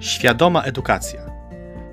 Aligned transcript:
Świadoma 0.00 0.62
Edukacja 0.62 1.30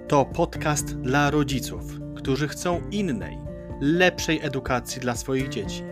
to 0.08 0.26
podcast 0.26 0.98
dla 0.98 1.32
rodziców, 1.32 1.84
którzy 2.16 2.48
chcą 2.48 2.82
innej, 2.92 3.38
lepszej 3.82 4.40
edukacji 4.42 5.02
dla 5.02 5.16
swoich 5.16 5.50
dzieci. 5.50 5.84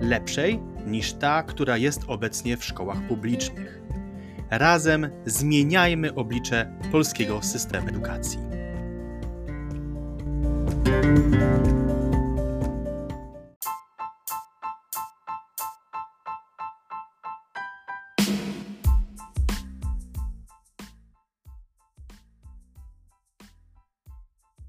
Lepszej 0.00 0.60
niż 0.86 1.12
ta, 1.12 1.42
która 1.42 1.76
jest 1.76 2.02
obecnie 2.06 2.56
w 2.56 2.64
szkołach 2.64 3.06
publicznych. 3.08 3.80
Razem 4.50 5.10
zmieniajmy 5.26 6.14
oblicze 6.14 6.72
polskiego 6.92 7.42
systemu 7.42 7.88
edukacji. 7.88 8.38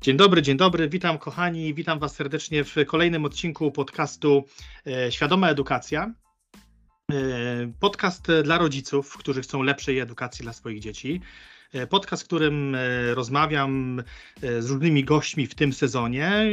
Dzień 0.01 0.17
dobry, 0.17 0.41
dzień 0.41 0.57
dobry, 0.57 0.89
witam 0.89 1.17
kochani, 1.17 1.73
witam 1.73 1.99
Was 1.99 2.15
serdecznie 2.15 2.63
w 2.63 2.75
kolejnym 2.87 3.25
odcinku 3.25 3.71
podcastu 3.71 4.45
e, 4.87 5.11
Świadoma 5.11 5.49
Edukacja. 5.49 6.13
E, 7.11 7.15
podcast 7.79 8.27
dla 8.43 8.57
rodziców, 8.57 9.17
którzy 9.17 9.41
chcą 9.41 9.63
lepszej 9.63 9.99
edukacji 9.99 10.43
dla 10.43 10.53
swoich 10.53 10.79
dzieci. 10.79 11.21
E, 11.73 11.87
podcast, 11.87 12.23
w 12.23 12.25
którym 12.25 12.77
rozmawiam 13.13 14.03
z 14.59 14.69
różnymi 14.69 15.03
gośćmi 15.03 15.47
w 15.47 15.55
tym 15.55 15.73
sezonie, 15.73 16.45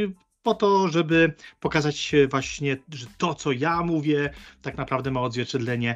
po 0.43 0.53
to, 0.53 0.87
żeby 0.87 1.33
pokazać 1.59 2.11
właśnie, 2.29 2.77
że 2.93 3.05
to, 3.17 3.35
co 3.35 3.51
ja 3.51 3.83
mówię, 3.83 4.29
tak 4.61 4.77
naprawdę 4.77 5.11
ma 5.11 5.21
odzwierciedlenie 5.21 5.95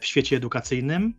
w 0.00 0.06
świecie 0.06 0.36
edukacyjnym. 0.36 1.14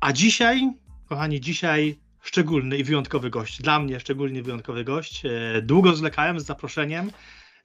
A 0.00 0.12
dzisiaj, 0.12 0.70
kochani, 1.08 1.40
dzisiaj 1.40 2.03
szczególny 2.24 2.78
i 2.78 2.84
wyjątkowy 2.84 3.30
gość. 3.30 3.62
Dla 3.62 3.78
mnie 3.78 4.00
szczególnie 4.00 4.42
wyjątkowy 4.42 4.84
gość. 4.84 5.22
E, 5.26 5.62
długo 5.62 5.96
zwlekałem 5.96 6.40
z 6.40 6.44
zaproszeniem. 6.44 7.10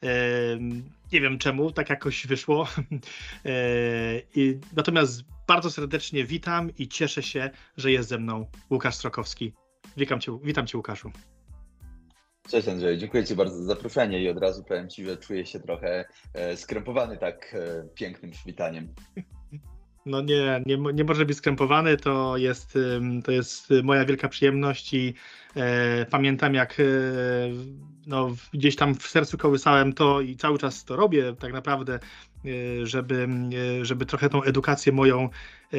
E, 0.03 0.07
nie 1.11 1.21
wiem 1.21 1.37
czemu, 1.37 1.71
tak 1.71 1.89
jakoś 1.89 2.27
wyszło. 2.27 2.67
E, 3.45 3.51
natomiast 4.75 5.23
bardzo 5.47 5.71
serdecznie 5.71 6.25
witam 6.25 6.71
i 6.77 6.87
cieszę 6.87 7.23
się, 7.23 7.49
że 7.77 7.91
jest 7.91 8.09
ze 8.09 8.17
mną 8.17 8.45
Łukasz 8.71 8.95
Strokowski. 8.95 9.53
Witam 9.97 10.19
cię, 10.19 10.39
witam 10.43 10.67
cię 10.67 10.77
Łukaszu. 10.77 11.11
Cześć 12.49 12.67
Andrzej, 12.67 12.97
dziękuję 12.97 13.25
Ci 13.25 13.35
bardzo 13.35 13.57
za 13.57 13.63
zaproszenie 13.63 14.23
i 14.23 14.29
od 14.29 14.37
razu 14.37 14.63
powiem 14.63 14.89
Ci, 14.89 15.05
że 15.05 15.17
czuję 15.17 15.45
się 15.45 15.59
trochę 15.59 16.05
skrępowany 16.55 17.17
tak 17.17 17.55
pięknym 17.95 18.31
przywitaniem. 18.31 18.93
No 20.05 20.21
nie, 20.21 20.63
nie, 20.65 20.77
nie 20.93 21.03
może 21.03 21.25
być 21.25 21.37
skrępowany, 21.37 21.97
to 21.97 22.37
jest, 22.37 22.77
to 23.23 23.31
jest 23.31 23.69
moja 23.83 24.05
wielka 24.05 24.29
przyjemność 24.29 24.93
i 24.93 25.13
e, 25.55 26.05
pamiętam 26.05 26.53
jak 26.53 26.79
e, 26.79 26.83
no, 28.09 28.35
gdzieś 28.53 28.75
tam 28.75 28.95
w 28.95 29.07
sercu 29.07 29.37
kołysałem 29.37 29.93
to 29.93 30.21
i 30.21 30.35
cały 30.35 30.59
czas 30.59 30.85
to 30.85 30.95
robię 30.95 31.35
tak 31.39 31.53
naprawdę, 31.53 31.99
e, 32.45 32.85
żeby, 32.85 33.27
e, 33.81 33.85
żeby 33.85 34.05
trochę 34.05 34.29
tą 34.29 34.43
edukację 34.43 34.91
moją 34.91 35.29
e, 35.73 35.77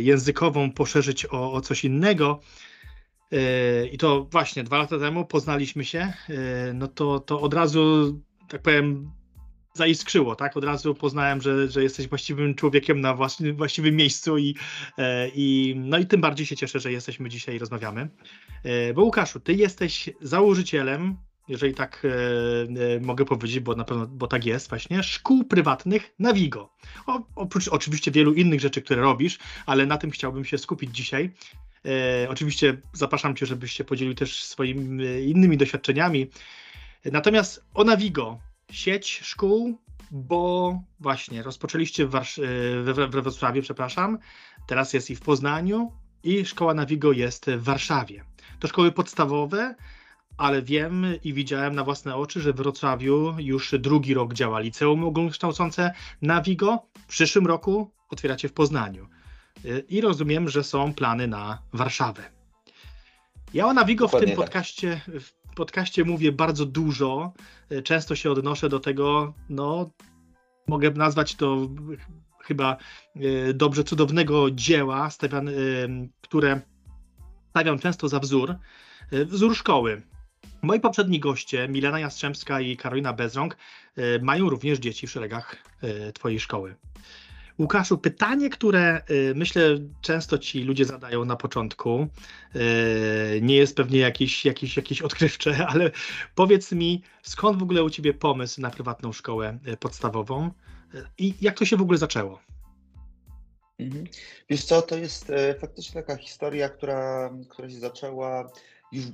językową 0.00 0.72
poszerzyć 0.72 1.26
o, 1.26 1.52
o 1.52 1.60
coś 1.60 1.84
innego. 1.84 2.40
I 3.92 3.98
to 3.98 4.24
właśnie 4.30 4.64
dwa 4.64 4.78
lata 4.78 4.98
temu 4.98 5.24
poznaliśmy 5.24 5.84
się, 5.84 6.12
no 6.74 6.88
to, 6.88 7.20
to 7.20 7.40
od 7.40 7.54
razu, 7.54 8.14
tak 8.48 8.62
powiem, 8.62 9.10
zaiskrzyło, 9.74 10.36
tak? 10.36 10.56
Od 10.56 10.64
razu 10.64 10.94
poznałem, 10.94 11.40
że, 11.40 11.68
że 11.68 11.82
jesteś 11.82 12.08
właściwym 12.08 12.54
człowiekiem 12.54 13.00
na 13.00 13.14
właściwym, 13.54 13.96
miejscu 13.96 14.38
i, 14.38 14.54
e, 14.98 15.28
i 15.28 15.74
no 15.76 15.98
i 15.98 16.06
tym 16.06 16.20
bardziej 16.20 16.46
się 16.46 16.56
cieszę, 16.56 16.80
że 16.80 16.92
jesteśmy 16.92 17.28
dzisiaj 17.28 17.54
i 17.54 17.58
rozmawiamy. 17.58 18.08
E, 18.64 18.94
bo 18.94 19.02
Łukaszu, 19.02 19.40
ty 19.40 19.54
jesteś 19.54 20.10
założycielem, 20.20 21.16
jeżeli 21.48 21.74
tak 21.74 22.02
e, 22.04 23.00
mogę 23.00 23.24
powiedzieć, 23.24 23.60
bo 23.60 23.74
na 23.74 23.84
pewno, 23.84 24.06
bo 24.06 24.26
tak 24.26 24.46
jest 24.46 24.68
właśnie, 24.68 25.02
szkół 25.02 25.44
prywatnych 25.44 26.14
na 26.18 26.32
Wigo. 26.32 26.72
O, 27.06 27.20
oprócz 27.34 27.68
oczywiście 27.68 28.10
wielu 28.10 28.32
innych 28.32 28.60
rzeczy, 28.60 28.82
które 28.82 29.02
robisz, 29.02 29.38
ale 29.66 29.86
na 29.86 29.98
tym 29.98 30.10
chciałbym 30.10 30.44
się 30.44 30.58
skupić 30.58 30.96
dzisiaj. 30.96 31.30
Oczywiście 32.28 32.76
zapraszam 32.92 33.36
cię, 33.36 33.46
żebyś 33.46 33.72
się 33.72 33.84
podzielił 33.84 34.14
też 34.14 34.44
swoimi 34.44 35.04
innymi 35.26 35.56
doświadczeniami. 35.56 36.30
Natomiast 37.04 37.64
o 37.74 37.84
Navigo, 37.84 38.38
sieć 38.70 39.20
szkół, 39.22 39.78
bo 40.10 40.80
właśnie 41.00 41.42
rozpoczęliście 41.42 42.06
Warsz- 42.06 42.40
we, 42.82 42.94
we 43.08 43.22
Wrocławiu, 43.22 43.62
przepraszam, 43.62 44.18
teraz 44.66 44.92
jest 44.92 45.10
i 45.10 45.16
w 45.16 45.20
Poznaniu 45.20 45.92
i 46.22 46.44
szkoła 46.44 46.74
Navigo 46.74 47.12
jest 47.12 47.46
w 47.46 47.62
Warszawie. 47.62 48.24
To 48.60 48.68
szkoły 48.68 48.92
podstawowe, 48.92 49.74
ale 50.36 50.62
wiem 50.62 51.06
i 51.24 51.32
widziałem 51.32 51.74
na 51.74 51.84
własne 51.84 52.16
oczy, 52.16 52.40
że 52.40 52.52
w 52.52 52.56
Wrocławiu 52.56 53.34
już 53.38 53.74
drugi 53.78 54.14
rok 54.14 54.34
działa 54.34 54.60
liceum 54.60 55.04
ogólnokształcące 55.04 55.94
Navigo. 56.22 56.86
W 56.98 57.06
przyszłym 57.06 57.46
roku 57.46 57.90
otwieracie 58.08 58.48
w 58.48 58.52
Poznaniu. 58.52 59.08
I 59.88 60.00
rozumiem, 60.00 60.48
że 60.48 60.64
są 60.64 60.94
plany 60.94 61.28
na 61.28 61.62
Warszawę. 61.72 62.22
Ja 63.54 63.66
o 63.66 63.72
Navigo 63.72 64.04
Dokładnie 64.04 64.26
w 64.26 64.30
tym 64.30 64.36
tak. 64.36 64.44
podcaście, 64.44 65.00
w 65.06 65.41
podcaście 65.54 66.04
mówię 66.04 66.32
bardzo 66.32 66.66
dużo. 66.66 67.32
E, 67.70 67.82
często 67.82 68.14
się 68.16 68.30
odnoszę 68.30 68.68
do 68.68 68.80
tego, 68.80 69.34
no, 69.48 69.90
mogę 70.66 70.90
nazwać 70.90 71.34
to 71.34 71.68
chyba 72.44 72.76
e, 73.16 73.54
dobrze 73.54 73.84
cudownego 73.84 74.50
dzieła, 74.50 75.10
stawian, 75.10 75.48
e, 75.48 75.52
które 76.20 76.60
stawiam 77.50 77.78
często 77.78 78.08
za 78.08 78.18
wzór, 78.20 78.54
wzór 79.12 79.56
szkoły. 79.56 80.02
Moi 80.62 80.80
poprzedni 80.80 81.20
goście, 81.20 81.68
Milena 81.68 82.00
Jastrzębska 82.00 82.60
i 82.60 82.76
Karolina 82.76 83.12
Bezrąg, 83.12 83.56
mają 84.22 84.50
również 84.50 84.78
dzieci 84.78 85.06
w 85.06 85.10
szeregach 85.10 85.56
Twojej 86.14 86.40
szkoły. 86.40 86.74
Łukaszu, 87.58 87.98
pytanie, 87.98 88.50
które 88.50 89.02
y, 89.10 89.32
myślę 89.36 89.62
często 90.00 90.38
ci 90.38 90.64
ludzie 90.64 90.84
zadają 90.84 91.24
na 91.24 91.36
początku, 91.36 92.08
y, 92.56 93.40
nie 93.42 93.56
jest 93.56 93.76
pewnie 93.76 93.98
jakieś, 93.98 94.44
jakieś, 94.44 94.76
jakieś 94.76 95.02
odkrywcze, 95.02 95.66
ale 95.72 95.90
powiedz 96.34 96.72
mi, 96.72 97.02
skąd 97.22 97.58
w 97.58 97.62
ogóle 97.62 97.84
u 97.84 97.90
ciebie 97.90 98.14
pomysł 98.14 98.60
na 98.60 98.70
prywatną 98.70 99.12
szkołę 99.12 99.58
y, 99.68 99.76
podstawową 99.76 100.50
i 101.18 101.34
jak 101.40 101.58
to 101.58 101.64
się 101.64 101.76
w 101.76 101.82
ogóle 101.82 101.98
zaczęło? 101.98 102.40
Mhm. 103.78 104.04
Wiesz 104.50 104.64
co, 104.64 104.82
to 104.82 104.96
jest 104.96 105.32
faktycznie 105.60 106.02
taka 106.02 106.16
historia, 106.16 106.68
która, 106.68 107.30
która 107.50 107.70
się 107.70 107.78
zaczęła 107.78 108.52
już 108.92 109.04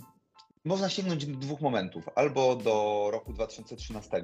można 0.69 0.89
sięgnąć 0.89 1.27
do 1.27 1.39
dwóch 1.39 1.61
momentów. 1.61 2.09
Albo 2.15 2.57
do 2.57 3.09
roku 3.13 3.33
2013, 3.33 4.23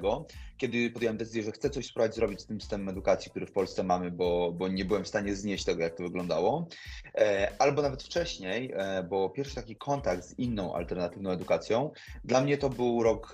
kiedy 0.57 0.89
podjąłem 0.89 1.17
decyzję, 1.17 1.43
że 1.43 1.51
chcę 1.51 1.69
coś 1.69 1.85
spróbować 1.85 2.15
zrobić 2.15 2.41
z 2.41 2.45
tym 2.45 2.61
systemem 2.61 2.89
edukacji, 2.89 3.31
który 3.31 3.45
w 3.45 3.51
Polsce 3.51 3.83
mamy, 3.83 4.11
bo, 4.11 4.51
bo 4.51 4.67
nie 4.67 4.85
byłem 4.85 5.03
w 5.03 5.07
stanie 5.07 5.35
znieść 5.35 5.65
tego, 5.65 5.83
jak 5.83 5.95
to 5.95 6.03
wyglądało. 6.03 6.67
E, 7.15 7.51
albo 7.59 7.81
nawet 7.81 8.03
wcześniej, 8.03 8.71
e, 8.75 9.03
bo 9.03 9.29
pierwszy 9.29 9.55
taki 9.55 9.75
kontakt 9.75 10.23
z 10.23 10.39
inną 10.39 10.75
alternatywną 10.75 11.31
edukacją, 11.31 11.91
dla 12.23 12.41
mnie 12.41 12.57
to 12.57 12.69
był 12.69 13.03
rok 13.03 13.33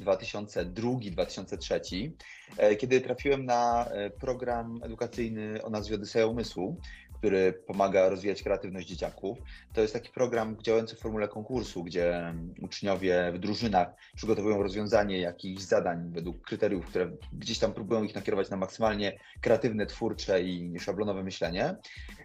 2002-2003, 0.00 2.10
e, 2.56 2.76
kiedy 2.76 3.00
trafiłem 3.00 3.44
na 3.44 3.88
program 4.20 4.80
edukacyjny 4.82 5.62
o 5.62 5.70
nazwie 5.70 5.94
Odyseja 5.94 6.26
Umysłu, 6.26 6.80
który 7.14 7.52
pomaga 7.52 8.08
rozwijać 8.08 8.42
kreatywność 8.42 8.88
dzieciaków. 8.88 9.38
To 9.72 9.80
jest 9.80 9.92
taki 9.92 10.12
program 10.12 10.56
działający 10.62 10.96
w 10.96 10.98
formule 10.98 11.28
konkursu, 11.28 11.84
gdzie 11.84 12.34
uczniowie 12.62 13.32
w 13.34 13.38
drużynach 13.38 13.88
przygotowują 14.16 14.62
rozwiązanie 14.62 15.18
jakichś 15.18 15.62
zadań 15.62 16.10
według 16.12 16.42
kryteriów, 16.42 16.86
które 16.86 17.10
gdzieś 17.32 17.58
tam 17.58 17.72
próbują 17.72 18.02
ich 18.02 18.14
nakierować 18.14 18.50
na 18.50 18.56
maksymalnie 18.56 19.18
kreatywne, 19.40 19.86
twórcze 19.86 20.42
i 20.42 20.80
szablonowe 20.80 21.22
myślenie. 21.22 21.76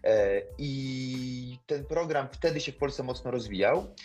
E, 0.03 0.41
I 0.57 1.59
ten 1.67 1.85
program 1.85 2.27
wtedy 2.31 2.59
się 2.59 2.71
w 2.71 2.77
Polsce 2.77 3.03
mocno 3.03 3.31
rozwijał 3.31 3.95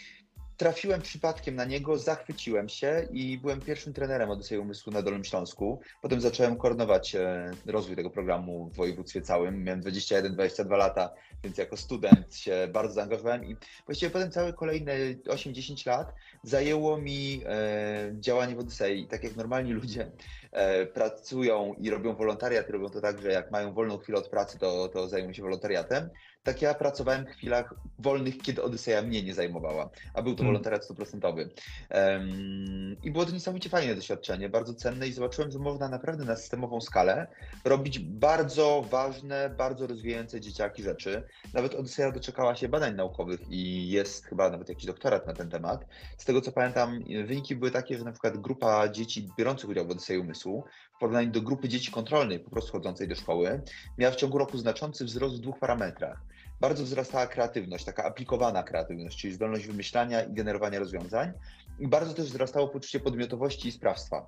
trafiłem 0.57 1.03
przypadkiem 1.03 1.55
na 1.55 1.65
niego, 1.65 1.99
zachwyciłem 1.99 2.69
się 2.69 3.09
i 3.11 3.39
byłem 3.39 3.61
pierwszym 3.61 3.93
trenerem 3.93 4.31
Odysei 4.31 4.59
Umysłu 4.59 4.93
na 4.93 5.03
Dolnym 5.03 5.25
Śląsku. 5.25 5.81
Potem 6.03 6.21
zacząłem 6.21 6.57
koordynować 6.57 7.15
e, 7.15 7.51
rozwój 7.67 7.97
tego 7.97 8.11
programu 8.11 8.71
w 8.73 8.77
województwie 8.77 9.23
całym. 9.23 9.65
Miałem 9.65 9.83
21-22 9.83 10.77
lata, 10.77 11.15
więc 11.45 11.59
jako 11.59 11.77
student 11.77 12.37
się 12.37 12.69
bardzo 12.73 12.95
zaangażowałem 12.95 13.45
i 13.45 13.57
właściwie 13.87 14.11
potem 14.11 14.31
całe 14.31 14.53
kolejne 14.53 14.93
8-10 15.27 15.87
lat 15.87 16.15
zajęło 16.43 16.97
mi 16.97 17.43
e, 17.47 18.13
działanie 18.21 18.57
w 18.57 18.59
Odysei. 18.59 19.07
Tak 19.07 19.25
jak 19.25 19.37
normalni 19.37 19.73
ludzie 19.73 20.11
e, 20.53 20.87
pracują 20.87 21.75
i 21.79 21.91
robią 21.91 22.15
wolontariat, 22.15 22.71
robią 22.71 22.89
to 22.89 23.01
tak, 23.01 23.23
że 23.23 23.33
jak 23.33 23.51
mają 23.51 23.73
wolną 23.73 23.99
chwilę 23.99 24.19
od 24.19 24.29
pracy, 24.29 24.59
to, 24.59 24.89
to 24.89 25.09
zajmują 25.09 25.33
się 25.33 25.43
wolontariatem. 25.43 26.11
Tak 26.45 26.63
ja 26.63 26.75
pracowałem 26.75 27.27
w 27.27 27.29
chwilach 27.29 27.75
wolnych, 27.99 28.39
kiedy 28.39 28.63
Odyseja 28.63 29.03
mnie 29.03 29.23
nie 29.23 29.35
zajmowała, 29.35 29.91
a 30.15 30.23
był 30.23 30.33
to 30.33 30.39
Hmm. 30.39 30.53
wolontariat 30.53 30.85
stuprocentowy. 30.85 31.49
Um, 31.91 32.97
I 33.03 33.11
było 33.11 33.27
to 33.27 33.33
niesamowicie 33.33 33.71
fajne 33.71 33.95
doświadczenie, 33.95 34.49
bardzo 34.49 34.75
cenne 34.75 35.09
i 35.09 35.13
zobaczyłem, 35.13 35.51
że 35.51 35.59
można 35.59 35.89
naprawdę 35.89 36.25
na 36.25 36.37
systemową 36.37 36.81
skalę 36.81 37.27
robić 37.65 37.99
bardzo 37.99 38.85
ważne, 38.91 39.55
bardzo 39.59 39.87
rozwijające 39.87 40.41
dzieciaki 40.41 40.83
rzeczy. 40.83 41.23
Nawet 41.55 41.75
Odyseja 41.75 42.13
doczekała 42.13 42.55
się 42.55 42.69
badań 42.69 42.95
naukowych 42.95 43.41
i 43.51 43.91
jest 43.91 44.27
chyba 44.27 44.51
nawet 44.51 44.69
jakiś 44.69 44.87
doktorat 44.87 45.27
na 45.27 45.33
ten 45.33 45.51
temat. 45.51 45.85
Z 46.19 46.25
tego 46.25 46.41
co 46.41 46.53
pamiętam, 46.53 47.05
wyniki 47.27 47.57
były 47.57 47.71
takie, 47.71 47.99
że 47.99 48.05
na 48.05 48.13
przykład 48.13 48.39
grupa 48.39 48.89
dzieci 48.89 49.29
biorących 49.39 49.71
udział 49.71 49.87
w 49.87 49.91
Odysei 49.91 50.19
Umysłu 50.19 50.65
w 50.97 50.99
porównaniu 50.99 51.31
do 51.31 51.43
grupy 51.43 51.69
dzieci 51.69 51.93
kontrolnej, 51.93 52.41
po 52.41 52.51
prostu 52.51 52.73
chodzącej 52.73 53.09
do 53.09 53.15
szkoły, 53.15 53.63
miała 53.99 54.13
w 54.13 54.17
ciągu 54.17 54.39
roku 54.39 54.59
znaczący 54.59 55.05
wzrost 55.05 55.37
w 55.37 55.41
dwóch 55.41 55.59
parametrach. 55.59 56.34
Bardzo 56.65 56.85
wzrastała 56.85 57.27
kreatywność, 57.27 57.85
taka 57.85 58.05
aplikowana 58.05 58.63
kreatywność, 58.63 59.21
czyli 59.21 59.35
zdolność 59.35 59.67
wymyślania 59.67 60.23
i 60.23 60.35
generowania 60.35 60.79
rozwiązań. 60.79 61.33
I 61.79 61.89
bardzo 61.89 62.15
też 62.15 62.27
wzrastało 62.27 62.69
poczucie 62.69 63.01
podmiotowości 63.01 63.69
i 63.69 63.73
sprawstwa. 63.73 64.27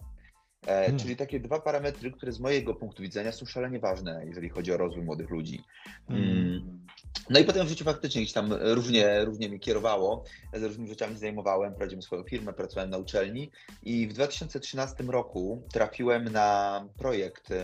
E, 0.66 0.66
Hmm. 0.66 0.98
Czyli 0.98 1.16
takie 1.16 1.40
dwa 1.40 1.60
parametry, 1.60 2.12
które 2.12 2.32
z 2.32 2.40
mojego 2.40 2.74
punktu 2.74 3.02
widzenia 3.02 3.32
są 3.32 3.46
szalenie 3.46 3.80
ważne, 3.80 4.22
jeżeli 4.26 4.48
chodzi 4.48 4.72
o 4.72 4.76
rozwój 4.76 5.04
młodych 5.04 5.30
ludzi. 5.30 5.64
Mm. 6.10 6.86
No 7.30 7.40
i 7.40 7.44
potem 7.44 7.66
w 7.66 7.68
życiu 7.68 7.84
faktycznie 7.84 8.22
gdzieś 8.22 8.32
tam 8.32 8.52
różnie, 8.52 9.24
różnie 9.24 9.48
mi 9.48 9.60
kierowało, 9.60 10.24
z 10.54 10.62
różnymi 10.62 10.88
rzeczami 10.88 11.18
zajmowałem, 11.18 11.74
prowadziłem 11.74 12.02
swoją 12.02 12.24
firmę, 12.24 12.52
pracowałem 12.52 12.90
na 12.90 12.98
uczelni 12.98 13.50
i 13.82 14.08
w 14.08 14.12
2013 14.12 15.04
roku 15.04 15.62
trafiłem 15.72 16.24
na 16.24 16.88
projekt 16.98 17.50
e, 17.50 17.54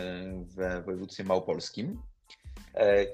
w 0.56 0.84
województwie 0.84 1.25
małopolskim, 1.25 2.02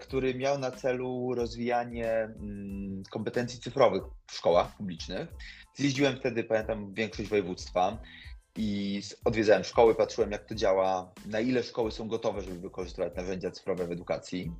który 0.00 0.34
miał 0.34 0.58
na 0.58 0.70
celu 0.70 1.34
rozwijanie 1.34 2.12
mm, 2.12 3.02
kompetencji 3.10 3.60
cyfrowych 3.60 4.02
w 4.26 4.34
szkołach 4.34 4.76
publicznych. 4.76 5.28
Zjeździłem 5.74 6.16
wtedy, 6.16 6.44
pamiętam, 6.44 6.94
większość 6.94 7.28
województwa 7.28 7.98
i 8.56 9.02
odwiedzałem 9.24 9.64
szkoły, 9.64 9.94
patrzyłem 9.94 10.32
jak 10.32 10.44
to 10.44 10.54
działa, 10.54 11.12
na 11.26 11.40
ile 11.40 11.62
szkoły 11.62 11.92
są 11.92 12.08
gotowe, 12.08 12.42
żeby 12.42 12.58
wykorzystywać 12.58 13.14
narzędzia 13.16 13.50
cyfrowe 13.50 13.86
w 13.86 13.92
edukacji. 13.92 14.52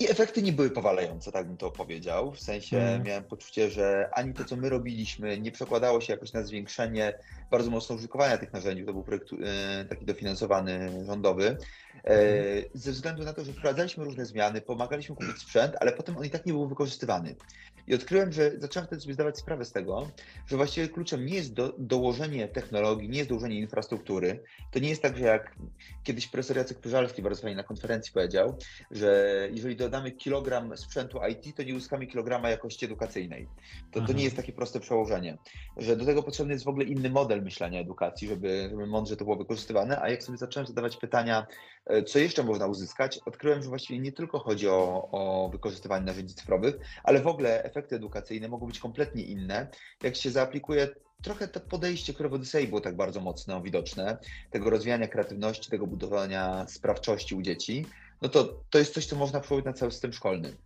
I 0.00 0.10
efekty 0.10 0.42
nie 0.42 0.52
były 0.52 0.70
powalające, 0.70 1.32
tak 1.32 1.46
bym 1.46 1.56
to 1.56 1.70
powiedział. 1.70 2.32
W 2.32 2.40
sensie 2.40 2.76
Mhm. 2.76 3.02
miałem 3.02 3.24
poczucie, 3.24 3.70
że 3.70 4.10
ani 4.12 4.34
to, 4.34 4.44
co 4.44 4.56
my 4.56 4.68
robiliśmy, 4.68 5.40
nie 5.40 5.52
przekładało 5.52 6.00
się 6.00 6.12
jakoś 6.12 6.32
na 6.32 6.42
zwiększenie 6.42 7.18
bardzo 7.50 7.70
mocno 7.70 7.96
użytkowania 7.96 8.38
tych 8.38 8.52
narzędzi. 8.52 8.84
To 8.84 8.92
był 8.92 9.02
projekt 9.02 9.28
e, 9.32 9.84
taki 9.84 10.04
dofinansowany 10.04 11.04
rządowy. 11.06 11.56
E, 12.04 12.16
ze 12.74 12.92
względu 12.92 13.24
na 13.24 13.32
to, 13.32 13.44
że 13.44 13.52
wprowadzaliśmy 13.52 14.04
różne 14.04 14.26
zmiany, 14.26 14.60
pomagaliśmy 14.60 15.16
kupić 15.16 15.38
sprzęt, 15.38 15.74
ale 15.80 15.92
potem 15.92 16.16
on 16.16 16.24
i 16.24 16.30
tak 16.30 16.46
nie 16.46 16.52
był 16.52 16.68
wykorzystywany. 16.68 17.34
I 17.86 17.94
odkryłem, 17.94 18.32
że 18.32 18.52
zacząłem 18.58 18.86
wtedy 18.86 19.02
sobie 19.02 19.14
zdawać 19.14 19.38
sprawę 19.38 19.64
z 19.64 19.72
tego, 19.72 20.10
że 20.46 20.56
właściwie 20.56 20.88
kluczem 20.88 21.26
nie 21.26 21.34
jest 21.34 21.54
do, 21.54 21.74
dołożenie 21.78 22.48
technologii, 22.48 23.08
nie 23.08 23.18
jest 23.18 23.28
dołożenie 23.28 23.58
infrastruktury. 23.58 24.42
To 24.70 24.78
nie 24.78 24.88
jest 24.88 25.02
tak, 25.02 25.18
że 25.18 25.24
jak 25.24 25.56
kiedyś 26.02 26.26
profesor 26.26 26.56
Jacek 26.56 26.78
Pyżalski 26.78 27.22
bardzo 27.22 27.42
fajnie 27.42 27.56
na 27.56 27.62
konferencji 27.62 28.12
powiedział, 28.12 28.58
że 28.90 29.48
jeżeli 29.52 29.76
dodamy 29.76 30.12
kilogram 30.12 30.76
sprzętu 30.76 31.18
IT, 31.30 31.56
to 31.56 31.62
nie 31.62 31.74
uzyskamy 31.74 32.06
kilograma 32.06 32.50
jakości 32.50 32.84
edukacyjnej. 32.84 33.48
To, 33.90 33.92
to 33.92 34.00
Mhm. 34.00 34.18
nie 34.18 34.24
jest 34.24 34.36
takie 34.36 34.52
proste 34.52 34.80
przełożenie. 34.80 35.38
Że 35.76 35.96
do 35.96 36.04
tego 36.04 36.22
potrzebny 36.22 36.52
jest 36.52 36.64
w 36.64 36.68
ogóle 36.68 36.84
inny 36.84 37.10
model 37.10 37.42
myślenia 37.42 37.80
edukacji, 37.80 38.28
żeby, 38.28 38.66
żeby 38.70 38.86
mądrze 38.86 39.16
to 39.16 39.24
było 39.24 39.36
wykorzystywane. 39.36 40.02
A 40.02 40.08
jak 40.10 40.22
sobie 40.22 40.38
zacząłem 40.38 40.66
zadawać 40.66 40.96
pytania, 40.96 41.46
co 42.06 42.18
jeszcze 42.18 42.42
można 42.42 42.66
uzyskać, 42.66 43.20
odkryłem, 43.26 43.62
że 43.62 43.68
właściwie 43.68 43.98
nie 43.98 44.12
tylko 44.12 44.38
chodzi 44.38 44.68
o, 44.68 45.08
o 45.12 45.48
wykorzystywanie 45.48 46.04
narzędzi 46.04 46.34
cyfrowych, 46.34 46.74
ale 47.02 47.20
w 47.20 47.26
ogóle 47.26 47.64
efekty 47.64 47.96
edukacyjne 47.96 48.48
mogą 48.48 48.66
być 48.66 48.78
kompletnie 48.78 49.22
inne, 49.22 49.68
jak 50.02 50.16
się 50.16 50.30
zaaplikuje 50.30 50.88
trochę 51.22 51.48
to 51.48 51.60
podejście, 51.60 52.14
które 52.14 52.28
w 52.28 52.34
Odysei 52.34 52.68
było 52.68 52.80
tak 52.80 52.96
bardzo 52.96 53.20
mocno 53.20 53.62
widoczne, 53.62 54.18
tego 54.50 54.70
rozwijania 54.70 55.08
kreatywności, 55.08 55.70
tego 55.70 55.86
budowania 55.86 56.66
sprawczości 56.68 57.34
u 57.34 57.42
dzieci, 57.42 57.86
no 58.22 58.28
to 58.28 58.60
to 58.70 58.78
jest 58.78 58.94
coś, 58.94 59.06
co 59.06 59.16
można 59.16 59.40
przełożyć 59.40 59.66
na 59.66 59.72
cały 59.72 59.92
system 59.92 60.12
szkolny. 60.12 60.56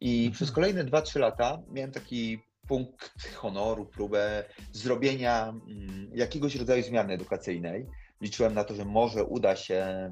I 0.00 0.18
Mhm. 0.18 0.32
przez 0.32 0.52
kolejne 0.52 0.84
2-3 0.84 1.20
lata 1.20 1.62
miałem 1.72 1.92
taki 1.92 2.38
punkt 2.68 3.34
honoru, 3.34 3.86
próbę 3.86 4.44
zrobienia 4.72 5.48
mm, 5.48 6.10
jakiegoś 6.14 6.56
rodzaju 6.56 6.82
zmiany 6.82 7.14
edukacyjnej. 7.14 7.86
Liczyłem 8.20 8.54
na 8.54 8.64
to, 8.64 8.74
że 8.74 8.84
może 8.84 9.24
uda 9.24 9.56
się 9.56 10.10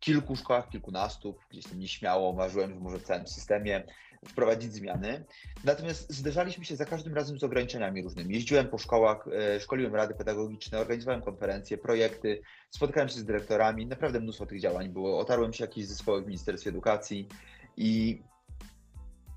kilku 0.00 0.36
szkołach, 0.36 0.68
kilkunastu, 0.68 1.34
gdzieś 1.50 1.64
tam 1.64 1.78
nieśmiało 1.78 2.32
marzyłem, 2.32 2.74
że 2.74 2.80
może 2.80 2.98
w 2.98 3.02
całym 3.02 3.26
systemie 3.26 3.84
wprowadzić 4.28 4.72
zmiany. 4.72 5.24
Natomiast 5.64 6.12
zderzaliśmy 6.12 6.64
się 6.64 6.76
za 6.76 6.84
każdym 6.84 7.14
razem 7.14 7.38
z 7.38 7.44
ograniczeniami 7.44 8.02
różnymi. 8.02 8.34
Jeździłem 8.34 8.68
po 8.68 8.78
szkołach, 8.78 9.28
e, 9.28 9.60
szkoliłem 9.60 9.94
rady 9.94 10.14
pedagogiczne, 10.14 10.78
organizowałem 10.78 11.22
konferencje, 11.22 11.78
projekty, 11.78 12.42
spotkałem 12.70 13.08
się 13.08 13.18
z 13.18 13.24
dyrektorami, 13.24 13.86
naprawdę 13.86 14.20
mnóstwo 14.20 14.46
tych 14.46 14.60
działań 14.60 14.88
było. 14.88 15.18
Otarłem 15.18 15.52
się 15.52 15.64
jakieś 15.64 15.86
zespoły 15.86 16.22
w 16.22 16.26
Ministerstwie 16.26 16.70
Edukacji 16.70 17.28
i 17.76 18.22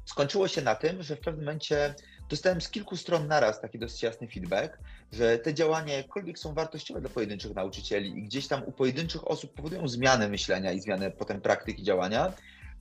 skończyło 0.05 0.47
się 0.47 0.61
na 0.61 0.75
tym, 0.75 1.03
że 1.03 1.15
w 1.15 1.19
pewnym 1.19 1.45
momencie 1.45 1.95
dostałem 2.33 2.61
z 2.61 2.69
kilku 2.69 2.97
stron 2.97 3.27
naraz 3.27 3.61
taki 3.61 3.79
dosyć 3.79 4.03
jasny 4.03 4.27
feedback, 4.27 4.77
że 5.11 5.37
te 5.37 5.53
działania, 5.53 5.97
jakkolwiek 5.97 6.39
są 6.39 6.53
wartościowe 6.53 7.01
dla 7.01 7.09
pojedynczych 7.09 7.55
nauczycieli 7.55 8.19
i 8.19 8.23
gdzieś 8.23 8.47
tam 8.47 8.63
u 8.65 8.71
pojedynczych 8.71 9.27
osób 9.27 9.53
powodują 9.53 9.87
zmianę 9.87 10.29
myślenia 10.29 10.71
i 10.71 10.79
zmianę 10.79 11.11
potem 11.11 11.41
praktyki 11.41 11.83
działania, 11.83 12.33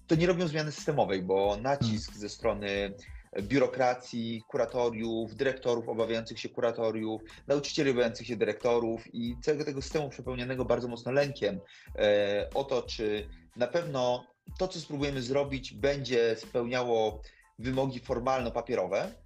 to 0.06 0.14
nie 0.14 0.26
robią 0.26 0.48
zmiany 0.48 0.72
systemowej, 0.72 1.22
bo 1.22 1.56
nacisk 1.62 2.14
ze 2.14 2.28
strony 2.28 2.94
biurokracji, 3.42 4.42
kuratoriów, 4.48 5.36
dyrektorów 5.36 5.88
obawiających 5.88 6.40
się 6.40 6.48
kuratoriów, 6.48 7.22
nauczycieli 7.46 7.90
obawiających 7.90 8.26
się 8.26 8.36
dyrektorów 8.36 9.14
i 9.14 9.36
całego 9.42 9.64
tego 9.64 9.82
systemu 9.82 10.08
przepełnionego 10.08 10.64
bardzo 10.64 10.88
mocno 10.88 11.12
lękiem 11.12 11.60
e, 11.98 12.48
o 12.54 12.64
to, 12.64 12.82
czy 12.82 13.28
na 13.56 13.66
pewno 13.66 14.26
to, 14.58 14.68
co 14.68 14.80
spróbujemy 14.80 15.22
zrobić, 15.22 15.74
będzie 15.74 16.36
spełniało 16.36 17.22
wymogi 17.58 18.00
formalno-papierowe. 18.00 19.21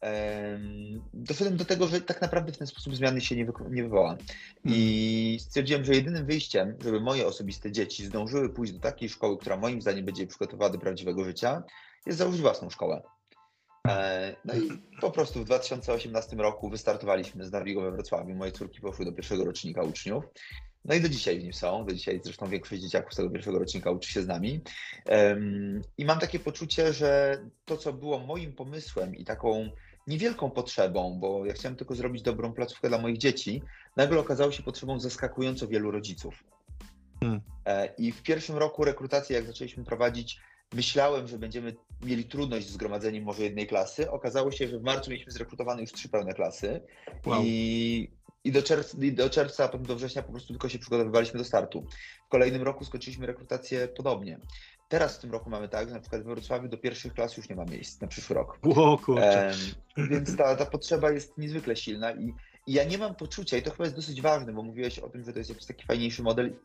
Em, 0.00 1.02
Doszedłem 1.14 1.56
do 1.56 1.64
tego, 1.64 1.86
że 1.86 2.00
tak 2.00 2.22
naprawdę 2.22 2.52
w 2.52 2.58
ten 2.58 2.66
sposób 2.66 2.96
zmiany 2.96 3.20
się 3.20 3.36
nie, 3.36 3.46
nie 3.70 3.82
wywoła. 3.82 4.16
I 4.64 5.38
stwierdziłem, 5.40 5.84
że 5.84 5.94
jedynym 5.94 6.26
wyjściem, 6.26 6.76
żeby 6.84 7.00
moje 7.00 7.26
osobiste 7.26 7.72
dzieci 7.72 8.06
zdążyły 8.06 8.48
pójść 8.48 8.72
do 8.72 8.80
takiej 8.80 9.08
szkoły, 9.08 9.38
która 9.38 9.56
moim 9.56 9.82
zdaniem 9.82 10.04
będzie 10.04 10.22
je 10.22 10.28
przygotowała 10.28 10.70
do 10.70 10.78
prawdziwego 10.78 11.24
życia, 11.24 11.62
jest 12.06 12.18
założyć 12.18 12.40
własną 12.40 12.70
szkołę. 12.70 13.02
E, 13.88 14.36
No 14.44 14.54
i 14.54 14.68
po 15.00 15.10
prostu 15.10 15.40
w 15.40 15.44
2018 15.44 16.36
roku 16.36 16.70
wystartowaliśmy 16.70 17.44
z 17.44 17.52
Narwigo 17.52 17.82
we 17.82 17.90
Wrocławiu. 17.92 18.34
Moje 18.34 18.52
córki 18.52 18.80
poszły 18.80 19.04
do 19.04 19.12
pierwszego 19.12 19.44
rocznika 19.44 19.82
uczniów. 19.82 20.24
No 20.84 20.94
i 20.94 21.00
do 21.00 21.08
dzisiaj 21.08 21.40
w 21.40 21.42
nim 21.42 21.52
są. 21.52 21.86
Do 21.86 21.94
dzisiaj 21.94 22.20
zresztą 22.24 22.48
większość 22.48 22.82
dzieciaków 22.82 23.12
z 23.12 23.16
tego 23.16 23.30
pierwszego 23.30 23.58
rocznika 23.58 23.90
uczy 23.90 24.12
się 24.12 24.22
z 24.22 24.26
nami. 24.26 24.60
I 25.98 26.04
mam 26.04 26.18
takie 26.18 26.38
poczucie, 26.38 26.92
że 26.92 27.38
to, 27.64 27.76
co 27.76 27.92
było 27.92 28.18
moim 28.18 28.52
pomysłem 28.52 29.16
i 29.16 29.24
taką 29.24 29.70
niewielką 30.06 30.50
potrzebą, 30.50 31.18
bo 31.20 31.46
ja 31.46 31.52
chciałem 31.52 31.76
tylko 31.76 31.94
zrobić 31.94 32.22
dobrą 32.22 32.52
placówkę 32.52 32.88
dla 32.88 32.98
moich 32.98 33.18
dzieci, 33.18 33.62
nagle 33.96 34.20
okazało 34.20 34.52
się 34.52 34.62
potrzebą 34.62 35.00
zaskakująco 35.00 35.68
wielu 35.68 35.90
rodziców. 35.90 36.44
Hmm. 37.20 37.40
E, 37.66 37.94
I 37.98 38.12
w 38.12 38.22
pierwszym 38.22 38.56
roku 38.56 38.84
rekrutacji, 38.84 39.34
jak 39.34 39.46
zaczęliśmy 39.46 39.84
prowadzić, 39.84 40.40
myślałem, 40.72 41.28
że 41.28 41.38
będziemy 41.38 41.74
mieli 42.02 42.24
trudność 42.24 42.66
z 42.68 42.72
zgromadzeniem 42.72 43.24
może 43.24 43.42
jednej 43.42 43.66
klasy. 43.66 44.10
Okazało 44.10 44.50
się, 44.50 44.68
że 44.68 44.78
w 44.78 44.82
marcu 44.82 45.10
mieliśmy 45.10 45.32
zrekrutowane 45.32 45.80
już 45.80 45.92
trzy 45.92 46.08
pełne 46.08 46.34
klasy 46.34 46.80
Wow. 47.26 47.42
i, 47.44 48.10
i, 48.44 48.52
do 48.52 48.62
czerwca, 48.62 48.98
i 49.00 49.12
do 49.12 49.30
czerwca, 49.30 49.64
a 49.64 49.68
potem 49.68 49.86
do 49.86 49.96
września 49.96 50.22
po 50.22 50.32
prostu 50.32 50.48
tylko 50.48 50.68
się 50.68 50.78
przygotowywaliśmy 50.78 51.38
do 51.38 51.44
startu. 51.44 51.86
W 52.26 52.28
kolejnym 52.28 52.62
roku 52.62 52.84
skończyliśmy 52.84 53.26
rekrutację 53.26 53.88
podobnie. 53.88 54.38
Teraz 54.88 55.16
w 55.16 55.20
tym 55.20 55.32
roku 55.32 55.50
mamy 55.50 55.68
tak, 55.68 55.88
że 55.88 55.94
na 55.94 56.00
przykład 56.00 56.22
we 56.22 56.30
Wrocławiu 56.30 56.68
do 56.68 56.78
pierwszych 56.78 57.14
klas 57.14 57.36
już 57.36 57.48
nie 57.48 57.56
ma 57.56 57.64
miejsc 57.64 58.00
na 58.00 58.08
przyszły 58.08 58.36
rok. 58.36 58.58
O 58.76 58.98
kurczę. 58.98 59.52
Więc 60.10 60.36
ta, 60.36 60.56
ta 60.56 60.66
potrzeba 60.66 61.10
jest 61.10 61.38
niezwykle 61.38 61.76
silna 61.76 62.12
i, 62.12 62.34
i 62.66 62.72
ja 62.72 62.84
nie 62.84 62.98
mam 62.98 63.14
poczucia, 63.14 63.56
i 63.56 63.62
to 63.62 63.70
chyba 63.70 63.84
jest 63.84 63.96
dosyć 63.96 64.22
ważne, 64.22 64.52
bo 64.52 64.62
mówiłeś 64.62 64.98
o 64.98 65.08
tym, 65.08 65.24
że 65.24 65.32
to 65.32 65.38
jest 65.38 65.50
jakiś 65.50 65.66
taki 65.66 65.86
fajniejszy 65.86 66.22
model. 66.22 66.56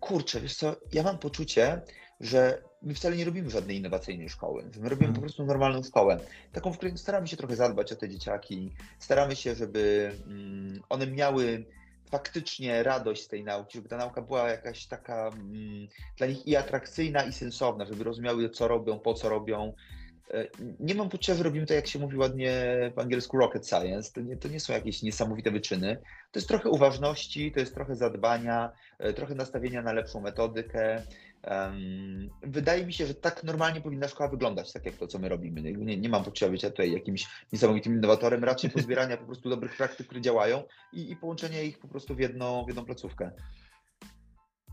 Kurczę, 0.00 0.40
wiesz 0.40 0.54
co, 0.54 0.76
ja 0.92 1.02
mam 1.02 1.18
poczucie, 1.18 1.80
że 2.20 2.62
my 2.82 2.94
wcale 2.94 3.16
nie 3.16 3.24
robimy 3.24 3.50
żadnej 3.50 3.76
innowacyjnej 3.76 4.28
szkoły, 4.28 4.62
że 4.74 4.80
my 4.80 4.88
robimy 4.88 5.08
Mhm. 5.08 5.14
po 5.14 5.20
prostu 5.20 5.46
normalną 5.46 5.82
szkołę, 5.82 6.20
taką, 6.52 6.72
w 6.72 6.76
której 6.76 6.98
staramy 6.98 7.28
się 7.28 7.36
trochę 7.36 7.56
zadbać 7.56 7.92
o 7.92 7.96
te 7.96 8.08
dzieciaki, 8.08 8.72
staramy 8.98 9.36
się, 9.36 9.54
żeby 9.54 10.12
mm, 10.26 10.82
one 10.88 11.06
miały 11.06 11.64
faktycznie 12.12 12.82
radość 12.82 13.22
z 13.22 13.28
tej 13.28 13.44
nauki, 13.44 13.78
żeby 13.78 13.88
ta 13.88 13.96
nauka 13.96 14.22
była 14.22 14.48
jakaś 14.48 14.86
taka 14.86 15.28
mm, 15.28 15.88
dla 16.16 16.26
nich 16.26 16.46
i 16.46 16.56
atrakcyjna, 16.56 17.22
i 17.22 17.32
sensowna, 17.32 17.84
żeby 17.84 18.04
rozumiały, 18.04 18.50
co 18.50 18.68
robią, 18.68 18.98
po 18.98 19.14
co 19.14 19.28
robią. 19.28 19.72
E, 20.30 20.46
nie 20.80 20.94
mam 20.94 21.08
poczucia, 21.08 21.34
że 21.34 21.42
robimy 21.42 21.66
to, 21.66 21.74
jak 21.74 21.86
się 21.86 21.98
mówi 21.98 22.16
ładnie 22.16 22.52
w 22.96 22.98
angielsku, 22.98 23.38
rocket 23.38 23.68
science. 23.68 24.12
To 24.12 24.20
nie, 24.20 24.36
to 24.36 24.48
nie 24.48 24.60
są 24.60 24.72
jakieś 24.72 25.02
niesamowite 25.02 25.50
wyczyny. 25.50 25.96
To 26.32 26.38
jest 26.38 26.48
trochę 26.48 26.68
uważności, 26.68 27.52
to 27.52 27.60
jest 27.60 27.74
trochę 27.74 27.96
zadbania, 27.96 28.72
e, 28.98 29.12
trochę 29.12 29.34
nastawienia 29.34 29.82
na 29.82 29.92
lepszą 29.92 30.20
metodykę. 30.20 31.02
Wydaje 32.42 32.86
mi 32.86 32.92
się, 32.92 33.06
że 33.06 33.14
tak 33.14 33.44
normalnie 33.44 33.80
powinna 33.80 34.08
szkoła 34.08 34.30
wyglądać, 34.30 34.72
tak 34.72 34.86
jak 34.86 34.96
to, 34.96 35.06
co 35.06 35.18
my 35.18 35.28
robimy. 35.28 35.62
Nie, 35.62 35.96
nie 35.96 36.08
mam 36.08 36.24
poczucia 36.24 36.48
bycia 36.48 36.70
tutaj 36.70 36.92
jakimś 36.92 37.26
niesamowitym 37.52 37.94
innowatorem, 37.94 38.44
raczej 38.44 38.70
pozbierania 38.70 39.16
po 39.16 39.24
prostu 39.24 39.50
dobrych 39.50 39.76
praktyk, 39.76 40.06
które 40.06 40.20
działają 40.20 40.62
i, 40.92 41.10
i 41.10 41.16
połączenia 41.16 41.62
ich 41.62 41.78
po 41.78 41.88
prostu 41.88 42.14
w 42.14 42.18
jedną, 42.18 42.64
w 42.64 42.68
jedną 42.68 42.84
placówkę. 42.84 43.30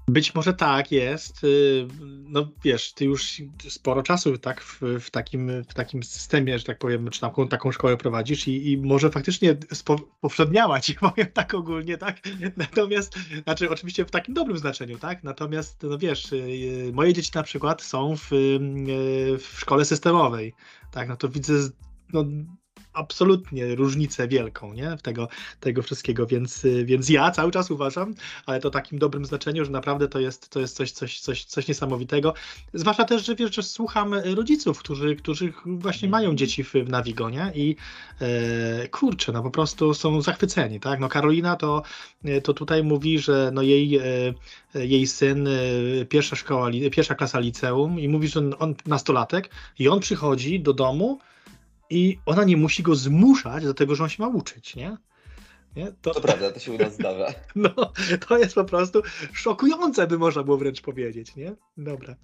Być 0.10 0.36
może 0.36 0.54
tak 0.54 0.92
jest. 0.92 1.44
Y, 1.44 1.88
no 2.30 2.52
wiesz, 2.64 2.94
ty 2.94 3.06
już 3.06 3.42
sporo 3.70 4.04
czasu 4.04 4.38
tak 4.38 4.62
w, 4.62 4.82
w, 5.00 5.12
takim, 5.12 5.64
w 5.64 5.74
takim 5.74 6.04
systemie, 6.04 6.60
że 6.60 6.66
tak 6.66 6.78
powiem, 6.78 7.10
czy 7.10 7.22
taką, 7.22 7.48
taką 7.48 7.72
szkołę 7.72 7.98
prowadzisz 7.98 8.48
i, 8.48 8.72
i 8.72 8.78
może 8.78 9.10
faktycznie 9.10 9.58
powszedniała 10.22 10.82
ci, 10.82 10.94
powiem 11.00 11.28
tak 11.34 11.54
ogólnie, 11.54 11.98
tak? 11.98 12.20
Natomiast, 12.58 13.20
znaczy 13.44 13.70
oczywiście 13.70 14.06
w 14.06 14.12
takim 14.12 14.34
dobrym 14.34 14.58
znaczeniu, 14.58 14.98
tak? 14.98 15.24
Natomiast, 15.24 15.84
no 15.84 15.98
wiesz, 15.98 16.32
y, 16.32 16.92
moje 16.94 17.14
dzieci 17.14 17.32
na 17.36 17.44
przykład 17.44 17.82
są 17.82 18.16
w, 18.18 18.34
y, 18.34 19.38
w 19.38 19.60
szkole 19.60 19.86
systemowej, 19.86 20.54
tak? 20.92 21.10
No 21.10 21.18
to 21.18 21.30
widzę 21.30 21.54
no, 22.14 22.26
absolutnie 23.00 23.76
różnicę 23.76 24.28
wielką 24.28 24.74
nie? 24.74 24.98
w 24.98 25.02
tego, 25.02 25.28
tego 25.60 25.82
wszystkiego, 25.82 26.26
więc, 26.26 26.66
więc 26.84 27.10
ja 27.10 27.32
cały 27.32 27.52
czas 27.52 27.72
uważam, 27.72 28.16
ale 28.46 28.60
to 28.60 28.70
takim 28.70 29.00
dobrym 29.00 29.26
znaczeniu, 29.26 29.66
że 29.66 29.72
naprawdę 29.72 30.08
to 30.08 30.20
jest, 30.20 30.50
to 30.50 30.60
jest 30.60 30.76
coś, 30.76 30.92
coś, 30.92 31.20
coś, 31.20 31.46
coś 31.46 31.68
niesamowitego. 31.68 32.34
Zwłaszcza 32.74 33.06
też, 33.06 33.26
że 33.26 33.36
wiesz, 33.36 33.56
że 33.56 33.64
słucham 33.64 34.14
rodziców, 34.14 34.80
którzy, 34.80 35.16
którzy 35.16 35.54
właśnie 35.66 36.08
mhm. 36.08 36.12
mają 36.12 36.36
dzieci 36.36 36.64
w, 36.64 36.74
w 36.74 36.90
Nawigonie 36.90 37.52
i 37.56 37.76
e, 38.22 38.88
kurczę, 38.88 39.32
no 39.32 39.44
po 39.44 39.52
prostu 39.52 39.94
są 39.94 40.22
zachwyceni, 40.22 40.80
tak? 40.80 41.00
No 41.00 41.10
Karolina 41.10 41.56
to, 41.56 41.84
to 42.44 42.54
tutaj 42.54 42.84
mówi, 42.84 43.20
że 43.20 43.52
no 43.54 43.62
jej, 43.62 43.98
e, 43.98 44.34
jej 44.86 45.08
syn, 45.08 45.48
e, 45.48 46.06
pierwsza 46.06 46.36
szkoła, 46.36 46.70
pierwsza 46.92 47.16
klasa 47.16 47.40
liceum 47.40 48.00
i 48.00 48.08
mówi, 48.08 48.28
że 48.28 48.40
on 48.60 48.76
nastolatek 48.86 49.50
i 49.80 49.90
on 49.90 50.00
przychodzi 50.00 50.60
do 50.60 50.74
domu 50.74 51.20
i 51.90 52.20
ona 52.26 52.44
nie 52.44 52.58
musi 52.58 52.84
go 52.84 52.96
zmuszać 52.96 53.64
do 53.64 53.74
tego, 53.74 53.96
że 53.96 54.04
on 54.04 54.10
się 54.10 54.24
ma 54.24 54.30
uczyć, 54.30 54.76
nie? 54.76 54.98
Nie? 55.80 55.92
To, 56.02 56.14
to 56.14 56.22
prawda, 56.22 56.52
to 56.52 56.60
się 56.60 56.72
u 56.72 56.78
nas 56.78 56.94
zdarza. 56.94 57.28
No, 57.56 57.70
to 58.28 58.38
jest 58.38 58.56
po 58.56 58.64
prostu 58.64 59.02
szokujące, 59.34 60.08
by 60.08 60.18
można 60.18 60.44
było 60.44 60.58
wręcz 60.58 60.82
powiedzieć, 60.82 61.36
nie? 61.36 61.56
Dobra. 61.78 62.16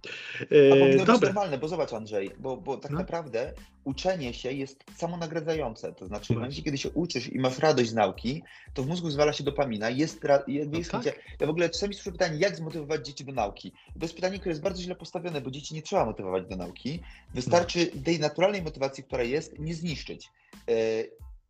E, 0.41 0.74
A 0.74 0.75
powinno 0.75 1.05
być 1.05 1.21
normalne, 1.21 1.57
bo 1.57 1.67
zobacz 1.67 1.93
Andrzej, 1.93 2.31
bo, 2.39 2.57
bo 2.57 2.77
tak 2.77 2.91
no. 2.91 2.97
naprawdę 2.97 3.53
uczenie 3.83 4.33
się 4.33 4.51
jest 4.51 4.83
samonagradzające. 4.95 5.93
To 5.93 6.07
znaczy, 6.07 6.33
w 6.33 6.35
momencie, 6.35 6.62
kiedy 6.62 6.77
się 6.77 6.89
uczysz 6.89 7.33
i 7.33 7.39
masz 7.39 7.59
radość 7.59 7.89
z 7.89 7.93
nauki, 7.93 8.43
to 8.74 8.83
w 8.83 8.88
mózgu 8.88 9.09
zwala 9.09 9.33
się 9.33 9.43
dopamina, 9.43 9.89
jest, 9.89 10.21
jest 10.47 10.93
no 10.93 11.01
tak. 11.03 11.19
Ja 11.39 11.47
w 11.47 11.50
ogóle 11.50 11.69
czasami 11.69 11.93
słyszę 11.93 12.12
pytanie, 12.12 12.38
jak 12.39 12.55
zmotywować 12.55 13.05
dzieci 13.07 13.25
do 13.25 13.31
nauki? 13.31 13.71
To 13.71 14.00
jest 14.01 14.15
pytanie, 14.15 14.39
które 14.39 14.51
jest 14.51 14.62
bardzo 14.62 14.81
źle 14.81 14.95
postawione, 14.95 15.41
bo 15.41 15.51
dzieci 15.51 15.75
nie 15.75 15.81
trzeba 15.81 16.05
motywować 16.05 16.45
do 16.47 16.55
nauki. 16.55 17.00
Wystarczy 17.33 17.91
no. 17.95 18.01
tej 18.03 18.19
naturalnej 18.19 18.62
motywacji, 18.62 19.03
która 19.03 19.24
jest, 19.24 19.59
nie 19.59 19.75
zniszczyć. 19.75 20.29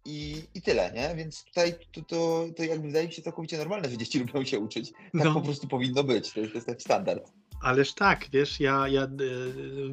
E, 0.06 0.10
i, 0.10 0.44
I 0.54 0.62
tyle, 0.62 0.92
nie? 0.92 1.16
Więc 1.16 1.44
tutaj 1.44 1.76
to, 1.92 2.02
to, 2.02 2.46
to 2.56 2.64
jakby 2.64 2.88
wydaje 2.88 3.08
mi 3.08 3.14
się 3.14 3.22
całkowicie 3.22 3.58
normalne, 3.58 3.90
że 3.90 3.98
dzieci 3.98 4.20
lubią 4.20 4.46
się 4.46 4.60
uczyć. 4.60 4.92
Tak 4.92 5.12
no. 5.14 5.34
po 5.34 5.42
prostu 5.42 5.68
powinno 5.68 6.04
być. 6.04 6.32
To 6.32 6.40
jest, 6.40 6.52
to 6.52 6.58
jest 6.58 6.68
taki 6.68 6.82
standard. 6.82 7.32
Ależ 7.62 7.94
tak, 7.94 8.28
wiesz, 8.34 8.60
ja, 8.60 8.88
ja 8.88 9.04
y, 9.04 9.08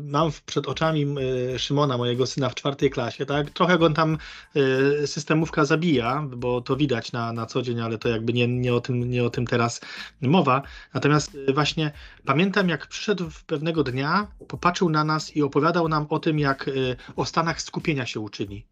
mam 0.02 0.31
przed 0.47 0.66
oczami 0.66 1.07
y, 1.54 1.59
Szymona, 1.59 1.99
mojego 1.99 2.26
syna 2.26 2.49
w 2.49 2.54
czwartej 2.54 2.90
klasie, 2.90 3.26
tak? 3.26 3.50
Trochę 3.50 3.78
go 3.78 3.90
tam 3.90 4.19
y, 5.02 5.07
systemówka 5.07 5.64
zabija, 5.64 6.26
bo 6.37 6.61
to 6.61 6.76
widać 6.76 7.12
na, 7.12 7.33
na 7.33 7.47
co 7.47 7.62
dzień, 7.62 7.81
ale 7.81 7.99
to 7.99 8.09
jakby 8.09 8.33
nie, 8.33 8.49
nie, 8.49 8.75
o 8.75 8.81
tym, 8.81 9.11
nie 9.11 9.25
o 9.25 9.31
tym 9.31 9.47
teraz 9.47 9.81
mowa. 10.21 10.62
Natomiast 10.95 11.37
właśnie 11.54 11.92
pamiętam, 12.25 12.69
jak 12.69 12.87
przyszedł 12.87 13.31
pewnego 13.47 13.85
dnia, 13.85 14.26
popatrzył 14.49 14.90
na 14.90 15.04
nas 15.04 15.37
i 15.37 15.42
opowiadał 15.42 15.88
nam 15.88 16.07
o 16.09 16.19
tym, 16.19 16.38
jak 16.38 16.71
o 17.16 17.25
stanach 17.25 17.62
skupienia 17.62 18.07
się 18.07 18.21
uczyli. 18.21 18.72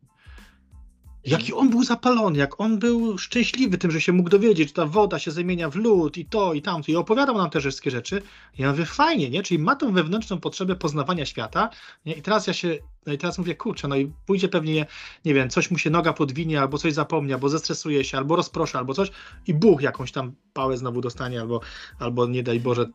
Jaki 1.25 1.55
on 1.55 1.71
był 1.71 1.85
zapalony, 1.85 2.39
jak 2.39 2.61
on 2.61 2.79
był 2.79 3.19
szczęśliwy 3.19 3.79
tym, 3.79 3.91
że 3.91 4.01
się 4.01 4.13
mógł 4.13 4.31
dowiedzieć, 4.31 4.69
że 4.69 4.75
ta 4.75 4.87
woda 4.87 5.19
się 5.19 5.31
zamienia 5.31 5.71
w 5.71 5.77
lód 5.77 6.17
i 6.17 6.25
to 6.25 6.55
i 6.55 6.63
tamto 6.63 6.93
i 6.93 6.97
opowiadał 6.97 7.39
nam 7.39 7.51
te 7.51 7.61
wszystkie 7.61 7.91
rzeczy. 7.91 8.23
Ja 8.59 8.71
mówię, 8.71 8.87
fajnie, 8.87 9.31
nie? 9.31 9.43
Czyli 9.43 9.63
ma 9.63 9.77
tą 9.77 9.93
wewnętrzną 9.93 10.41
potrzebę 10.41 10.77
poznawania 10.77 11.27
świata 11.27 11.71
nie? 12.07 12.13
i 12.13 12.23
teraz 12.23 12.47
ja 12.47 12.53
się, 12.53 12.79
no 13.07 13.13
i 13.13 13.19
teraz 13.19 13.39
mówię, 13.39 13.55
kurczę, 13.55 13.89
no 13.89 13.97
i 13.97 14.13
pójdzie 14.27 14.49
pewnie, 14.49 14.87
nie 15.25 15.35
wiem, 15.35 15.51
coś 15.51 15.71
mu 15.71 15.79
się 15.79 15.91
noga 15.91 16.13
podwinie, 16.13 16.61
albo 16.61 16.79
coś 16.79 16.93
zapomni, 16.93 17.33
albo 17.33 17.49
zestresuje 17.49 18.05
się, 18.05 18.19
albo 18.19 18.37
rozproszy, 18.37 18.79
albo 18.79 18.95
coś 18.95 19.11
i 19.47 19.55
buch, 19.55 19.83
jakąś 19.83 20.13
tam 20.13 20.33
pałę 20.53 20.77
znowu 20.77 21.01
dostanie, 21.01 21.41
albo, 21.41 21.61
albo 21.99 22.27
nie 22.27 22.43
daj 22.43 22.61
Boże, 22.61 22.87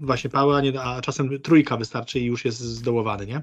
właśnie 0.00 0.30
pałę, 0.30 0.56
a, 0.56 0.60
nie, 0.60 0.82
a 0.82 1.00
czasem 1.00 1.40
trójka 1.40 1.76
wystarczy 1.76 2.20
i 2.20 2.24
już 2.24 2.44
jest 2.44 2.58
zdołowany, 2.60 3.26
nie? 3.26 3.42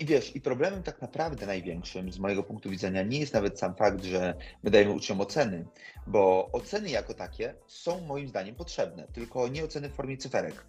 I 0.00 0.06
wiesz, 0.06 0.36
i 0.36 0.40
problemem 0.40 0.82
tak 0.82 1.02
naprawdę 1.02 1.46
największym 1.46 2.12
z 2.12 2.18
mojego 2.18 2.42
punktu 2.42 2.70
widzenia 2.70 3.02
nie 3.02 3.20
jest 3.20 3.34
nawet 3.34 3.58
sam 3.58 3.74
fakt, 3.74 4.04
że 4.04 4.34
my 4.62 4.70
dajemy 4.70 4.92
uczniom 4.92 5.20
oceny, 5.20 5.66
bo 6.06 6.50
oceny 6.52 6.90
jako 6.90 7.14
takie 7.14 7.54
są 7.66 8.00
moim 8.00 8.28
zdaniem 8.28 8.54
potrzebne, 8.54 9.06
tylko 9.12 9.48
nie 9.48 9.64
oceny 9.64 9.88
w 9.88 9.94
formie 9.94 10.16
cyferek. 10.16 10.66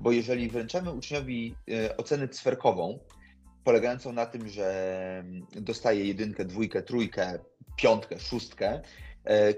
Bo 0.00 0.12
jeżeli 0.12 0.48
wręczamy 0.48 0.92
uczniowi 0.92 1.54
y, 1.70 1.96
ocenę 1.96 2.28
cyferkową, 2.28 2.98
polegającą 3.64 4.12
na 4.12 4.26
tym, 4.26 4.48
że 4.48 5.24
dostaje 5.50 6.04
jedynkę, 6.04 6.44
dwójkę, 6.44 6.82
trójkę, 6.82 7.38
piątkę, 7.76 8.18
szóstkę, 8.18 8.82
E, 9.07 9.07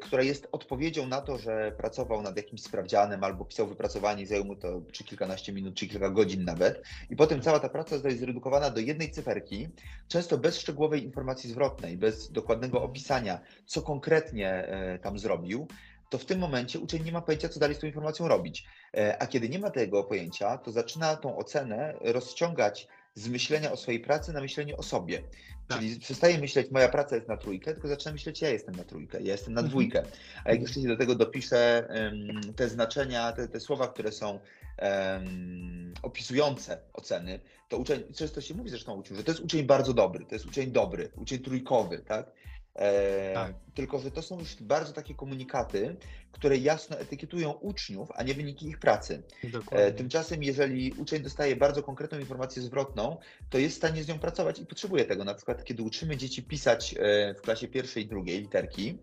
która 0.02 0.22
jest 0.22 0.48
odpowiedzią 0.52 1.06
na 1.06 1.20
to, 1.20 1.38
że 1.38 1.72
pracował 1.76 2.22
nad 2.22 2.36
jakimś 2.36 2.62
sprawdzianem 2.62 3.24
albo 3.24 3.44
pisał 3.44 3.66
wypracowanie, 3.66 4.26
zajęło 4.26 4.46
mu 4.46 4.56
to 4.56 4.82
czy 4.92 5.04
kilkanaście 5.04 5.52
minut, 5.52 5.74
czy 5.74 5.88
kilka 5.88 6.10
godzin 6.10 6.44
nawet. 6.44 6.82
I 7.10 7.16
potem 7.16 7.42
cała 7.42 7.60
ta 7.60 7.68
praca 7.68 7.90
zostaje 7.90 8.16
zredukowana 8.16 8.70
do 8.70 8.80
jednej 8.80 9.10
cyferki, 9.10 9.68
często 10.08 10.38
bez 10.38 10.58
szczegółowej 10.58 11.04
informacji 11.04 11.50
zwrotnej, 11.50 11.96
bez 11.96 12.32
dokładnego 12.32 12.82
opisania, 12.82 13.40
co 13.66 13.82
konkretnie 13.82 14.50
e, 14.50 14.98
tam 14.98 15.18
zrobił 15.18 15.66
to 16.10 16.18
w 16.18 16.24
tym 16.24 16.38
momencie 16.38 16.78
uczeń 16.78 17.04
nie 17.04 17.12
ma 17.12 17.20
pojęcia, 17.20 17.48
co 17.48 17.60
dalej 17.60 17.76
z 17.76 17.78
tą 17.78 17.86
informacją 17.86 18.28
robić. 18.28 18.64
E, 18.96 19.22
a 19.22 19.26
kiedy 19.26 19.48
nie 19.48 19.58
ma 19.58 19.70
tego 19.70 20.04
pojęcia, 20.04 20.58
to 20.58 20.72
zaczyna 20.72 21.16
tą 21.16 21.36
ocenę 21.36 21.94
rozciągać 22.00 22.88
z 23.14 23.28
myślenia 23.28 23.72
o 23.72 23.76
swojej 23.76 24.00
pracy 24.00 24.32
na 24.32 24.40
myślenie 24.40 24.76
o 24.76 24.82
sobie. 24.82 25.22
Tak. 25.70 25.78
Czyli 25.78 26.00
przestaje 26.00 26.38
myśleć, 26.38 26.70
moja 26.70 26.88
praca 26.88 27.16
jest 27.16 27.28
na 27.28 27.36
trójkę, 27.36 27.72
tylko 27.72 27.88
zaczyna 27.88 28.12
myśleć, 28.12 28.42
ja 28.42 28.50
jestem 28.50 28.74
na 28.74 28.84
trójkę, 28.84 29.22
ja 29.22 29.32
jestem 29.32 29.54
na 29.54 29.60
mhm. 29.60 29.70
dwójkę. 29.70 30.02
A 30.44 30.50
jak 30.50 30.60
jeszcze 30.60 30.80
się 30.80 30.88
do 30.88 30.96
tego 30.96 31.14
dopiszę 31.14 31.88
um, 31.88 32.54
te 32.54 32.68
znaczenia, 32.68 33.32
te, 33.32 33.48
te, 33.48 33.60
słowa, 33.60 33.88
które 33.88 34.12
są 34.12 34.38
um, 34.82 35.94
opisujące 36.02 36.78
oceny, 36.92 37.40
to 37.68 37.78
uczeń, 37.78 38.02
często 38.14 38.40
się 38.40 38.54
mówi 38.54 38.70
zresztą 38.70 38.94
uczniom, 38.94 39.16
że 39.16 39.24
to 39.24 39.30
jest 39.30 39.44
uczeń 39.44 39.62
bardzo 39.62 39.94
dobry, 39.94 40.24
to 40.24 40.34
jest 40.34 40.46
uczeń 40.46 40.70
dobry, 40.70 41.10
uczeń 41.16 41.38
trójkowy, 41.38 41.98
tak? 41.98 42.30
E, 42.80 43.34
tak. 43.34 43.54
Tylko, 43.74 43.98
że 43.98 44.10
to 44.10 44.22
są 44.22 44.38
już 44.38 44.56
bardzo 44.62 44.92
takie 44.92 45.14
komunikaty, 45.14 45.96
które 46.32 46.56
jasno 46.56 46.98
etykietują 46.98 47.50
uczniów, 47.50 48.08
a 48.14 48.22
nie 48.22 48.34
wyniki 48.34 48.68
ich 48.68 48.78
pracy. 48.78 49.22
E, 49.70 49.92
tymczasem, 49.92 50.42
jeżeli 50.42 50.92
uczeń 50.92 51.22
dostaje 51.22 51.56
bardzo 51.56 51.82
konkretną 51.82 52.18
informację 52.18 52.62
zwrotną, 52.62 53.16
to 53.50 53.58
jest 53.58 53.74
w 53.74 53.78
stanie 53.78 54.04
z 54.04 54.08
nią 54.08 54.18
pracować 54.18 54.58
i 54.58 54.66
potrzebuje 54.66 55.04
tego. 55.04 55.24
Na 55.24 55.34
przykład, 55.34 55.64
kiedy 55.64 55.82
uczymy 55.82 56.16
dzieci 56.16 56.42
pisać 56.42 56.94
e, 56.98 57.34
w 57.34 57.40
klasie 57.40 57.68
pierwszej 57.68 58.02
i 58.02 58.06
drugiej 58.06 58.40
literki, 58.40 58.98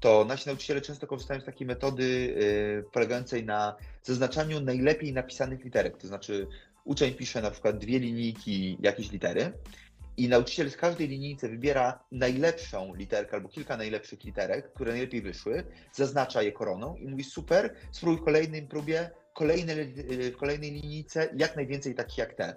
to 0.00 0.24
nasi 0.24 0.46
nauczyciele 0.46 0.80
często 0.80 1.06
korzystają 1.06 1.40
z 1.40 1.44
takiej 1.44 1.66
metody 1.66 2.36
e, 2.78 2.82
polegającej 2.82 3.44
na 3.44 3.76
zaznaczaniu 4.02 4.60
najlepiej 4.60 5.12
napisanych 5.12 5.64
literek. 5.64 5.96
To 5.96 6.06
znaczy, 6.06 6.46
uczeń 6.84 7.14
pisze 7.14 7.42
na 7.42 7.50
przykład 7.50 7.78
dwie 7.78 7.98
linijki 7.98 8.78
jakiejś 8.80 9.12
litery 9.12 9.52
i 10.18 10.28
nauczyciel 10.28 10.70
z 10.70 10.76
każdej 10.76 11.08
linijce 11.08 11.48
wybiera 11.48 12.04
najlepszą 12.12 12.94
literkę 12.94 13.36
albo 13.36 13.48
kilka 13.48 13.76
najlepszych 13.76 14.24
literek, 14.24 14.72
które 14.72 14.92
najlepiej 14.92 15.22
wyszły, 15.22 15.64
zaznacza 15.92 16.42
je 16.42 16.52
koroną 16.52 16.96
i 16.96 17.08
mówi 17.08 17.24
super, 17.24 17.74
spróbuj 17.92 18.20
w 18.20 18.24
kolejnej 18.24 18.62
próbie, 18.62 19.10
kolejne, 19.34 19.74
w 20.32 20.36
kolejnej 20.36 20.70
linijce 20.70 21.28
jak 21.36 21.56
najwięcej 21.56 21.94
takich 21.94 22.18
jak 22.18 22.34
te. 22.34 22.56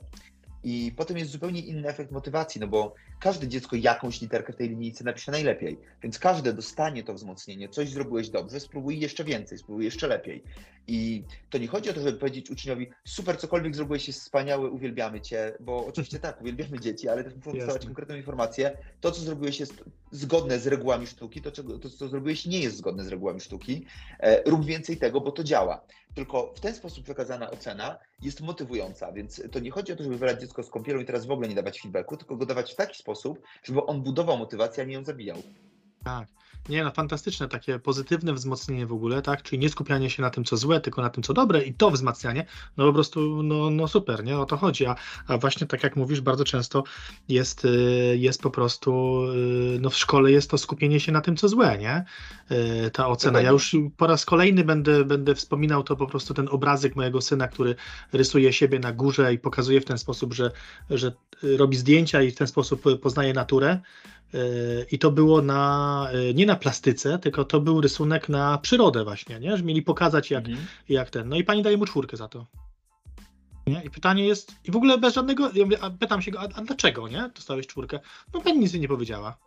I 0.63 0.93
potem 0.97 1.17
jest 1.17 1.31
zupełnie 1.31 1.61
inny 1.61 1.87
efekt 1.87 2.11
motywacji, 2.11 2.61
no 2.61 2.67
bo 2.67 2.95
każde 3.21 3.47
dziecko 3.47 3.75
jakąś 3.75 4.21
literkę 4.21 4.53
w 4.53 4.55
tej 4.55 4.69
linijce 4.69 5.03
napisze 5.03 5.31
najlepiej, 5.31 5.77
więc 6.03 6.19
każde 6.19 6.53
dostanie 6.53 7.03
to 7.03 7.13
wzmocnienie, 7.13 7.69
coś 7.69 7.89
zrobiłeś 7.89 8.29
dobrze, 8.29 8.59
spróbuj 8.59 8.99
jeszcze 8.99 9.23
więcej, 9.23 9.57
spróbuj 9.57 9.85
jeszcze 9.85 10.07
lepiej. 10.07 10.43
I 10.87 11.23
to 11.49 11.57
nie 11.57 11.67
chodzi 11.67 11.89
o 11.89 11.93
to, 11.93 12.01
żeby 12.01 12.17
powiedzieć 12.17 12.49
uczniowi, 12.49 12.89
super, 13.03 13.37
cokolwiek 13.37 13.75
zrobiłeś 13.75 14.07
jest 14.07 14.19
wspaniały, 14.19 14.69
uwielbiamy 14.69 15.21
cię, 15.21 15.53
bo 15.59 15.85
oczywiście 15.85 16.19
tak, 16.19 16.41
uwielbiamy 16.41 16.79
dzieci, 16.79 17.09
ale 17.09 17.23
też 17.23 17.33
dostawać 17.33 17.85
konkretną 17.85 18.15
informację. 18.15 18.77
To, 19.01 19.11
co 19.11 19.21
zrobiłeś 19.21 19.59
jest 19.59 19.83
zgodne 20.11 20.59
z 20.59 20.67
regułami 20.67 21.07
sztuki, 21.07 21.41
to, 21.41 21.51
to 21.51 21.89
co 21.89 22.07
zrobiłeś 22.07 22.45
nie 22.45 22.59
jest 22.59 22.77
zgodne 22.77 23.03
z 23.03 23.07
regułami 23.07 23.39
sztuki. 23.39 23.85
E, 24.19 24.49
rób 24.49 24.65
więcej 24.65 24.97
tego, 24.97 25.21
bo 25.21 25.31
to 25.31 25.43
działa. 25.43 25.81
Tylko 26.15 26.53
w 26.55 26.59
ten 26.59 26.75
sposób 26.75 27.03
przekazana 27.03 27.51
ocena 27.51 27.97
jest 28.21 28.41
motywująca, 28.41 29.11
więc 29.11 29.43
to 29.51 29.59
nie 29.59 29.71
chodzi 29.71 29.93
o 29.93 29.95
to, 29.95 30.03
żeby 30.03 30.17
wylać 30.17 30.41
dziecko 30.41 30.63
z 30.63 30.69
kąpielą 30.69 30.99
i 30.99 31.05
teraz 31.05 31.25
w 31.25 31.31
ogóle 31.31 31.47
nie 31.47 31.55
dawać 31.55 31.81
feedbacku, 31.81 32.17
tylko 32.17 32.35
go 32.35 32.45
dawać 32.45 32.73
w 32.73 32.75
taki 32.75 32.97
sposób, 32.97 33.41
żeby 33.63 33.85
on 33.85 34.01
budował 34.01 34.37
motywację, 34.37 34.83
a 34.83 34.85
nie 34.85 34.93
ją 34.93 35.03
zabijał. 35.03 35.37
Tak. 36.03 36.27
Nie, 36.69 36.83
no 36.83 36.91
fantastyczne, 36.91 37.47
takie 37.47 37.79
pozytywne 37.79 38.33
wzmocnienie 38.33 38.85
w 38.85 38.93
ogóle, 38.93 39.21
tak? 39.21 39.43
Czyli 39.43 39.59
nie 39.59 39.69
skupianie 39.69 40.09
się 40.09 40.21
na 40.21 40.29
tym, 40.29 40.43
co 40.43 40.57
złe, 40.57 40.81
tylko 40.81 41.01
na 41.01 41.09
tym, 41.09 41.23
co 41.23 41.33
dobre 41.33 41.63
i 41.63 41.73
to 41.73 41.91
wzmacnianie, 41.91 42.45
no 42.77 42.85
po 42.85 42.93
prostu, 42.93 43.43
no, 43.43 43.69
no 43.69 43.87
super, 43.87 44.23
nie? 44.23 44.39
O 44.39 44.45
to 44.45 44.57
chodzi. 44.57 44.85
A, 44.85 44.95
a 45.27 45.37
właśnie 45.37 45.67
tak 45.67 45.83
jak 45.83 45.95
mówisz, 45.95 46.21
bardzo 46.21 46.43
często 46.43 46.83
jest, 47.29 47.65
y, 47.65 48.17
jest 48.19 48.41
po 48.41 48.51
prostu, 48.51 49.21
y, 49.75 49.79
no 49.81 49.89
w 49.89 49.97
szkole 49.97 50.31
jest 50.31 50.51
to 50.51 50.57
skupienie 50.57 50.99
się 50.99 51.11
na 51.11 51.21
tym, 51.21 51.37
co 51.37 51.49
złe, 51.49 51.77
nie? 51.77 52.05
Y, 52.85 52.91
ta 52.91 53.07
ocena. 53.07 53.41
Ja 53.41 53.49
już 53.49 53.75
po 53.97 54.07
raz 54.07 54.25
kolejny 54.25 54.63
będę, 54.63 55.05
będę 55.05 55.35
wspominał 55.35 55.83
to 55.83 55.95
po 55.95 56.07
prostu 56.07 56.33
ten 56.33 56.47
obrazek 56.51 56.95
mojego 56.95 57.21
syna, 57.21 57.47
który 57.47 57.75
rysuje 58.13 58.53
siebie 58.53 58.79
na 58.79 58.91
górze 58.91 59.33
i 59.33 59.39
pokazuje 59.39 59.81
w 59.81 59.85
ten 59.85 59.97
sposób, 59.97 60.33
że, 60.33 60.51
że 60.89 61.11
robi 61.43 61.77
zdjęcia 61.77 62.21
i 62.21 62.31
w 62.31 62.35
ten 62.35 62.47
sposób 62.47 62.83
poznaje 63.01 63.33
naturę. 63.33 63.79
I 64.91 64.99
to 64.99 65.11
było 65.11 65.41
na, 65.41 66.09
nie 66.33 66.45
na 66.45 66.55
plastyce, 66.55 67.19
tylko 67.19 67.45
to 67.45 67.59
był 67.59 67.81
rysunek 67.81 68.29
na 68.29 68.57
przyrodę 68.57 69.03
właśnie, 69.03 69.39
nie? 69.39 69.57
że 69.57 69.63
mieli 69.63 69.81
pokazać 69.81 70.31
jak, 70.31 70.47
mhm. 70.47 70.67
jak 70.89 71.09
ten. 71.09 71.29
No 71.29 71.35
i 71.35 71.43
pani 71.43 71.63
daje 71.63 71.77
mu 71.77 71.85
czwórkę 71.85 72.17
za 72.17 72.27
to. 72.27 72.47
Nie? 73.67 73.83
I 73.83 73.89
pytanie 73.89 74.27
jest, 74.27 74.55
i 74.65 74.71
w 74.71 74.75
ogóle 74.75 74.97
bez 74.97 75.13
żadnego, 75.13 75.51
ja 75.53 75.89
pytam 75.99 76.21
się 76.21 76.31
go, 76.31 76.39
a, 76.39 76.43
a 76.43 76.61
dlaczego, 76.61 77.07
nie? 77.07 77.31
Dostałeś 77.35 77.67
czwórkę? 77.67 77.99
No 78.33 78.41
pani 78.41 78.59
nic 78.59 78.73
nie 78.73 78.87
powiedziała. 78.87 79.37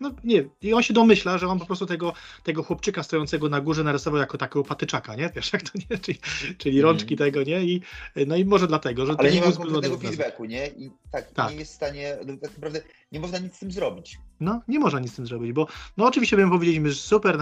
No 0.00 0.10
nie, 0.24 0.44
i 0.62 0.74
on 0.74 0.82
się 0.82 0.94
domyśla, 0.94 1.38
że 1.38 1.48
on 1.48 1.58
po 1.58 1.66
prostu 1.66 1.86
tego, 1.86 2.12
tego 2.42 2.62
chłopczyka 2.62 3.02
stojącego 3.02 3.48
na 3.48 3.60
górze 3.60 3.84
narysował 3.84 4.20
jako 4.20 4.38
takiego 4.38 4.64
patyczaka, 4.64 5.14
nie? 5.14 5.30
Wiesz, 5.36 5.52
jak 5.52 5.62
to 5.62 5.78
nie? 5.90 5.98
Czyli, 6.04 6.18
czyli 6.58 6.78
mm. 6.78 6.90
rączki 6.90 7.16
tego, 7.16 7.42
nie? 7.42 7.64
I, 7.64 7.82
no 8.26 8.36
i 8.36 8.44
może 8.44 8.66
dlatego, 8.66 9.06
że... 9.06 9.14
Ale 9.18 9.32
nie 9.32 9.40
ma 9.40 9.52
konkretnego 9.52 9.98
feedbacku, 9.98 10.44
nie? 10.44 10.66
I 10.66 10.90
tak, 11.12 11.32
tak, 11.32 11.50
nie 11.50 11.56
jest 11.56 11.72
w 11.72 11.74
stanie, 11.74 12.16
no, 12.26 12.36
tak 12.36 12.50
naprawdę 12.50 12.80
nie 13.12 13.20
można 13.20 13.38
nic 13.38 13.54
z 13.54 13.58
tym 13.58 13.72
zrobić. 13.72 14.18
No, 14.40 14.62
nie 14.68 14.78
można 14.78 15.00
nic 15.00 15.12
z 15.12 15.16
tym 15.16 15.26
zrobić, 15.26 15.52
bo 15.52 15.66
no 15.96 16.06
oczywiście 16.06 16.36
bym 16.36 16.50
powiedzieć, 16.50 16.86
że 16.86 16.94
super 16.94 17.38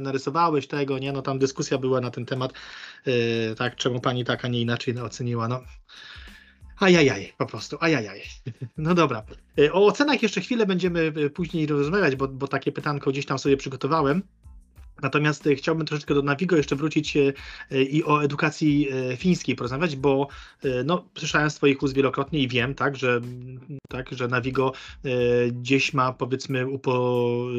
narysowałeś 0.00 0.66
tego, 0.66 0.98
nie? 0.98 1.12
No 1.12 1.22
tam 1.22 1.38
dyskusja 1.38 1.78
była 1.78 2.00
na 2.00 2.10
ten 2.10 2.26
temat, 2.26 2.52
yy, 3.06 3.14
tak, 3.58 3.76
czemu 3.76 4.00
pani 4.00 4.24
tak, 4.24 4.44
a 4.44 4.48
nie 4.48 4.60
inaczej 4.60 4.98
oceniła, 4.98 5.48
no. 5.48 5.60
Ajajaj, 6.80 7.32
po 7.38 7.46
prostu, 7.46 7.76
ajajaj. 7.80 8.22
No 8.76 8.94
dobra. 8.94 9.22
E, 9.58 9.72
o 9.72 9.86
ocenach 9.86 10.22
jeszcze 10.22 10.40
chwilę 10.40 10.66
będziemy 10.66 11.12
e, 11.26 11.30
później 11.30 11.66
rozmawiać, 11.66 12.16
bo, 12.16 12.28
bo 12.28 12.48
takie 12.48 12.72
pytanko 12.72 13.10
gdzieś 13.10 13.26
tam 13.26 13.38
sobie 13.38 13.56
przygotowałem. 13.56 14.22
Natomiast 15.02 15.46
e, 15.46 15.54
chciałbym 15.54 15.86
troszeczkę 15.86 16.14
do 16.14 16.22
Navigo 16.22 16.56
jeszcze 16.56 16.76
wrócić 16.76 17.16
i 17.90 18.04
o 18.04 18.24
edukacji 18.24 18.88
fińskiej 19.16 19.56
porozmawiać, 19.56 19.96
bo 19.96 20.28
no, 20.84 21.04
słyszałem 21.18 21.50
z 21.50 21.54
Twoich 21.54 21.82
ust 21.82 21.94
wielokrotnie 21.94 22.38
i 22.38 22.48
wiem, 22.48 22.74
tak, 22.74 22.96
że 22.96 23.20
tak, 23.90 24.12
że 24.12 24.28
Navigo 24.28 24.72
e, 25.04 25.10
gdzieś 25.50 25.94
ma 25.94 26.12
powiedzmy 26.12 26.66
upo, 26.66 26.92
e, 27.50 27.54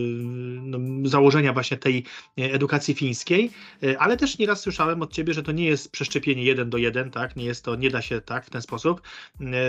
no, 0.62 1.10
założenia 1.10 1.54
właśnie 1.54 1.78
tej 1.78 2.06
edukacji 2.38 2.94
fińskiej, 2.94 3.52
e, 3.84 4.00
ale 4.00 4.18
też 4.18 4.38
nieraz 4.38 4.62
słyszałem 4.62 5.02
od 5.02 5.14
ciebie, 5.14 5.34
że 5.34 5.44
to 5.44 5.52
nie 5.52 5.66
jest 5.66 5.92
przeszczepienie 5.92 6.44
jeden 6.44 6.70
do 6.70 6.78
jeden, 6.78 7.12
tak, 7.12 7.36
nie 7.36 7.46
jest 7.46 7.66
to, 7.66 7.76
nie 7.76 7.90
da 7.90 8.02
się 8.02 8.22
tak 8.22 8.46
w 8.46 8.50
ten 8.50 8.62
sposób. 8.62 9.02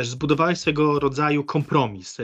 Zbudowałeś 0.02 0.58
swego 0.58 1.00
rodzaju 1.00 1.44
kompromis, 1.44 2.18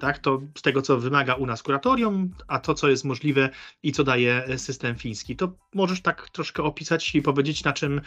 tak, 0.00 0.18
to 0.18 0.42
z 0.58 0.62
tego 0.62 0.82
co 0.82 0.98
wymaga 0.98 1.34
u 1.34 1.46
nas 1.46 1.62
kuratorium, 1.62 2.30
a 2.46 2.58
to 2.58 2.74
co 2.74 2.88
jest 2.88 3.04
możliwe 3.04 3.50
i 3.82 3.92
co 3.92 4.04
daje 4.08 4.58
system 4.58 4.96
fiński. 4.96 5.36
To 5.36 5.52
możesz 5.74 6.02
tak 6.02 6.30
troszkę 6.30 6.62
opisać 6.62 7.14
i 7.14 7.22
powiedzieć 7.22 7.64
na 7.64 7.72
czym 7.72 8.00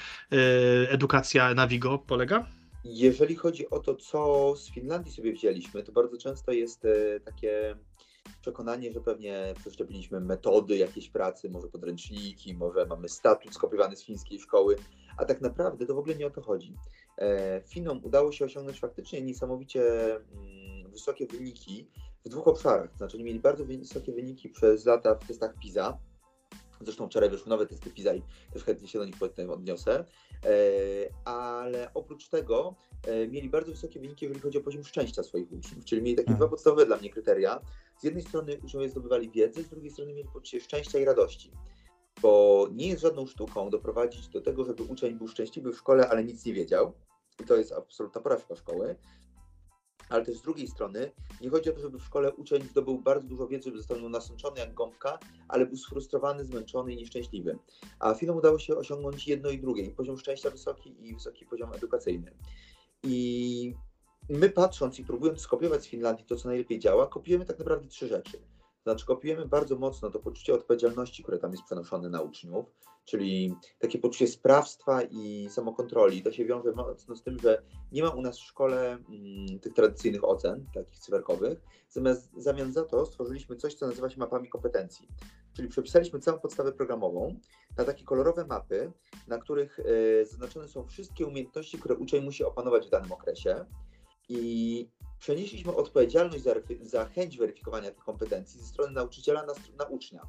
edukacja 0.89 1.53
Navigo 1.53 1.97
polega? 1.97 2.47
Jeżeli 2.83 3.35
chodzi 3.35 3.69
o 3.69 3.79
to, 3.79 3.95
co 3.95 4.53
z 4.55 4.69
Finlandii 4.71 5.11
sobie 5.11 5.33
wzięliśmy, 5.33 5.83
to 5.83 5.91
bardzo 5.91 6.17
często 6.17 6.51
jest 6.51 6.85
e, 6.85 7.19
takie 7.19 7.75
przekonanie, 8.41 8.91
że 8.91 9.01
pewnie 9.01 9.53
przeszczepiliśmy 9.59 10.19
metody 10.19 10.77
jakiejś 10.77 11.09
pracy, 11.09 11.49
może 11.49 11.67
podręczniki, 11.67 12.53
może 12.53 12.85
mamy 12.85 13.09
statut 13.09 13.53
skopiowany 13.53 13.95
z 13.95 14.03
fińskiej 14.03 14.39
szkoły, 14.39 14.75
a 15.17 15.25
tak 15.25 15.41
naprawdę 15.41 15.85
to 15.85 15.95
w 15.95 15.97
ogóle 15.97 16.15
nie 16.15 16.27
o 16.27 16.29
to 16.29 16.41
chodzi. 16.41 16.75
E, 17.17 17.61
Finom 17.67 17.99
udało 18.03 18.31
się 18.31 18.45
osiągnąć 18.45 18.79
faktycznie 18.79 19.21
niesamowicie 19.21 20.15
mm, 20.15 20.91
wysokie 20.91 21.27
wyniki 21.27 21.87
w 22.25 22.29
dwóch 22.29 22.47
obszarach. 22.47 22.91
To 22.91 22.97
znaczy, 22.97 23.17
oni 23.17 23.23
mieli 23.23 23.39
bardzo 23.39 23.65
wysokie 23.65 24.13
wyniki 24.13 24.49
przez 24.49 24.85
lata 24.85 25.15
w 25.15 25.27
testach 25.27 25.55
PISA. 25.59 25.97
Zresztą 26.81 27.07
wczoraj 27.07 27.29
wyszły 27.29 27.49
nowe 27.49 27.65
testy 27.65 27.89
PISA 27.89 28.13
i 28.13 28.21
też 28.53 28.63
chętnie 28.63 28.87
się 28.87 28.99
do 28.99 29.05
nich 29.05 29.15
odniosę. 29.49 30.05
E, 30.45 30.53
ale 31.25 31.93
oprócz 31.93 32.29
tego 32.29 32.75
e, 33.07 33.27
mieli 33.27 33.49
bardzo 33.49 33.71
wysokie 33.71 33.99
wyniki, 33.99 34.25
jeżeli 34.25 34.41
chodzi 34.41 34.57
o 34.57 34.61
poziom 34.61 34.83
szczęścia 34.83 35.23
swoich 35.23 35.51
uczniów, 35.51 35.85
czyli 35.85 36.01
mieli 36.01 36.15
takie 36.15 36.27
hmm. 36.27 36.39
dwa 36.39 36.49
podstawowe 36.49 36.85
dla 36.85 36.97
mnie 36.97 37.09
kryteria. 37.09 37.61
Z 37.97 38.03
jednej 38.03 38.23
strony 38.23 38.59
uczniowie 38.63 38.89
zdobywali 38.89 39.29
wiedzę, 39.29 39.63
z 39.63 39.69
drugiej 39.69 39.91
strony 39.91 40.13
mieli 40.13 40.29
poczucie 40.33 40.59
szczęścia 40.59 40.99
i 40.99 41.05
radości. 41.05 41.51
Bo 42.21 42.67
nie 42.71 42.87
jest 42.87 43.01
żadną 43.01 43.25
sztuką 43.25 43.69
doprowadzić 43.69 44.27
do 44.27 44.41
tego, 44.41 44.65
żeby 44.65 44.83
uczeń 44.83 45.13
był 45.13 45.27
szczęśliwy 45.27 45.71
w 45.73 45.77
szkole, 45.77 46.09
ale 46.09 46.23
nic 46.23 46.45
nie 46.45 46.53
wiedział. 46.53 46.93
I 47.39 47.43
to 47.43 47.55
jest 47.55 47.71
absolutna 47.71 48.21
porażka 48.21 48.55
szkoły 48.55 48.95
ale 50.11 50.25
też 50.25 50.37
z 50.37 50.41
drugiej 50.41 50.67
strony 50.67 51.11
nie 51.41 51.49
chodzi 51.49 51.69
o 51.69 51.73
to, 51.73 51.79
żeby 51.79 51.99
w 51.99 52.03
szkole 52.03 52.33
uczeń 52.33 52.63
zdobył 52.63 53.01
bardzo 53.01 53.27
dużo 53.27 53.47
wiedzy, 53.47 53.63
żeby 53.63 53.77
został 53.77 54.09
nasączony 54.09 54.59
jak 54.59 54.73
gąbka, 54.73 55.19
ale 55.47 55.65
był 55.65 55.77
sfrustrowany, 55.77 56.45
zmęczony 56.45 56.93
i 56.93 56.97
nieszczęśliwy. 56.97 57.57
A 57.99 58.13
filmom 58.13 58.37
udało 58.37 58.59
się 58.59 58.75
osiągnąć 58.75 59.27
jedno 59.27 59.49
i 59.49 59.59
drugie, 59.59 59.91
poziom 59.91 60.17
szczęścia 60.17 60.49
wysoki 60.49 60.95
i 61.07 61.13
wysoki 61.13 61.45
poziom 61.45 61.73
edukacyjny. 61.73 62.31
I 63.03 63.73
my 64.29 64.49
patrząc 64.49 64.99
i 64.99 65.05
próbując 65.05 65.41
skopiować 65.41 65.83
z 65.83 65.87
Finlandii 65.87 66.25
to, 66.25 66.35
co 66.35 66.47
najlepiej 66.47 66.79
działa, 66.79 67.07
kopiujemy 67.07 67.45
tak 67.45 67.59
naprawdę 67.59 67.87
trzy 67.87 68.07
rzeczy. 68.07 68.41
Znaczy, 68.83 69.05
kopiujemy 69.05 69.47
bardzo 69.47 69.75
mocno 69.75 70.11
to 70.11 70.19
poczucie 70.19 70.53
odpowiedzialności, 70.53 71.23
które 71.23 71.37
tam 71.39 71.51
jest 71.51 71.63
przenoszone 71.63 72.09
na 72.09 72.21
uczniów, 72.21 72.65
czyli 73.05 73.55
takie 73.79 73.99
poczucie 73.99 74.27
sprawstwa 74.27 75.01
i 75.01 75.47
samokontroli. 75.49 76.23
To 76.23 76.31
się 76.31 76.45
wiąże 76.45 76.71
mocno 76.71 77.15
z 77.15 77.23
tym, 77.23 77.39
że 77.39 77.61
nie 77.91 78.03
ma 78.03 78.09
u 78.09 78.21
nas 78.21 78.39
w 78.39 78.43
szkole 78.43 78.91
mm, 78.91 79.59
tych 79.59 79.73
tradycyjnych 79.73 80.23
ocen, 80.23 80.65
takich 80.73 80.99
cyferkowych. 80.99 81.59
Zamiast 81.89 82.29
zamiast 82.37 82.73
za 82.73 82.83
to 82.83 83.05
stworzyliśmy 83.05 83.55
coś, 83.55 83.73
co 83.73 83.87
nazywa 83.87 84.09
się 84.09 84.19
mapami 84.19 84.49
kompetencji. 84.49 85.07
Czyli 85.53 85.67
przepisaliśmy 85.67 86.19
całą 86.19 86.39
podstawę 86.39 86.71
programową 86.71 87.39
na 87.77 87.83
takie 87.83 88.03
kolorowe 88.03 88.45
mapy, 88.45 88.91
na 89.27 89.37
których 89.37 89.79
y, 89.79 90.25
zaznaczone 90.25 90.67
są 90.67 90.87
wszystkie 90.87 91.25
umiejętności, 91.25 91.79
które 91.79 91.95
uczeń 91.95 92.23
musi 92.23 92.43
opanować 92.43 92.87
w 92.87 92.89
danym 92.89 93.11
okresie. 93.11 93.65
I 94.29 94.89
przenieśliśmy 95.21 95.75
odpowiedzialność 95.75 96.43
za, 96.43 96.53
za 96.81 97.05
chęć 97.05 97.37
weryfikowania 97.37 97.91
tych 97.91 98.03
kompetencji 98.03 98.59
ze 98.59 98.65
strony 98.65 98.91
nauczyciela 98.91 99.45
na, 99.45 99.53
na 99.77 99.85
ucznia. 99.85 100.21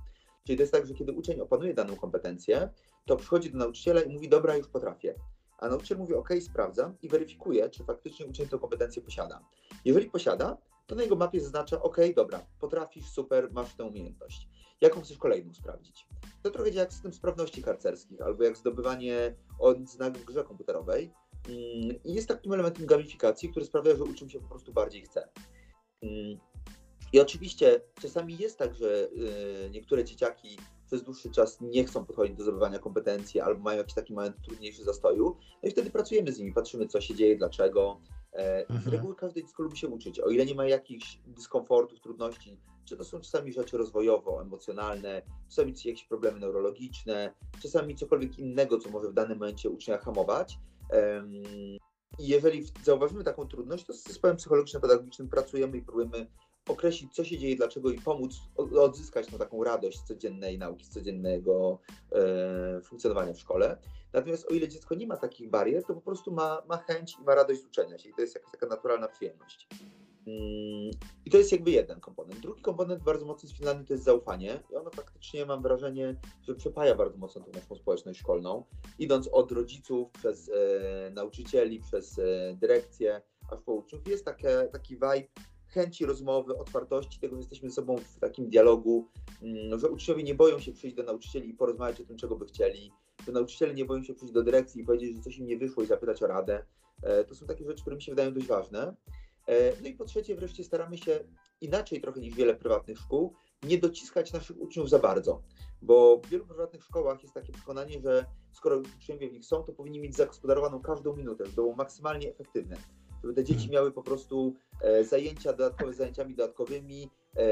Czyli 0.45 0.57
to 0.57 0.63
jest 0.63 0.73
tak, 0.73 0.87
że 0.87 0.95
kiedy 0.95 1.13
uczeń 1.13 1.41
opanuje 1.41 1.75
daną 1.75 1.97
kompetencję, 1.97 2.69
to 3.07 3.17
przychodzi 3.17 3.51
do 3.51 3.59
nauczyciela 3.59 4.01
i 4.01 4.13
mówi, 4.13 4.29
dobra, 4.29 4.57
już 4.57 4.69
potrafię. 4.69 5.15
A 5.59 5.69
nauczyciel 5.69 5.99
mówi, 5.99 6.15
ok, 6.15 6.29
sprawdzam 6.41 6.97
i 7.03 7.09
weryfikuje, 7.09 7.71
czy 7.71 7.85
faktycznie 7.85 8.27
uczeń 8.27 8.49
tę 8.49 8.59
kompetencję 8.59 9.03
posiada. 9.03 9.45
Jeżeli 9.85 10.11
posiada, 10.11 10.59
to 10.87 10.95
na 10.95 11.03
jego 11.03 11.17
mapie 11.17 11.41
zaznacza, 11.41 11.83
ok, 11.83 11.97
dobra, 12.17 12.47
potrafisz, 12.61 13.09
super, 13.09 13.49
masz 13.53 13.75
tę 13.75 13.85
umiejętność. 13.85 14.49
Jaką 14.81 15.01
chcesz 15.01 15.19
kolejną 15.19 15.55
sprawdzić? 15.55 16.07
To 16.43 16.51
trochę 16.51 16.71
jak 16.71 16.93
system 16.93 17.13
sprawności 17.13 17.63
harcerskich, 17.63 18.23
albo 18.23 18.45
jak 18.45 18.57
zdobywanie 18.57 19.35
odznaku 19.59 20.19
w 20.19 20.25
grze 20.25 20.45
komputerowej. 20.45 21.13
Mm, 21.49 22.03
I 22.05 22.15
jest 22.15 22.29
takim 22.29 22.53
elementem 22.53 22.87
gamifikacji, 22.87 23.49
który 23.49 23.67
sprawia, 23.67 23.97
że 23.97 24.05
uczeń 24.05 24.31
się 24.31 24.41
po 24.41 24.49
prostu 24.49 24.73
bardziej 24.73 25.03
chce. 25.03 25.29
Mm, 26.03 26.39
I 27.13 27.21
oczywiście 27.21 27.81
czasami 28.01 28.37
jest 28.39 28.59
tak, 28.59 28.75
że 28.75 29.09
y, 29.67 29.71
niektóre 29.71 30.05
dzieciaki 30.05 30.59
przez 30.87 31.03
dłuższy 31.03 31.31
czas 31.31 31.61
nie 31.61 31.85
chcą 31.85 32.05
podchodzić 32.05 32.37
do 32.37 32.43
zdobywania 32.43 32.79
kompetencji 32.79 33.41
albo 33.41 33.63
mają 33.63 33.79
jakiś 33.79 33.95
taki 33.95 34.15
moment 34.15 34.37
trudniejszy 34.45 34.85
zastoju. 34.85 35.37
No 35.63 35.69
i 35.69 35.73
wtedy 35.73 35.91
pracujemy 35.91 36.33
z 36.33 36.39
nimi, 36.39 36.53
patrzymy, 36.53 36.87
co 36.87 37.01
się 37.01 37.15
dzieje, 37.15 37.37
dlaczego. 37.37 38.01
E, 38.33 38.61
mhm. 38.61 38.81
Z 38.81 38.87
reguły 38.87 39.15
każde 39.15 39.43
dziecko 39.43 39.63
lubi 39.63 39.77
się 39.77 39.89
uczyć. 39.89 40.21
O 40.21 40.31
ile 40.31 40.47
nie 40.47 40.55
ma 40.55 40.67
jakichś 40.67 41.21
dyskomfortów, 41.27 42.01
trudności, 42.01 42.59
czy 42.85 42.97
to 42.97 43.05
są 43.05 43.21
czasami 43.21 43.53
rzeczy 43.53 43.79
rozwojowo-emocjonalne, 43.79 45.23
czasami 45.49 45.75
jakieś 45.85 46.05
problemy 46.05 46.41
neurologiczne, 46.41 47.35
czasami 47.63 47.97
cokolwiek 47.97 48.39
innego, 48.39 48.79
co 48.79 48.91
może 48.91 49.09
w 49.09 49.15
danym 49.15 49.39
momencie 49.39 49.71
ucznia 49.71 49.99
hamować, 49.99 50.59
i 52.19 52.27
jeżeli 52.29 52.67
zauważymy 52.85 53.25
taką 53.25 53.49
trudność, 53.49 53.85
to 53.85 53.93
z 53.93 54.03
zespołem 54.03 54.37
psychologiczno-pedagogicznym 54.37 55.29
pracujemy 55.29 55.77
i 55.77 55.83
próbujemy 55.83 56.27
określić, 56.69 57.15
co 57.15 57.25
się 57.25 57.39
dzieje, 57.39 57.57
dlaczego 57.57 57.91
i 57.91 58.01
pomóc 58.01 58.41
odzyskać 58.57 59.33
no, 59.33 59.39
taką 59.39 59.65
radość 59.65 60.01
codziennej 60.01 60.59
nauki, 60.59 60.85
z 60.85 60.91
codziennego 60.91 61.79
e, 62.13 62.81
funkcjonowania 62.81 63.33
w 63.33 63.39
szkole. 63.39 63.79
Natomiast 64.13 64.51
o 64.51 64.55
ile 64.55 64.69
dziecko 64.69 64.95
nie 64.95 65.07
ma 65.07 65.17
takich 65.17 65.51
barier, 65.51 65.85
to 65.85 65.95
po 65.95 66.01
prostu 66.01 66.33
ma, 66.33 66.63
ma 66.69 66.77
chęć 66.77 67.17
i 67.21 67.23
ma 67.23 67.35
radość 67.35 67.65
uczenia 67.65 67.99
się 67.99 68.09
i 68.09 68.15
to 68.15 68.21
jest 68.21 68.35
jakaś 68.35 68.51
taka 68.51 68.67
naturalna 68.67 69.09
przyjemność. 69.09 69.69
Mm, 70.27 70.91
I 71.25 71.31
to 71.31 71.39
jest 71.39 71.53
jakby 71.53 71.71
jeden 71.71 72.01
komponent. 72.01 72.41
Drugi 72.41 72.63
komponent 72.63 73.03
bardzo 73.03 73.27
mocny 73.27 73.49
z 73.49 73.53
Finlandii 73.53 73.87
to 73.87 73.93
jest 73.93 74.05
zaufanie 74.05 74.61
i 74.73 74.75
ono 74.75 74.91
faktycznie 74.91 75.47
mam 75.47 75.63
wrażenie, 75.63 76.17
że 76.43 76.55
przepaja 76.55 76.95
bardzo 76.95 77.19
mocno 77.19 77.41
tą 77.41 77.53
naszą 77.53 77.77
społeczność 77.77 78.21
szkolną, 78.21 78.65
idąc 78.99 79.29
od 79.33 79.53
rodziców, 79.53 80.11
przez 80.11 80.49
e, 80.49 81.11
nauczycieli, 81.11 81.81
przez 81.81 82.19
e, 82.19 82.57
dyrekcję, 82.61 83.23
aż 83.51 83.61
po 83.61 83.73
uczniów. 83.73 84.09
Jest 84.09 84.25
takie, 84.25 84.69
taki 84.73 84.95
vibe 84.95 85.29
chęci 85.67 86.07
rozmowy, 86.07 86.57
otwartości, 86.57 87.21
tego, 87.21 87.35
że 87.37 87.41
jesteśmy 87.41 87.69
ze 87.69 87.75
sobą 87.75 87.97
w 87.97 88.21
takim 88.21 88.51
dialogu, 88.51 89.09
mm, 89.43 89.81
że 89.81 89.91
uczniowie 89.91 90.23
nie 90.23 90.35
boją 90.35 90.61
się 90.61 90.73
przyjść 90.73 90.97
do 90.97 91.03
nauczycieli 91.03 91.51
i 91.51 91.55
porozmawiać 91.55 92.01
o 92.01 92.05
tym, 92.05 92.17
czego 92.17 92.37
by 92.37 92.47
chcieli, 92.47 92.93
że 93.27 93.33
nauczyciele 93.33 93.75
nie 93.75 93.85
boją 93.85 94.03
się 94.03 94.15
przyjść 94.15 94.35
do 94.35 94.43
dyrekcji 94.43 94.83
i 94.83 94.85
powiedzieć, 94.85 95.17
że 95.17 95.23
coś 95.23 95.39
im 95.39 95.47
nie 95.47 95.59
wyszło 95.59 95.83
i 95.83 95.87
zapytać 95.87 96.23
o 96.23 96.27
radę. 96.27 96.65
E, 97.03 97.25
to 97.25 97.35
są 97.35 97.47
takie 97.47 97.65
rzeczy, 97.65 97.81
które 97.81 97.97
mi 97.97 98.03
się 98.03 98.13
wydają 98.13 98.35
dość 98.35 98.47
ważne. 98.47 98.97
E, 99.47 99.73
no 99.83 99.89
i 99.89 99.95
po 99.95 100.05
trzecie, 100.05 100.35
wreszcie 100.35 100.65
staramy 100.65 100.99
się 100.99 101.21
inaczej 101.61 102.01
trochę 102.01 102.21
niż 102.21 102.35
wiele 102.35 102.55
prywatnych 102.55 102.99
szkół, 102.99 103.35
nie 103.63 103.79
dociskać 103.79 104.33
naszych 104.33 104.61
uczniów 104.61 104.91
za 104.91 104.99
bardzo, 104.99 105.43
bo 105.83 106.21
w 106.25 106.29
wielu 106.29 106.47
prywatnych 106.47 106.85
szkołach 106.85 107.23
jest 107.23 107.35
takie 107.35 107.53
przekonanie, 107.53 108.01
że 108.01 108.27
skoro 108.53 108.77
uczniowie 108.97 109.29
w 109.29 109.33
nich 109.33 109.45
są, 109.45 109.63
to 109.63 109.73
powinni 109.73 110.01
mieć 110.01 110.17
zagospodarowaną 110.17 110.81
każdą 110.81 111.17
minutę, 111.17 111.45
żeby 111.45 111.55
było 111.55 111.75
maksymalnie 111.75 112.31
efektywne, 112.31 112.77
żeby 113.23 113.35
te 113.35 113.45
dzieci 113.45 113.65
mhm. 113.65 113.73
miały 113.73 113.93
po 113.93 114.03
prostu 114.03 114.55
e, 114.81 115.05
zajęcia 115.05 115.53
dodatkowe 115.53 115.93
zajęciami 115.93 116.35
dodatkowymi, 116.35 117.11
e, 117.37 117.43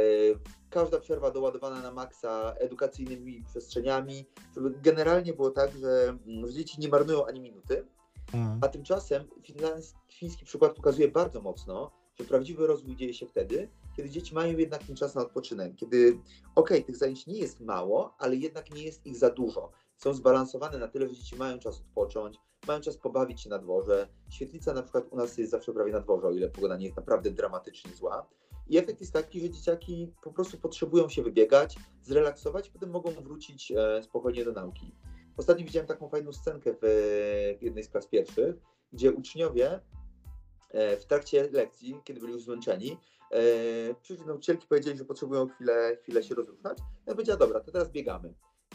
każda 0.70 1.00
przerwa 1.00 1.30
doładowana 1.30 1.82
na 1.82 1.92
maksa 1.92 2.54
edukacyjnymi 2.58 3.44
przestrzeniami, 3.44 4.26
żeby 4.54 4.74
generalnie 4.82 5.32
było 5.32 5.50
tak, 5.50 5.70
że, 5.78 6.18
mm, 6.26 6.50
dzieci 6.50 6.80
nie 6.80 6.88
marnują 6.88 7.26
ani 7.26 7.40
minuty. 7.40 7.84
A 8.60 8.68
tymczasem 8.68 9.24
fiński 10.12 10.44
przykład 10.44 10.74
pokazuje 10.74 11.08
bardzo 11.08 11.40
mocno, 11.40 11.90
że 12.18 12.24
prawdziwy 12.24 12.66
rozwój 12.66 12.96
dzieje 12.96 13.14
się 13.14 13.26
wtedy, 13.26 13.68
kiedy 13.96 14.10
dzieci 14.10 14.34
mają 14.34 14.58
jednak 14.58 14.84
ten 14.84 14.96
czas 14.96 15.14
na 15.14 15.22
odpoczynek, 15.22 15.76
kiedy 15.76 16.08
okej, 16.10 16.22
okay, 16.54 16.82
tych 16.82 16.96
zajęć 16.96 17.26
nie 17.26 17.38
jest 17.38 17.60
mało, 17.60 18.14
ale 18.18 18.36
jednak 18.36 18.74
nie 18.74 18.82
jest 18.82 19.06
ich 19.06 19.16
za 19.16 19.30
dużo. 19.30 19.70
Są 19.96 20.14
zbalansowane 20.14 20.78
na 20.78 20.88
tyle, 20.88 21.08
że 21.08 21.14
dzieci 21.14 21.36
mają 21.36 21.58
czas 21.58 21.80
odpocząć, 21.80 22.38
mają 22.68 22.80
czas 22.80 22.96
pobawić 22.96 23.40
się 23.40 23.50
na 23.50 23.58
dworze. 23.58 24.08
Świetlica 24.28 24.72
na 24.72 24.82
przykład 24.82 25.04
u 25.10 25.16
nas 25.16 25.38
jest 25.38 25.50
zawsze 25.50 25.72
prawie 25.72 25.92
na 25.92 26.00
dworze, 26.00 26.26
o 26.26 26.32
ile 26.32 26.48
pogoda 26.48 26.76
nie 26.76 26.84
jest 26.84 26.96
naprawdę 26.96 27.30
dramatycznie 27.30 27.94
zła. 27.94 28.26
I 28.68 28.78
efekt 28.78 29.00
jest 29.00 29.12
taki, 29.12 29.40
że 29.40 29.50
dzieciaki 29.50 30.12
po 30.22 30.32
prostu 30.32 30.58
potrzebują 30.58 31.08
się 31.08 31.22
wybiegać, 31.22 31.76
zrelaksować, 32.02 32.70
potem 32.70 32.90
mogą 32.90 33.10
wrócić 33.10 33.72
e, 33.72 34.02
spokojnie 34.02 34.44
do 34.44 34.52
nauki. 34.52 34.94
Ostatnio 35.36 35.64
widziałem 35.64 35.86
taką 35.86 36.08
fajną 36.08 36.32
scenkę 36.32 36.74
w 36.82 37.62
jednej 37.62 37.84
z 37.84 37.88
klas 37.88 38.06
pierwszych, 38.06 38.56
gdzie 38.92 39.12
uczniowie 39.12 39.80
e, 40.70 40.96
w 40.96 41.06
trakcie 41.06 41.48
lekcji, 41.52 42.00
kiedy 42.04 42.20
byli 42.20 42.32
już 42.32 42.42
zmęczeni, 42.42 42.98
e, 43.30 43.94
przyszli 43.94 44.26
nauczycielki 44.26 44.66
powiedzieli, 44.66 44.98
że 44.98 45.04
potrzebują 45.04 45.48
chwilę, 45.48 45.96
chwilę 46.02 46.22
się 46.22 46.34
rozruszać. 46.34 46.78
Ja 47.06 47.14
powiedziała, 47.14 47.38
dobra, 47.38 47.60
to 47.60 47.72
teraz 47.72 47.90
biegamy. 47.90 48.34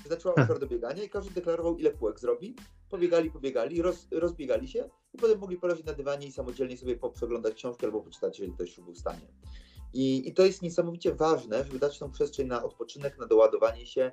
Zaczęła 0.10 0.36
oferta 0.36 0.60
do 0.60 0.68
biegania 0.68 1.04
i 1.04 1.10
każdy 1.10 1.34
deklarował, 1.34 1.78
ile 1.78 1.92
kółek 1.92 2.20
zrobi. 2.20 2.56
Pobiegali, 2.90 3.32
pobiegali, 3.32 3.82
roz, 3.82 4.08
rozbiegali 4.12 4.68
się 4.68 4.90
i 5.14 5.18
potem 5.18 5.40
mogli 5.40 5.58
poleżeć 5.58 5.86
na 5.86 5.94
dywanie 5.94 6.28
i 6.28 6.32
samodzielnie 6.32 6.78
sobie 6.78 6.98
przeglądać 7.14 7.54
książki 7.54 7.86
albo 7.86 8.02
poczytać, 8.02 8.40
jeżeli 8.40 8.56
ktoś 8.56 8.80
był 8.80 8.94
w 8.94 8.98
stanie. 8.98 9.28
I, 9.94 10.28
I, 10.30 10.34
to 10.34 10.46
jest 10.46 10.62
niesamowicie 10.62 11.14
ważne, 11.14 11.64
żeby 11.64 11.80
dać 11.80 12.00
tą 12.00 12.12
przestrzeń 12.12 12.48
na 12.48 12.64
odpoczynek, 12.64 13.18
na 13.18 13.26
doładowanie 13.26 13.86
się. 13.86 14.12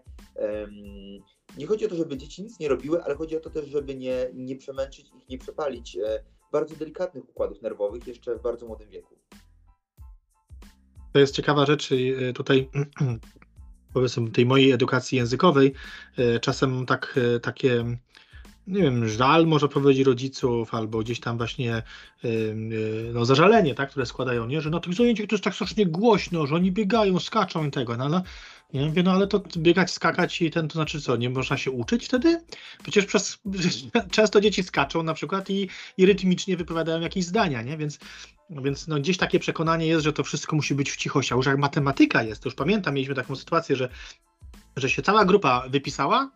Nie 1.58 1.66
chodzi 1.66 1.86
o 1.86 1.88
to, 1.88 1.96
żeby 1.96 2.16
dzieci 2.16 2.42
nic 2.42 2.58
nie 2.58 2.68
robiły, 2.68 3.04
ale 3.04 3.14
chodzi 3.14 3.36
o 3.36 3.40
to 3.40 3.50
też, 3.50 3.66
żeby 3.66 3.94
nie, 3.94 4.30
nie 4.34 4.56
przemęczyć 4.56 5.06
ich, 5.06 5.28
nie 5.28 5.38
przepalić 5.38 5.96
e, 5.96 6.22
bardzo 6.52 6.76
delikatnych 6.76 7.28
układów 7.28 7.62
nerwowych 7.62 8.06
jeszcze 8.06 8.38
w 8.38 8.42
bardzo 8.42 8.66
młodym 8.66 8.90
wieku. 8.90 9.18
To 11.12 11.18
jest 11.18 11.34
ciekawa 11.34 11.66
rzecz 11.66 11.90
e, 11.92 12.32
tutaj 12.32 12.70
powiedzmy 13.94 14.30
tej 14.30 14.46
mojej 14.46 14.72
edukacji 14.72 15.18
językowej. 15.18 15.72
E, 16.16 16.40
czasem 16.40 16.86
tak, 16.86 17.18
takie 17.42 17.84
nie 18.66 18.82
wiem, 18.82 19.08
żal 19.08 19.46
może 19.46 19.68
powiedzieć 19.68 20.06
rodziców, 20.06 20.74
albo 20.74 20.98
gdzieś 20.98 21.20
tam 21.20 21.36
właśnie 21.36 21.82
no, 23.14 23.24
zażalenie, 23.24 23.74
tak, 23.74 23.90
które 23.90 24.06
składają, 24.06 24.46
nie? 24.46 24.60
że 24.60 24.70
na 24.70 24.80
tych 24.80 24.94
zajęciach 24.94 25.26
to 25.26 25.34
jest 25.34 25.44
tak 25.44 25.54
strasznie 25.54 25.86
głośno, 25.86 26.46
że 26.46 26.54
oni 26.54 26.72
biegają, 26.72 27.20
skaczą 27.20 27.66
i 27.66 27.70
tego, 27.70 27.96
no 27.96 28.04
ale 28.04 28.22
ja 28.72 29.02
no 29.04 29.12
ale 29.12 29.26
to 29.26 29.42
biegać, 29.56 29.90
skakać 29.90 30.42
i 30.42 30.50
ten, 30.50 30.68
to 30.68 30.72
znaczy 30.72 31.00
co, 31.00 31.16
nie 31.16 31.30
można 31.30 31.56
się 31.56 31.70
uczyć 31.70 32.06
wtedy? 32.06 32.40
Przecież 32.82 33.06
przez, 33.06 33.38
często 34.10 34.40
dzieci 34.40 34.62
skaczą 34.62 35.02
na 35.02 35.14
przykład 35.14 35.50
i, 35.50 35.68
i 35.96 36.06
rytmicznie 36.06 36.56
wypowiadają 36.56 37.00
jakieś 37.00 37.24
zdania, 37.24 37.62
nie? 37.62 37.76
Więc, 37.76 37.98
więc 38.50 38.88
no 38.88 38.96
gdzieś 38.96 39.16
takie 39.16 39.38
przekonanie 39.38 39.86
jest, 39.86 40.04
że 40.04 40.12
to 40.12 40.24
wszystko 40.24 40.56
musi 40.56 40.74
być 40.74 40.90
w 40.90 40.96
cichości, 40.96 41.34
a 41.34 41.36
już 41.36 41.46
jak 41.46 41.58
matematyka 41.58 42.22
jest, 42.22 42.42
to 42.42 42.48
już 42.48 42.54
pamiętam, 42.54 42.94
mieliśmy 42.94 43.14
taką 43.14 43.36
sytuację, 43.36 43.76
że, 43.76 43.88
że 44.76 44.90
się 44.90 45.02
cała 45.02 45.24
grupa 45.24 45.68
wypisała, 45.68 46.30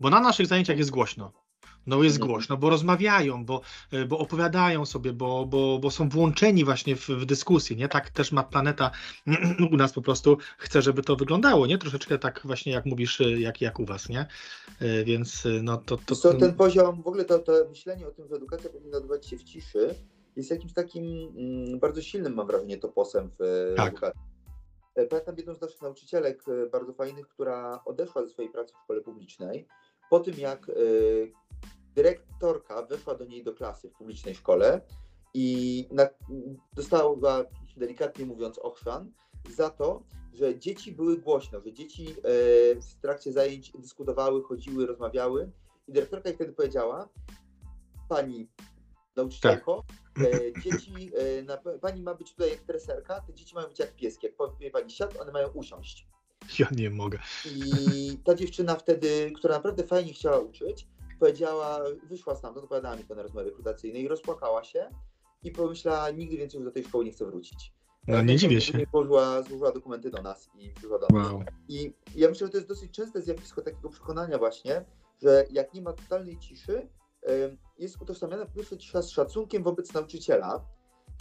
bo 0.00 0.10
na 0.10 0.20
naszych 0.20 0.46
zajęciach 0.46 0.78
jest 0.78 0.90
głośno. 0.90 1.39
No 1.86 2.02
jest 2.02 2.16
mhm. 2.16 2.30
głośno, 2.30 2.56
bo 2.56 2.70
rozmawiają, 2.70 3.44
bo, 3.44 3.60
e, 3.92 4.04
bo 4.04 4.18
opowiadają 4.18 4.86
sobie, 4.86 5.12
bo, 5.12 5.46
bo, 5.46 5.78
bo 5.78 5.90
są 5.90 6.08
włączeni 6.08 6.64
właśnie 6.64 6.96
w, 6.96 7.08
w 7.08 7.24
dyskusję, 7.24 7.76
nie? 7.76 7.88
Tak 7.88 8.10
też 8.10 8.32
ma 8.32 8.42
planeta 8.42 8.90
u 9.72 9.76
nas 9.76 9.92
po 9.92 10.02
prostu 10.02 10.38
chce, 10.58 10.82
żeby 10.82 11.02
to 11.02 11.16
wyglądało, 11.16 11.66
nie? 11.66 11.78
Troszeczkę 11.78 12.18
tak 12.18 12.40
właśnie 12.44 12.72
jak 12.72 12.86
mówisz, 12.86 13.20
e, 13.20 13.40
jak, 13.40 13.60
jak 13.60 13.80
u 13.80 13.84
was, 13.84 14.08
nie? 14.08 14.26
E, 14.80 15.04
więc 15.04 15.48
no 15.62 15.76
to... 15.76 15.96
to, 16.06 16.16
to... 16.16 16.34
ten 16.34 16.54
poziom, 16.54 17.02
w 17.02 17.06
ogóle 17.06 17.24
to, 17.24 17.38
to 17.38 17.52
myślenie 17.68 18.06
o 18.06 18.10
tym, 18.10 18.28
że 18.28 18.34
edukacja 18.34 18.70
powinna 18.70 18.96
odbywać 18.96 19.26
się 19.26 19.36
w 19.36 19.44
ciszy, 19.44 19.94
jest 20.36 20.50
jakimś 20.50 20.72
takim 20.72 21.04
mm, 21.36 21.80
bardzo 21.80 22.02
silnym, 22.02 22.34
mam 22.34 22.46
wrażenie, 22.46 22.78
toposem 22.78 23.30
w 23.38 23.72
tak. 23.76 23.88
edukacji. 23.88 24.20
Pamiętam 25.10 25.36
jedną 25.36 25.54
z 25.54 25.60
naszych 25.60 25.82
nauczycielek, 25.82 26.44
bardzo 26.72 26.92
fajnych, 26.92 27.28
która 27.28 27.80
odeszła 27.84 28.22
ze 28.22 28.28
swojej 28.28 28.50
pracy 28.50 28.74
w 28.74 28.84
szkole 28.84 29.00
publicznej 29.00 29.66
po 30.10 30.20
tym, 30.20 30.34
jak 30.38 30.70
dyrektorka 31.94 32.82
weszła 32.82 33.14
do 33.14 33.24
niej 33.24 33.44
do 33.44 33.54
klasy 33.54 33.90
w 33.90 33.92
publicznej 33.92 34.34
szkole 34.34 34.80
i 35.34 35.88
na, 35.92 36.08
dostała, 36.72 37.44
delikatnie 37.76 38.26
mówiąc, 38.26 38.58
ochrzan 38.58 39.12
za 39.48 39.70
to, 39.70 40.02
że 40.32 40.58
dzieci 40.58 40.92
były 40.92 41.16
głośno, 41.16 41.60
że 41.60 41.72
dzieci 41.72 42.10
e, 42.10 42.14
w 42.80 42.94
trakcie 43.02 43.32
zajęć 43.32 43.72
dyskutowały, 43.78 44.42
chodziły, 44.42 44.86
rozmawiały 44.86 45.50
i 45.88 45.92
dyrektorka 45.92 46.28
jej 46.28 46.36
wtedy 46.36 46.52
powiedziała, 46.52 47.08
pani 48.08 48.48
nauczycielko, 49.16 49.84
tak. 50.14 50.24
e, 50.24 50.62
dzieci, 50.62 51.10
e, 51.16 51.42
na, 51.42 51.56
pani 51.56 52.02
ma 52.02 52.14
być 52.14 52.32
tutaj 52.32 52.50
jak 52.50 52.60
treserka, 52.60 53.20
te 53.20 53.34
dzieci 53.34 53.54
mają 53.54 53.68
być 53.68 53.78
jak 53.78 53.96
pieski, 53.96 54.26
jak 54.26 54.36
powie 54.36 54.70
pani 54.70 54.90
siad, 54.90 55.20
one 55.20 55.32
mają 55.32 55.48
usiąść. 55.48 56.06
Ja 56.58 56.68
nie 56.76 56.90
mogę. 56.90 57.18
I 57.46 58.18
ta 58.24 58.34
dziewczyna 58.34 58.76
wtedy, 58.76 59.32
która 59.36 59.54
naprawdę 59.54 59.84
fajnie 59.84 60.12
chciała 60.12 60.38
uczyć, 60.38 60.88
powiedziała, 61.20 61.80
wyszła 62.08 62.34
stamtąd, 62.34 62.64
opowiadała 62.64 62.96
mi 62.96 63.04
to 63.04 63.14
na 63.14 63.22
rozmowie 63.22 63.46
rekrutacyjnej 63.46 64.02
i 64.02 64.08
rozpłakała 64.08 64.64
się 64.64 64.90
i 65.42 65.50
pomyślała, 65.50 66.10
nigdy 66.10 66.36
więcej 66.36 66.58
już 66.58 66.64
do 66.64 66.72
tej 66.72 66.84
szkoły 66.84 67.04
nie 67.04 67.12
chcę 67.12 67.26
wrócić. 67.26 67.72
No 68.08 68.22
nie 68.22 68.36
dziwię 68.36 68.60
się. 68.60 68.86
Złożyła, 68.90 69.42
złożyła 69.42 69.72
dokumenty 69.72 70.10
do 70.10 70.22
nas 70.22 70.50
i 70.54 70.70
przyszła 70.70 70.98
do 70.98 71.06
nas. 71.08 71.32
Wow. 71.32 71.44
I 71.68 71.92
ja 72.14 72.28
myślę, 72.28 72.46
że 72.46 72.50
to 72.50 72.56
jest 72.56 72.68
dosyć 72.68 72.90
częste 72.92 73.22
zjawisko 73.22 73.62
takiego 73.62 73.88
przekonania 73.88 74.38
właśnie, 74.38 74.84
że 75.22 75.44
jak 75.50 75.74
nie 75.74 75.82
ma 75.82 75.92
totalnej 75.92 76.38
ciszy, 76.38 76.88
jest 77.78 78.02
utożsamiana 78.02 78.46
po 78.46 78.52
pierwsze 78.52 78.78
cisza 78.78 79.02
z 79.02 79.10
szacunkiem 79.10 79.62
wobec 79.62 79.92
nauczyciela. 79.92 80.64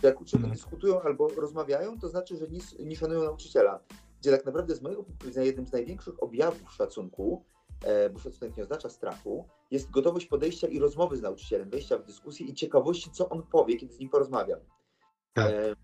Jak 0.04 0.22
uczniowie 0.22 0.42
hmm. 0.42 0.58
dyskutują 0.58 1.02
albo 1.02 1.28
rozmawiają, 1.28 2.00
to 2.00 2.10
znaczy, 2.10 2.38
że 2.38 2.48
nie, 2.48 2.60
nie 2.86 2.96
szanują 2.96 3.24
nauczyciela. 3.24 3.80
Gdzie 4.22 4.32
tak 4.32 4.46
naprawdę 4.46 4.76
z 4.76 4.82
mojego 4.82 5.04
punktu 5.04 5.28
widzenia 5.28 5.46
jednym 5.46 5.68
z 5.68 5.72
największych 5.72 6.24
objawów 6.24 6.74
szacunku 6.74 7.46
E, 7.84 8.10
bo 8.10 8.20
szacunek 8.20 8.58
nie 8.58 8.64
oznacza 8.64 8.90
strachu, 8.90 9.48
jest 9.72 9.92
gotowość 9.92 10.26
podejścia 10.26 10.68
i 10.68 10.80
rozmowy 10.80 11.18
z 11.18 11.22
nauczycielem, 11.22 11.70
wejścia 11.70 11.98
w 11.98 12.06
dyskusję 12.06 12.46
i 12.46 12.54
ciekawości, 12.54 13.12
co 13.12 13.30
on 13.30 13.44
powie, 13.44 13.78
kiedy 13.78 13.94
z 13.94 14.00
nim 14.00 14.10
porozmawiam. 14.10 14.60
Tak. 15.34 15.52
E, 15.52 15.76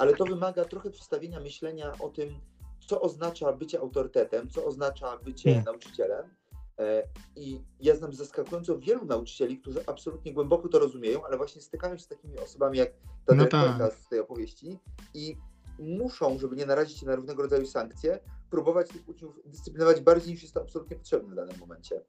ale 0.00 0.14
to 0.14 0.24
wymaga 0.24 0.64
trochę 0.64 0.90
przedstawienia 0.90 1.40
myślenia 1.40 1.92
o 2.00 2.08
tym, 2.08 2.40
co 2.86 3.00
oznacza 3.00 3.52
bycie 3.52 3.80
autorytetem, 3.80 4.50
co 4.50 4.64
oznacza 4.64 5.16
bycie 5.16 5.50
hmm. 5.50 5.64
nauczycielem. 5.64 6.34
E, 6.78 7.02
I 7.36 7.60
ja 7.80 7.96
znam 7.96 8.12
zaskakująco 8.12 8.78
wielu 8.78 9.04
nauczycieli, 9.04 9.58
którzy 9.58 9.80
absolutnie 9.86 10.32
głęboko 10.32 10.68
to 10.68 10.78
rozumieją, 10.78 11.26
ale 11.26 11.36
właśnie 11.36 11.62
stykają 11.62 11.96
się 11.96 12.02
z 12.02 12.08
takimi 12.08 12.38
osobami 12.38 12.78
jak 12.78 12.92
ta 13.26 13.34
no 13.34 13.46
tak. 13.46 13.92
z 13.94 14.08
tej 14.08 14.20
opowieści 14.20 14.78
i 15.14 15.36
muszą, 15.78 16.38
żeby 16.38 16.56
nie 16.56 16.66
narazić 16.66 16.98
się 16.98 17.06
na 17.06 17.16
różnego 17.16 17.42
rodzaju 17.42 17.66
sankcje, 17.66 18.20
próbować 18.50 18.88
tych 18.88 19.08
uczniów 19.08 19.40
dyscyplinować 19.44 20.00
bardziej 20.00 20.32
niż 20.32 20.42
jest 20.42 20.54
to 20.54 20.60
absolutnie 20.60 20.96
potrzebne 20.96 21.32
w 21.32 21.36
danym 21.36 21.58
momencie. 21.58 22.00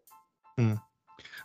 Hmm. 0.56 0.78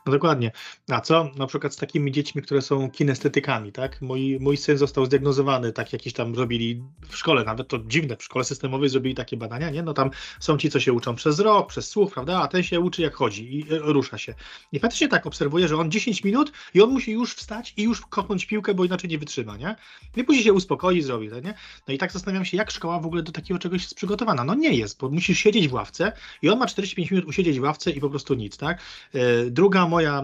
No 0.07 0.13
dokładnie. 0.13 0.51
A 0.91 1.01
co 1.01 1.31
na 1.37 1.47
przykład 1.47 1.75
z 1.75 1.77
takimi 1.77 2.13
dziećmi, 2.13 2.43
które 2.43 2.63
są 2.63 2.91
kinestetykami, 2.91 3.73
tak? 3.73 4.03
Mój, 4.03 4.39
mój 4.41 4.57
syn 4.57 4.79
został 4.79 5.07
zdiagnozowany, 5.07 5.73
tak 5.73 5.93
jakiś 5.93 6.13
tam 6.13 6.35
robili 6.35 6.83
w 7.09 7.17
szkole, 7.17 7.45
nawet 7.45 7.69
to 7.69 7.79
dziwne, 7.79 8.17
w 8.17 8.23
szkole 8.23 8.45
systemowej 8.45 8.89
zrobili 8.89 9.15
takie 9.15 9.37
badania, 9.37 9.71
nie? 9.71 9.83
No 9.83 9.95
tam 9.95 10.11
są 10.41 10.59
ci, 10.59 10.71
co 10.71 10.81
się 10.81 10.93
uczą 10.93 11.15
przez 11.15 11.35
wzrok, 11.35 11.69
przez 11.69 11.89
słuch, 11.89 12.13
prawda? 12.13 12.41
A 12.43 12.49
ten 12.49 12.63
się 12.63 12.81
uczy 12.81 13.03
jak 13.03 13.15
chodzi 13.15 13.59
i 13.59 13.73
e, 13.73 13.79
rusza 13.79 14.19
się. 14.19 14.35
I 14.73 14.79
faktycznie 14.81 15.09
tak 15.09 15.27
obserwuję, 15.27 15.69
że 15.69 15.77
on 15.77 15.91
10 15.91 16.25
minut 16.25 16.53
i 16.75 16.83
on 16.83 16.91
musi 16.91 17.13
już 17.13 17.35
wstać 17.35 17.75
i 17.77 17.83
już 17.83 18.01
kopnąć 18.01 18.47
piłkę, 18.47 18.75
bo 18.75 18.85
inaczej 18.85 19.11
nie 19.11 19.19
wytrzyma, 19.19 19.57
nie? 19.57 19.77
I 20.17 20.25
później 20.25 20.45
się 20.45 20.53
uspokoi, 20.53 21.03
zrobi, 21.03 21.31
tak, 21.31 21.45
nie? 21.45 21.55
No 21.89 21.95
i 21.95 21.99
tak 21.99 22.13
zastanawiam 22.13 22.45
się, 22.45 22.57
jak 22.57 22.71
szkoła 22.71 23.01
w 23.01 23.07
ogóle 23.07 23.23
do 23.23 23.33
takiego 23.33 23.59
czegoś 23.59 23.83
jest 23.83 23.95
przygotowana. 23.95 24.45
No 24.45 24.55
nie 24.55 24.75
jest, 24.75 25.01
bo 25.01 25.11
musisz 25.11 25.39
siedzieć 25.39 25.69
w 25.69 25.73
ławce 25.73 26.13
i 26.43 26.49
on 26.49 26.59
ma 26.59 26.67
45 26.67 27.11
minut 27.11 27.27
usiedzieć 27.27 27.61
w 27.61 27.63
ławce 27.63 27.91
i 27.91 28.01
po 28.01 28.11
prostu 28.11 28.35
nic, 28.35 28.57
tak? 28.57 28.81
E, 29.15 29.51
druga 29.65 29.89
moja 29.89 30.23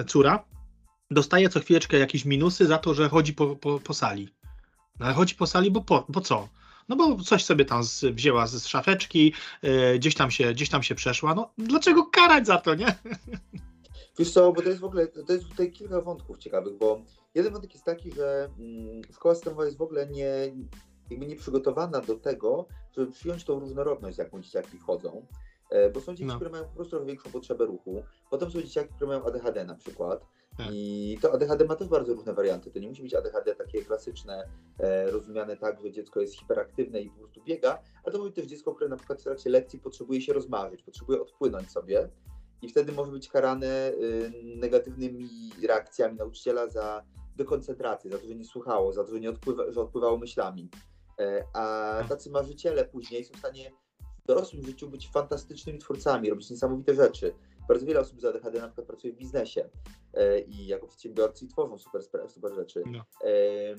e, 0.00 0.04
córa 0.04 0.44
dostaje 1.10 1.48
co 1.48 1.60
chwileczkę 1.60 1.98
jakieś 1.98 2.24
minusy 2.24 2.66
za 2.66 2.78
to, 2.78 2.94
że 2.94 3.08
chodzi 3.08 3.34
po, 3.34 3.56
po, 3.56 3.80
po 3.80 3.94
sali. 3.94 4.28
No 5.00 5.06
ale 5.06 5.14
chodzi 5.14 5.34
po 5.34 5.46
sali, 5.46 5.70
bo 5.70 5.80
po, 5.80 6.04
bo 6.08 6.20
co? 6.20 6.48
No 6.88 6.96
bo 6.96 7.16
coś 7.16 7.44
sobie 7.44 7.64
tam 7.64 7.84
z, 7.84 8.04
wzięła 8.04 8.46
z, 8.46 8.52
z 8.62 8.66
szafeczki, 8.66 9.34
e, 9.62 9.98
gdzieś, 9.98 10.14
tam 10.14 10.30
się, 10.30 10.52
gdzieś 10.52 10.68
tam 10.68 10.82
się 10.82 10.94
przeszła. 10.94 11.34
No 11.34 11.52
dlaczego 11.58 12.06
karać 12.06 12.46
za 12.46 12.58
to, 12.58 12.74
nie? 12.74 12.86
Wiesz 14.18 14.30
co, 14.30 14.52
bo 14.52 14.62
to 14.62 14.68
jest 14.68 14.80
w 14.80 14.84
ogóle, 14.84 15.06
to 15.06 15.32
jest 15.32 15.48
tutaj 15.48 15.72
kilka 15.72 16.00
wątków 16.00 16.38
ciekawych, 16.38 16.78
bo 16.78 17.02
jeden 17.34 17.52
wątek 17.52 17.72
jest 17.72 17.84
taki, 17.84 18.12
że 18.12 18.48
mm, 18.58 19.02
szkoła 19.12 19.34
systemowa 19.34 19.64
jest 19.64 19.78
w 19.78 19.82
ogóle 19.82 20.06
nie, 20.06 20.52
jakby 21.10 21.26
nie 21.26 21.36
przygotowana 21.36 22.00
do 22.00 22.14
tego, 22.14 22.66
żeby 22.96 23.12
przyjąć 23.12 23.44
tą 23.44 23.60
różnorodność, 23.60 24.18
jaką 24.18 24.42
dzieciaki 24.42 24.78
chodzą. 24.78 25.26
E, 25.72 25.90
Bo 25.90 26.00
są 26.00 26.12
dzieci, 26.14 26.24
No. 26.28 26.34
które 26.36 26.50
mają 26.50 26.64
po 26.64 26.74
prostu 26.74 26.90
trochę 26.90 27.06
większą 27.06 27.30
potrzebę 27.30 27.66
ruchu. 27.66 28.02
Potem 28.30 28.50
są 28.50 28.60
dzieciaki, 28.62 28.94
które 28.94 29.08
mają 29.08 29.24
ADHD 29.24 29.64
na 29.64 29.74
przykład. 29.74 30.26
Tak. 30.58 30.66
I 30.72 31.18
to 31.22 31.32
ADHD 31.32 31.64
ma 31.64 31.76
też 31.76 31.88
bardzo 31.88 32.14
różne 32.14 32.34
warianty. 32.34 32.70
To 32.70 32.78
nie 32.78 32.88
musi 32.88 33.02
być 33.02 33.14
ADHD 33.14 33.54
takie 33.54 33.84
klasyczne, 33.84 34.48
e, 34.78 35.10
rozumiane 35.10 35.56
tak, 35.56 35.82
że 35.82 35.90
dziecko 35.92 36.20
jest 36.20 36.34
hiperaktywne 36.34 37.00
i 37.00 37.10
po 37.10 37.16
prostu 37.18 37.42
biega, 37.44 37.82
ale 38.04 38.12
to 38.12 38.18
może 38.18 38.30
być 38.30 38.36
też 38.36 38.46
dziecko, 38.46 38.74
które 38.74 38.90
na 38.90 38.96
przykład 38.96 39.20
w 39.20 39.24
trakcie 39.24 39.50
lekcji 39.50 39.78
potrzebuje 39.78 40.20
się 40.20 40.32
rozmarzyć, 40.32 40.82
potrzebuje 40.82 41.22
odpłynąć 41.22 41.70
sobie 41.70 42.08
i 42.62 42.68
wtedy 42.68 42.92
może 42.92 43.12
być 43.12 43.28
karane 43.28 43.92
y, 43.92 44.32
negatywnymi 44.56 45.28
reakcjami 45.68 46.16
nauczyciela 46.18 46.68
za 46.68 47.02
dekoncentrację, 47.36 48.10
za 48.10 48.18
to, 48.18 48.26
że 48.28 48.34
nie 48.34 48.44
słuchało, 48.44 48.92
za 48.92 49.04
to, 49.04 49.10
że 49.12 49.20
nie 49.20 49.30
odpływa, 49.30 49.72
że 49.72 49.80
odpływało 49.80 50.16
myślami. 50.18 50.68
E, 51.20 51.44
A 51.54 51.94
Tak. 51.98 52.08
tacy 52.08 52.30
marzyciele 52.30 52.84
później 52.84 53.24
są 53.24 53.34
w 53.34 53.38
stanie 53.38 53.70
dorosłym 54.26 54.62
życiu 54.62 54.88
być 54.88 55.08
fantastycznymi 55.08 55.78
twórcami, 55.78 56.30
robić 56.30 56.50
niesamowite 56.50 56.94
rzeczy. 56.94 57.34
Bardzo 57.68 57.86
wiele 57.86 58.00
osób 58.00 58.20
z 58.20 58.24
ADHD 58.24 58.60
na 58.60 58.66
przykład 58.66 58.86
pracuje 58.86 59.12
w 59.12 59.16
biznesie 59.16 59.68
e, 60.14 60.40
i 60.40 60.66
jako 60.66 60.86
przedsiębiorcy 60.86 61.44
i 61.44 61.48
tworzą 61.48 61.78
super, 61.78 62.02
super 62.28 62.54
rzeczy. 62.54 62.82
No. 62.86 63.04
Em, 63.24 63.78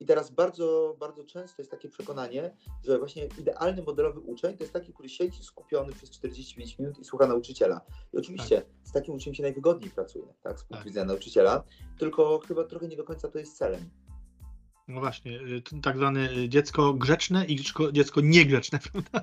I 0.00 0.06
teraz 0.06 0.30
bardzo, 0.30 0.96
bardzo 1.00 1.24
często 1.24 1.62
jest 1.62 1.70
takie 1.70 1.88
przekonanie, 1.88 2.56
że 2.82 2.98
właśnie 2.98 3.28
idealny 3.38 3.82
modelowy 3.82 4.20
uczeń 4.20 4.56
to 4.56 4.64
jest 4.64 4.72
taki, 4.72 4.92
który 4.92 5.08
siedzi 5.08 5.42
skupiony 5.42 5.92
przez 5.92 6.10
45 6.10 6.78
minut 6.78 6.98
i 6.98 7.04
słucha 7.04 7.26
nauczyciela. 7.26 7.80
I 8.12 8.18
oczywiście 8.18 8.62
z 8.82 8.92
takim 8.92 9.14
uczniem 9.14 9.34
się 9.34 9.42
najwygodniej 9.42 9.90
pracuje, 9.90 10.34
tak, 10.42 10.58
z 10.58 10.62
punktu 10.62 10.74
Tak. 10.74 10.84
widzenia 10.84 11.06
nauczyciela, 11.06 11.64
tylko 11.98 12.38
chyba 12.38 12.64
trochę 12.64 12.88
nie 12.88 12.96
do 12.96 13.04
końca 13.04 13.28
to 13.28 13.38
jest 13.38 13.56
celem. 13.58 13.90
No 14.88 15.00
właśnie, 15.00 15.40
y, 15.40 15.62
tak 15.82 15.96
zwane 15.96 16.30
y, 16.32 16.48
dziecko 16.48 16.94
grzeczne 16.94 17.44
i 17.44 17.56
dziecko, 17.56 17.92
dziecko 17.92 18.20
niegrzeczne, 18.20 18.78
prawda? 18.92 19.22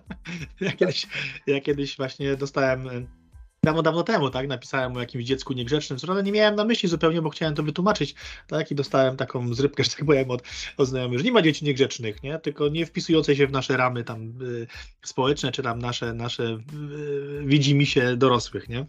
Ja 0.62 0.72
kiedyś, 0.72 1.08
ja 1.48 1.62
kiedyś 1.62 1.98
właśnie 1.98 2.38
dostałem 2.38 2.88
y, 2.88 3.08
dawno, 3.66 3.82
dawno 3.82 4.04
temu, 4.04 4.30
tak, 4.30 4.48
napisałem 4.48 4.98
o 4.98 5.00
jakimś 5.00 5.26
dziecku 5.26 5.54
niegrzecznym, 5.54 6.00
co 6.00 6.22
nie 6.22 6.32
miałem 6.32 6.56
na 6.56 6.66
myśli 6.66 6.90
zupełnie, 6.90 7.22
bo 7.22 7.30
chciałem 7.30 7.56
to 7.56 7.64
wytłumaczyć, 7.64 8.16
tak, 8.48 8.72
i 8.72 8.76
dostałem 8.76 9.18
taką 9.18 9.54
zrybkę, 9.54 9.84
że 9.84 9.90
tak 9.90 10.06
powiem, 10.06 10.32
od, 10.32 10.44
od 10.78 10.88
znajomych, 10.88 11.20
że 11.20 11.26
nie 11.26 11.32
ma 11.32 11.42
dzieci 11.42 11.66
niegrzecznych, 11.66 12.24
nie, 12.24 12.40
tylko 12.40 12.70
nie 12.70 12.86
wpisujące 12.86 13.36
się 13.36 13.48
w 13.48 13.52
nasze 13.52 13.78
ramy 13.78 14.04
tam 14.04 14.42
y, 14.42 14.68
społeczne, 15.06 15.52
czy 15.52 15.64
tam 15.64 15.80
nasze, 15.80 16.14
nasze 16.14 16.44
y, 16.44 17.46
widzimy 17.46 17.86
się 17.86 18.18
dorosłych, 18.18 18.70
nie? 18.70 18.86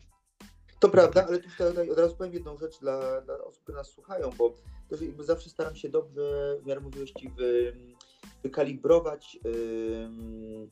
To 0.82 0.88
prawda, 0.88 1.26
ale 1.26 1.38
tu 1.38 1.48
tutaj 1.58 1.90
od 1.90 1.98
razu 1.98 2.16
powiem 2.16 2.32
jedną 2.32 2.56
rzecz 2.56 2.78
dla, 2.80 3.20
dla 3.20 3.38
osób, 3.38 3.62
które 3.62 3.78
nas 3.78 3.88
słuchają, 3.88 4.30
bo 4.38 4.54
też 4.88 5.00
zawsze 5.18 5.50
staram 5.50 5.76
się 5.76 5.88
dobrze 5.88 6.56
w 6.62 6.66
miarę 6.66 6.80
możliwości 6.80 7.28
wy, 7.28 7.76
wykalibrować 8.42 9.38
ym, 10.04 10.70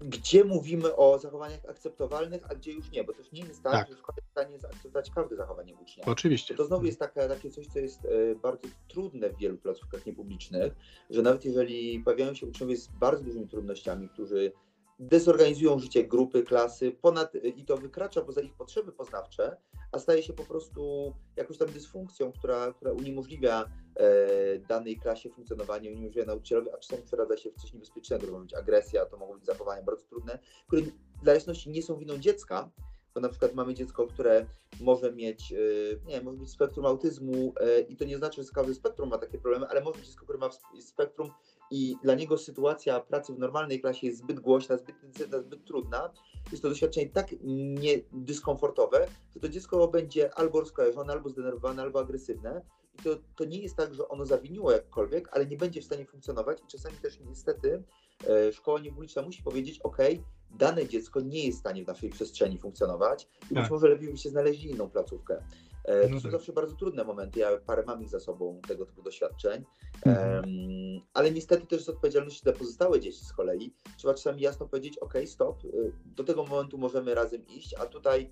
gdzie 0.00 0.44
mówimy 0.44 0.96
o 0.96 1.18
zachowaniach 1.18 1.60
akceptowalnych, 1.68 2.42
a 2.50 2.54
gdzie 2.54 2.72
już 2.72 2.90
nie, 2.90 3.04
bo 3.04 3.12
też 3.12 3.32
nie 3.32 3.40
jest 3.40 3.62
tak, 3.62 3.72
Tak. 3.72 3.88
że 3.88 3.96
szkoła 3.96 4.14
jest 4.16 4.28
w 4.28 4.30
stanie 4.30 4.58
zaakceptować 4.58 5.10
każde 5.10 5.36
zachowanie 5.36 5.76
ucznia. 5.76 6.04
Oczywiście. 6.04 6.54
To 6.54 6.64
znowu 6.64 6.86
jest 6.86 6.98
taka, 6.98 7.28
takie 7.28 7.50
coś, 7.50 7.66
co 7.66 7.78
jest 7.78 8.04
e, 8.04 8.34
bardzo 8.34 8.68
trudne 8.88 9.30
w 9.30 9.36
wielu 9.36 9.58
placówkach 9.58 10.06
niepublicznych, 10.06 10.72
że 11.10 11.22
nawet 11.22 11.44
jeżeli 11.44 12.00
pojawiają 12.00 12.34
się 12.34 12.46
uczniowie 12.46 12.76
z 12.76 12.88
bardzo 12.88 13.24
dużymi 13.24 13.48
trudnościami, 13.48 14.08
którzy 14.08 14.52
dezorganizują 14.98 15.78
życie 15.78 16.04
grupy, 16.04 16.42
klasy, 16.42 16.92
ponad 16.92 17.34
i 17.34 17.64
to 17.64 17.76
wykracza 17.76 18.20
poza 18.20 18.40
ich 18.40 18.54
potrzeby 18.54 18.92
poznawcze, 18.92 19.56
a 19.92 19.98
staje 19.98 20.22
się 20.22 20.32
po 20.32 20.44
prostu 20.44 21.12
jakąś 21.36 21.58
tam 21.58 21.68
dysfunkcją, 21.68 22.32
która, 22.32 22.72
która 22.72 22.92
uniemożliwia 22.92 23.64
e, 23.96 24.58
danej 24.58 24.96
klasie 24.96 25.30
funkcjonowanie, 25.30 25.90
uniemożliwia 25.90 26.26
nauczycielowi, 26.26 26.70
a 26.70 26.78
czasami 26.78 27.02
przeradza 27.02 27.36
się 27.36 27.50
w 27.50 27.54
coś 27.54 27.72
niebezpiecznego. 27.72 28.26
To 28.26 28.32
może 28.32 28.44
być 28.44 28.54
agresja, 28.54 29.06
to 29.06 29.16
mogą 29.16 29.34
być 29.34 29.46
zachowania 29.46 29.82
bardzo 29.82 30.04
trudne, 30.04 30.38
które 30.66 30.82
dla 31.22 31.34
jasności 31.34 31.70
nie 31.70 31.82
są 31.82 31.98
winą 31.98 32.18
dziecka, 32.18 32.70
bo 33.14 33.20
na 33.20 33.28
przykład 33.28 33.54
mamy 33.54 33.74
dziecko, 33.74 34.06
które 34.06 34.46
może 34.80 35.12
mieć, 35.12 35.52
e, 35.52 35.56
nie 36.06 36.20
może 36.20 36.38
mieć 36.38 36.50
spektrum 36.50 36.86
autyzmu 36.86 37.52
e, 37.60 37.80
i 37.80 37.96
to 37.96 38.04
nie 38.04 38.18
znaczy, 38.18 38.42
że 38.42 38.50
każde 38.54 38.74
spektrum 38.74 39.08
ma 39.08 39.18
takie 39.18 39.38
problemy, 39.38 39.66
ale 39.66 39.80
może 39.80 40.02
dziecko, 40.02 40.24
które 40.24 40.38
ma 40.38 40.50
spektrum 40.80 41.30
i 41.70 41.96
dla 42.02 42.14
niego 42.14 42.38
sytuacja 42.38 43.00
pracy 43.00 43.34
w 43.34 43.38
normalnej 43.38 43.80
klasie 43.80 44.06
jest 44.06 44.18
zbyt 44.18 44.40
głośna, 44.40 44.76
zbyt 44.76 45.02
intensywna, 45.02 45.40
zbyt 45.40 45.64
trudna. 45.64 46.12
Jest 46.50 46.62
to 46.62 46.68
doświadczenie 46.68 47.10
tak 47.10 47.34
niedyskomfortowe, 47.42 49.08
że 49.34 49.40
to 49.40 49.48
dziecko 49.48 49.88
będzie 49.88 50.34
albo 50.34 50.60
rozkojarzone, 50.60 51.12
albo 51.12 51.28
zdenerwowane, 51.28 51.82
albo 51.82 52.00
agresywne. 52.00 52.62
I 52.98 53.02
to, 53.02 53.10
to 53.36 53.44
nie 53.44 53.58
jest 53.58 53.76
tak, 53.76 53.94
że 53.94 54.08
ono 54.08 54.26
zawiniło 54.26 54.72
jakkolwiek, 54.72 55.28
ale 55.32 55.46
nie 55.46 55.56
będzie 55.56 55.80
w 55.80 55.84
stanie 55.84 56.06
funkcjonować. 56.06 56.60
I 56.60 56.66
czasami 56.66 56.96
też 56.96 57.20
niestety 57.20 57.82
szkoła 58.52 58.80
niepubliczna 58.80 59.22
musi 59.22 59.42
powiedzieć, 59.42 59.80
ok, 59.80 59.96
dane 60.50 60.88
dziecko 60.88 61.20
nie 61.20 61.46
jest 61.46 61.58
w 61.58 61.60
stanie 61.60 61.84
w 61.84 61.86
naszej 61.86 62.10
przestrzeni 62.10 62.58
funkcjonować 62.58 63.28
i 63.50 63.54
być 63.54 63.62
Tak. 63.62 63.70
może 63.70 63.88
lepiej 63.88 64.08
byście 64.10 64.30
znaleźli 64.30 64.70
inną 64.70 64.90
placówkę. 64.90 65.42
E, 65.84 66.02
To 66.02 66.08
No 66.08 66.16
są 66.16 66.22
tak. 66.22 66.32
zawsze 66.32 66.52
bardzo 66.52 66.76
trudne 66.76 67.04
momenty. 67.04 67.40
Ja 67.40 67.48
parę 67.66 67.82
mam 67.86 68.02
ich 68.02 68.08
za 68.10 68.20
sobą 68.20 68.60
tego 68.68 68.86
typu 68.86 69.02
doświadczeń. 69.02 69.64
Mhm. 70.06 70.44
Em, 70.44 71.00
ale 71.14 71.30
niestety 71.30 71.66
też 71.66 71.84
z 71.84 71.88
odpowiedzialności 71.88 72.40
za 72.44 72.52
pozostałe 72.52 73.00
dzieci 73.00 73.24
z 73.24 73.32
kolei 73.32 73.72
trzeba 73.96 74.14
czasami 74.14 74.42
jasno 74.42 74.68
powiedzieć, 74.68 74.98
ok, 74.98 75.14
stop, 75.26 75.64
y, 75.64 75.92
do 76.06 76.24
tego 76.24 76.44
momentu 76.44 76.78
możemy 76.78 77.14
razem 77.14 77.46
iść, 77.46 77.74
a 77.74 77.86
tutaj 77.86 78.30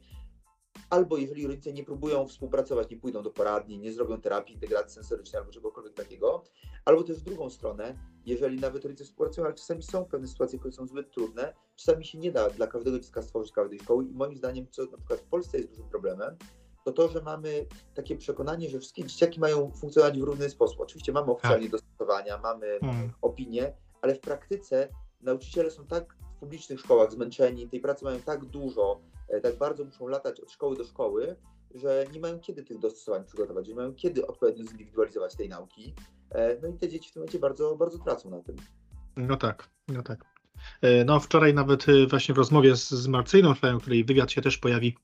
albo 0.90 1.16
jeżeli 1.16 1.46
rodzice 1.46 1.72
nie 1.72 1.84
próbują 1.84 2.26
współpracować, 2.26 2.90
nie 2.90 2.96
pójdą 2.96 3.22
do 3.22 3.30
poradni, 3.30 3.78
nie 3.78 3.92
zrobią 3.92 4.20
terapii 4.20 4.54
integracji 4.54 4.94
sensorycznej 4.94 5.40
albo 5.40 5.52
czegokolwiek 5.52 5.94
takiego, 5.94 6.42
albo 6.84 7.02
też 7.02 7.16
w 7.16 7.22
drugą 7.24 7.50
stronę, 7.50 7.98
jeżeli 8.26 8.60
nawet 8.60 8.84
rodzice 8.84 9.04
współpracują, 9.04 9.46
ale 9.46 9.54
czasami 9.54 9.82
są 9.82 10.04
pewne 10.04 10.28
sytuacje, 10.28 10.58
które 10.58 10.72
są 10.72 10.86
zbyt 10.86 11.10
trudne, 11.10 11.54
czasami 11.76 12.04
się 12.04 12.18
nie 12.18 12.32
da 12.32 12.50
dla 12.50 12.66
każdego 12.66 12.98
dziecka 12.98 13.22
stworzyć 13.22 13.52
każdej 13.52 13.78
szkoły 13.78 14.04
i 14.04 14.12
moim 14.12 14.36
zdaniem, 14.36 14.66
co 14.70 14.82
na 14.82 14.98
przykład 14.98 15.20
w 15.20 15.24
Polsce 15.28 15.56
jest 15.56 15.70
dużym 15.70 15.88
problemem, 15.88 16.36
to 16.84 16.92
to, 16.92 17.08
że 17.08 17.22
mamy 17.22 17.66
takie 17.94 18.16
przekonanie, 18.16 18.70
że 18.70 18.78
wszystkie 18.78 19.04
dzieciaki 19.04 19.40
mają 19.40 19.70
funkcjonować 19.70 20.18
w 20.18 20.22
równy 20.22 20.50
sposób. 20.50 20.80
Oczywiście 20.80 21.12
mamy 21.12 21.32
oficjalnie 21.32 21.68
dostosowania, 21.68 22.38
mamy 22.38 22.66
Mm. 22.66 23.12
opinie, 23.22 23.72
ale 24.02 24.14
w 24.14 24.20
praktyce 24.20 24.88
nauczyciele 25.20 25.70
są 25.70 25.86
tak 25.86 26.16
w 26.36 26.40
publicznych 26.40 26.80
szkołach 26.80 27.12
zmęczeni, 27.12 27.68
tej 27.68 27.80
pracy 27.80 28.04
mają 28.04 28.20
tak 28.20 28.44
dużo, 28.44 29.00
tak 29.42 29.58
bardzo 29.58 29.84
muszą 29.84 30.06
latać 30.08 30.40
od 30.40 30.52
szkoły 30.52 30.76
do 30.76 30.84
szkoły, 30.84 31.36
że 31.74 32.04
nie 32.12 32.20
mają 32.20 32.40
kiedy 32.40 32.62
tych 32.62 32.78
dostosowań 32.78 33.24
przygotować, 33.24 33.68
nie 33.68 33.74
mają 33.74 33.94
kiedy 33.94 34.26
odpowiednio 34.26 34.64
zindywidualizować 34.64 35.36
tej 35.36 35.48
nauki. 35.48 35.94
E, 36.30 36.56
No 36.62 36.68
i 36.68 36.78
te 36.78 36.88
dzieci 36.88 37.10
w 37.10 37.12
tym 37.12 37.20
momencie 37.20 37.38
bardzo, 37.38 37.76
bardzo 37.76 37.98
tracą 37.98 38.30
na 38.30 38.42
tym. 38.42 38.56
No 39.16 39.36
tak, 39.36 39.68
no 39.88 40.02
tak. 40.02 40.24
E, 40.82 41.04
No 41.04 41.20
wczoraj 41.20 41.54
nawet 41.54 41.88
e, 41.88 42.06
właśnie 42.06 42.34
w 42.34 42.38
rozmowie 42.38 42.76
z, 42.76 42.90
z 42.90 43.06
Marcyjną, 43.08 43.54
w 43.54 43.80
której 43.80 44.04
wywiad 44.04 44.30
się 44.30 44.42
też 44.42 44.58
pojawi, 44.58 44.96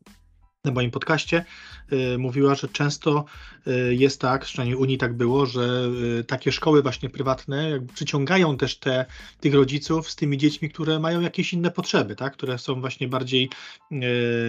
na 0.65 0.73
moim 0.73 0.91
podcaście 0.91 1.45
y, 1.93 2.19
mówiła, 2.19 2.55
że 2.55 2.69
często 2.69 3.25
y, 3.67 3.95
jest 3.95 4.21
tak, 4.21 4.45
przynajmniej 4.45 4.77
u 4.77 4.85
niej 4.85 4.99
tak 4.99 5.17
było, 5.17 5.47
że 5.47 5.89
y, 6.21 6.25
takie 6.25 6.53
szkoły 6.53 6.83
właśnie 6.83 7.11
prywatne 7.11 7.71
jakby 7.71 7.93
przyciągają 7.93 8.57
też 8.57 8.79
te, 8.79 9.07
tych 9.41 9.55
rodziców 9.55 10.11
z 10.11 10.17
tymi 10.17 10.39
dziećmi, 10.39 10.71
które 10.71 10.99
mają 10.99 11.21
jakieś 11.21 11.53
inne 11.53 11.71
potrzeby, 11.71 12.17
tak? 12.17 12.33
które 12.33 12.59
są 12.59 12.81
właśnie 12.81 13.09
bardziej, 13.09 13.51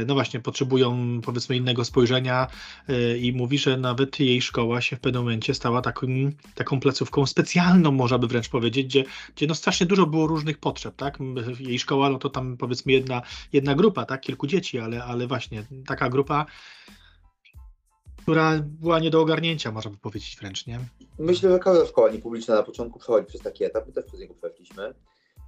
no 0.07 0.13
właśnie, 0.13 0.39
potrzebują 0.39 1.21
powiedzmy 1.23 1.55
innego 1.55 1.85
spojrzenia 1.85 2.47
i 3.21 3.33
mówi, 3.35 3.57
że 3.57 3.77
nawet 3.77 4.19
jej 4.19 4.41
szkoła 4.41 4.81
się 4.81 4.95
w 4.95 4.99
pewnym 4.99 5.21
momencie 5.21 5.53
stała 5.53 5.81
takim, 5.81 6.35
taką 6.55 6.79
placówką 6.79 7.25
specjalną, 7.25 7.91
można 7.91 8.17
by 8.17 8.27
wręcz 8.27 8.49
powiedzieć, 8.49 8.85
gdzie, 8.85 9.03
gdzie 9.35 9.47
no 9.47 9.55
strasznie 9.55 9.85
dużo 9.85 10.05
było 10.05 10.27
różnych 10.27 10.57
potrzeb, 10.57 10.95
tak? 10.95 11.17
Jej 11.59 11.79
szkoła, 11.79 12.09
no 12.09 12.19
to 12.19 12.29
tam 12.29 12.57
powiedzmy 12.57 12.91
jedna, 12.91 13.21
jedna 13.53 13.75
grupa, 13.75 14.05
tak? 14.05 14.21
Kilku 14.21 14.47
dzieci, 14.47 14.79
ale, 14.79 15.03
ale 15.03 15.27
właśnie 15.27 15.63
taka 15.85 16.02
taka 16.03 16.09
grupa, 16.09 16.45
która 18.21 18.59
była 18.63 18.99
nie 18.99 19.09
do 19.09 19.21
ogarnięcia, 19.21 19.71
można 19.71 19.91
by 19.91 19.97
powiedzieć 19.97 20.37
wręcz, 20.41 20.67
nie? 20.67 20.79
Myślę, 21.19 21.51
że 21.51 21.59
każda 21.59 21.85
szkoła 21.85 22.09
niepubliczna 22.09 22.55
na 22.55 22.63
początku 22.63 22.99
przechodzi 22.99 23.27
przez 23.27 23.41
taki 23.41 23.63
etap, 23.63 23.87
my 23.87 23.93
też 23.93 24.05
przez 24.05 24.19
niego 24.19 24.33
przeszliśmy. 24.33 24.93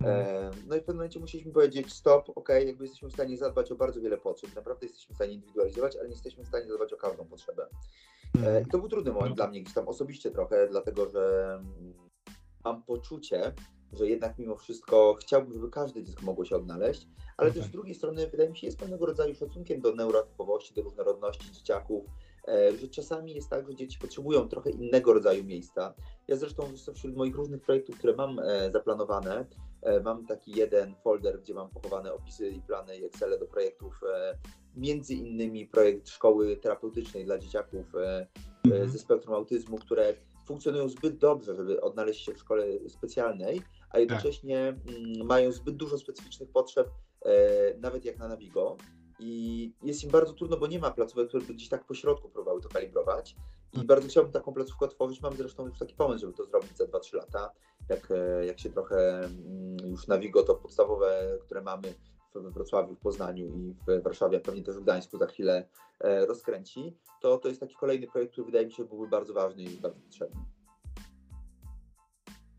Mhm. 0.02 0.26
E, 0.28 0.52
no 0.68 0.76
i 0.76 0.80
w 0.80 0.84
pewnym 0.84 0.96
momencie 0.96 1.20
musieliśmy 1.20 1.52
powiedzieć 1.52 1.94
stop, 1.94 2.30
ok, 2.36 2.50
jakby 2.50 2.84
jesteśmy 2.84 3.10
w 3.10 3.14
stanie 3.14 3.38
zadbać 3.38 3.72
o 3.72 3.76
bardzo 3.76 4.02
wiele 4.02 4.18
potrzeb, 4.18 4.56
naprawdę 4.56 4.86
jesteśmy 4.86 5.14
w 5.14 5.16
stanie 5.16 5.34
indywidualizować, 5.34 5.96
ale 5.96 6.08
nie 6.08 6.14
jesteśmy 6.14 6.44
w 6.44 6.48
stanie 6.48 6.68
zadbać 6.68 6.94
o 6.94 6.98
każdą 6.98 7.26
potrzebę. 7.26 7.64
E, 7.64 8.38
Mhm. 8.38 8.64
I 8.64 8.72
to 8.72 8.78
był 8.78 8.90
trudny 8.90 9.12
moment 9.12 9.36
dla 9.36 9.48
mnie 9.48 9.62
gdzieś 9.62 9.74
tam 9.74 9.88
osobiście 9.88 10.32
trochę, 10.32 10.68
dlatego 10.72 11.10
że 11.10 11.60
mam 12.66 12.84
poczucie, 12.84 13.54
że 13.94 14.08
jednak 14.08 14.40
mimo 14.40 14.56
wszystko 14.56 15.14
chciałbym, 15.14 15.54
żeby 15.54 15.70
każde 15.70 16.04
dziecko 16.04 16.26
mogło 16.26 16.46
się 16.46 16.56
odnaleźć, 16.56 17.08
ale 17.38 17.52
też 17.52 17.66
z 17.66 17.70
drugiej 17.70 17.96
strony 17.96 18.28
wydaje 18.28 18.50
mi 18.50 18.58
się, 18.58 18.68
jest 18.68 18.80
pewnego 18.80 19.06
rodzaju 19.06 19.36
szacunkiem 19.36 19.82
do 19.82 19.96
neurotypowości, 19.96 20.74
do 20.74 20.82
różnorodności 20.82 21.52
dzieciaków, 21.52 22.06
e, 22.48 22.78
że 22.78 22.88
czasami 22.88 23.34
jest 23.36 23.50
tak, 23.50 23.68
że 23.68 23.76
dzieci 23.76 24.00
potrzebują 24.00 24.50
trochę 24.50 24.70
innego 24.70 25.14
rodzaju 25.14 25.44
miejsca. 25.44 25.94
Ja 26.28 26.36
zresztą 26.36 26.64
wśród 26.94 27.16
moich 27.16 27.36
różnych 27.36 27.62
projektów, 27.62 27.98
które 27.98 28.16
mam 28.16 28.40
e, 28.40 28.72
zaplanowane, 28.72 29.46
e, 29.82 30.00
mam 30.00 30.26
taki 30.26 30.52
jeden 30.52 30.96
folder, 31.04 31.42
gdzie 31.42 31.54
mam 31.54 31.70
pochowane 31.70 32.14
opisy 32.14 32.50
i 32.50 32.62
plany 32.62 32.98
i 32.98 33.06
Excel 33.06 33.40
do 33.40 33.46
projektów, 33.46 34.02
między 34.76 35.14
innymi 35.14 35.66
projekt 35.66 36.10
szkoły 36.10 36.58
terapeutycznej 36.58 37.26
dla 37.26 37.38
dzieciaków 37.38 37.86
Mhm. 38.66 38.90
ze 38.90 39.00
spektrum 39.00 39.36
autyzmu, 39.36 39.78
które 39.78 40.14
funkcjonują 40.46 40.90
zbyt 40.90 41.18
dobrze, 41.18 41.56
żeby 41.56 41.82
odnaleźć 41.82 42.26
się 42.26 42.34
w 42.34 42.40
szkole 42.40 42.66
specjalnej, 42.88 43.62
a 43.90 44.00
jednocześnie 44.00 44.76
tak. 44.86 45.28
mają 45.28 45.52
zbyt 45.52 45.76
dużo 45.76 45.98
specyficznych 45.98 46.52
potrzeb, 46.52 46.90
e, 47.26 47.32
nawet 47.78 48.06
jak 48.06 48.18
na 48.18 48.28
Navigo. 48.28 48.78
I 49.20 49.74
jest 49.84 50.04
im 50.04 50.12
bardzo 50.12 50.34
trudno, 50.34 50.58
bo 50.58 50.68
nie 50.68 50.80
ma 50.80 50.92
placówek, 50.92 51.28
które 51.28 51.46
by 51.46 51.54
gdzieś 51.54 51.70
tak 51.70 51.86
po 51.86 51.94
środku 51.94 52.30
próbowały 52.30 52.62
to 52.62 52.70
kalibrować. 52.70 53.32
I 53.32 53.76
hmm. 53.76 53.88
bardzo 53.88 54.08
chciałbym 54.08 54.34
taką 54.34 54.54
placówkę 54.54 54.86
otworzyć. 54.86 55.22
Mam 55.22 55.38
zresztą 55.38 55.68
już 55.68 55.80
taki 55.80 55.96
pomysł, 55.96 56.20
żeby 56.20 56.34
to 56.34 56.46
zrobić 56.46 56.78
za 56.78 56.86
2-3 56.86 57.16
lata. 57.16 57.52
Jak, 57.90 58.12
e, 58.12 58.46
jak 58.46 58.60
się 58.60 58.70
trochę 58.70 59.20
mm, 59.20 59.78
już 59.86 60.08
Navigo, 60.08 60.44
to 60.44 60.56
podstawowe, 60.56 61.38
które 61.42 61.62
mamy 61.62 61.94
we 62.42 62.52
Wrocławiu, 62.52 62.96
w 62.96 63.00
Poznaniu 63.00 63.48
i 63.48 63.76
w 63.88 64.04
Warszawie, 64.04 64.38
a 64.38 64.42
pewnie 64.42 64.64
też 64.64 64.76
w 64.76 64.84
Gdańsku 64.84 65.18
za 65.18 65.28
chwilę 65.28 65.68
e, 66.00 66.26
rozkręci, 66.26 66.98
to 67.22 67.38
to 67.38 67.48
jest 67.48 67.60
taki 67.60 67.76
kolejny 67.76 68.08
projekt, 68.08 68.32
który 68.32 68.46
wydaje 68.46 68.66
mi 68.66 68.74
się 68.74 68.86
byłby 68.86 69.08
bardzo 69.08 69.34
ważny 69.34 69.64
i 69.64 69.78
bardzo 69.78 70.00
potrzebny. 70.00 70.42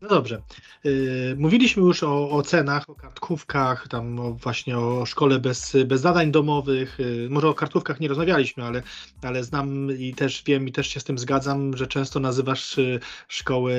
No 0.01 0.07
dobrze. 0.09 0.41
Yy, 0.83 1.35
mówiliśmy 1.37 1.83
już 1.83 2.03
o, 2.03 2.29
o 2.29 2.41
cenach, 2.41 2.89
o 2.89 2.95
kartkówkach, 2.95 3.87
tam 3.87 4.37
właśnie 4.37 4.79
o 4.79 5.05
szkole 5.05 5.39
bez, 5.39 5.77
bez 5.85 6.01
zadań 6.01 6.31
domowych. 6.31 6.99
Yy, 6.99 7.27
może 7.29 7.49
o 7.49 7.53
kartkówkach 7.53 7.99
nie 7.99 8.07
rozmawialiśmy, 8.07 8.63
ale, 8.63 8.83
ale 9.21 9.43
znam 9.43 9.91
i 9.97 10.13
też 10.13 10.43
wiem 10.43 10.67
i 10.67 10.71
też 10.71 10.87
się 10.87 10.99
z 10.99 11.03
tym 11.03 11.17
zgadzam, 11.17 11.77
że 11.77 11.87
często 11.87 12.19
nazywasz 12.19 12.79
szkoły 13.27 13.73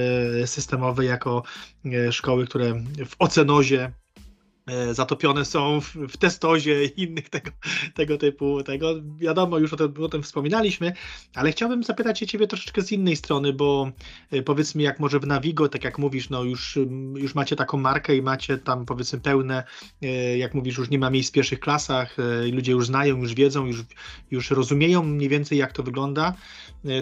systemowe 0.46 1.04
jako 1.04 1.42
szkoły, 2.10 2.46
które 2.46 2.74
w 3.06 3.14
ocenozie 3.18 3.92
E, 4.07 4.07
zatopione 4.92 5.44
są 5.44 5.80
w, 5.80 6.16
testozie 6.16 6.84
i 6.84 7.02
innych 7.02 7.28
tego, 7.28 7.50
tego 7.94 8.18
typu 8.18 8.62
tego. 8.62 8.94
Wiadomo, 9.16 9.58
już 9.58 9.72
o 9.72 9.76
tym, 9.76 10.04
o 10.04 10.08
tym 10.08 10.22
wspominaliśmy, 10.22 10.92
ale 11.34 11.52
chciałbym 11.52 11.82
zapytać 11.82 12.18
się 12.18 12.26
Ciebie 12.26 12.46
troszeczkę 12.46 12.82
z 12.82 12.92
innej 12.92 13.16
strony, 13.16 13.52
bo 13.52 13.90
e, 14.30 14.42
powiedz 14.42 14.74
mi, 14.74 14.84
jak 14.84 15.00
może 15.00 15.20
w 15.20 15.26
Navigo, 15.26 15.68
tak 15.68 15.84
jak 15.84 15.98
mówisz, 15.98 16.30
no 16.30 16.44
już, 16.44 16.78
już 17.14 17.34
macie 17.34 17.56
taką 17.56 17.78
markę 17.78 18.16
i 18.16 18.22
macie 18.22 18.58
tam 18.58 18.86
powiedzmy 18.86 19.20
pełne, 19.20 19.64
e, 20.02 20.38
jak 20.38 20.54
mówisz, 20.54 20.78
już 20.78 20.90
nie 20.90 20.98
ma 20.98 21.10
miejsc 21.10 21.30
w 21.30 21.32
pierwszych 21.32 21.60
klasach, 21.60 22.16
ludzie 22.52 22.72
już 22.72 22.86
znają, 22.86 23.16
już 23.16 23.34
wiedzą, 23.34 23.66
już, 23.66 23.84
już 24.30 24.50
rozumieją 24.50 25.02
mniej 25.02 25.28
więcej, 25.28 25.58
jak 25.58 25.72
to 25.72 25.82
wygląda, 25.82 26.34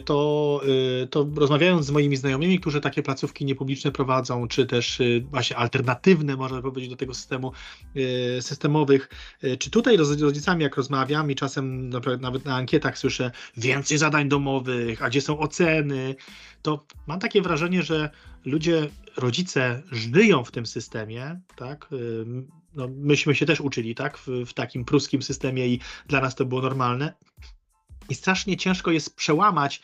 to, 0.04 0.60
to 1.10 1.26
rozmawiając 1.36 1.86
z 1.86 1.90
moimi 1.90 2.16
znajomymi, 2.16 2.60
którzy 2.60 2.80
takie 2.80 3.02
placówki 3.02 3.44
niepubliczne 3.44 3.92
prowadzą, 3.92 4.48
czy 4.48 4.66
też 4.66 5.02
właśnie 5.30 5.56
alternatywne, 5.56 6.36
można 6.36 6.62
powiedzieć, 6.62 6.90
do 6.90 6.96
tego 6.96 7.14
systemu, 7.14 7.52
systemowych. 8.40 9.08
Y, 9.44 9.56
czy 9.56 9.70
tutaj 9.70 9.96
z 10.00 10.22
rodzicami, 10.22 10.62
jak 10.62 10.76
rozmawiam 10.76 11.30
i 11.30 11.34
czasem 11.34 11.90
nawet 12.20 12.44
na 12.44 12.56
ankietach 12.56 12.98
słyszę 12.98 13.30
więcej 13.56 13.98
zadań 13.98 14.28
domowych, 14.28 15.02
a 15.02 15.08
gdzie 15.08 15.20
są 15.20 15.38
oceny, 15.38 16.14
to 16.62 16.86
mam 17.06 17.20
takie 17.20 17.42
wrażenie, 17.42 17.82
że 17.82 18.10
ludzie, 18.44 18.88
rodzice 19.16 19.82
żyją 19.92 20.44
w 20.44 20.50
tym 20.50 20.66
systemie, 20.66 21.40
tak? 21.56 21.88
Y, 21.92 22.24
no, 22.74 22.88
myśmy 22.88 23.34
się 23.34 23.46
też 23.46 23.60
uczyli, 23.60 23.94
tak? 23.94 24.18
W, 24.18 24.28
w 24.46 24.54
takim 24.54 24.84
pruskim 24.84 25.22
systemie 25.22 25.66
i 25.66 25.80
dla 26.06 26.20
nas 26.20 26.34
to 26.34 26.44
było 26.44 26.62
normalne. 26.62 27.14
I 28.08 28.14
strasznie 28.14 28.56
ciężko 28.56 28.90
jest 28.90 29.16
przełamać 29.16 29.82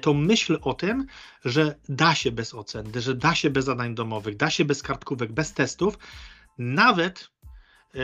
tą 0.00 0.14
myśl 0.14 0.58
o 0.62 0.74
tym, 0.74 1.06
że 1.44 1.74
da 1.88 2.14
się 2.14 2.32
bez 2.32 2.54
ocen, 2.54 2.92
że 2.96 3.14
da 3.14 3.34
się 3.34 3.50
bez 3.50 3.64
zadań 3.64 3.94
domowych, 3.94 4.36
da 4.36 4.50
się 4.50 4.64
bez 4.64 4.82
kartkówek, 4.82 5.32
bez 5.32 5.52
testów, 5.52 5.98
nawet 6.58 7.30
e, 7.94 7.98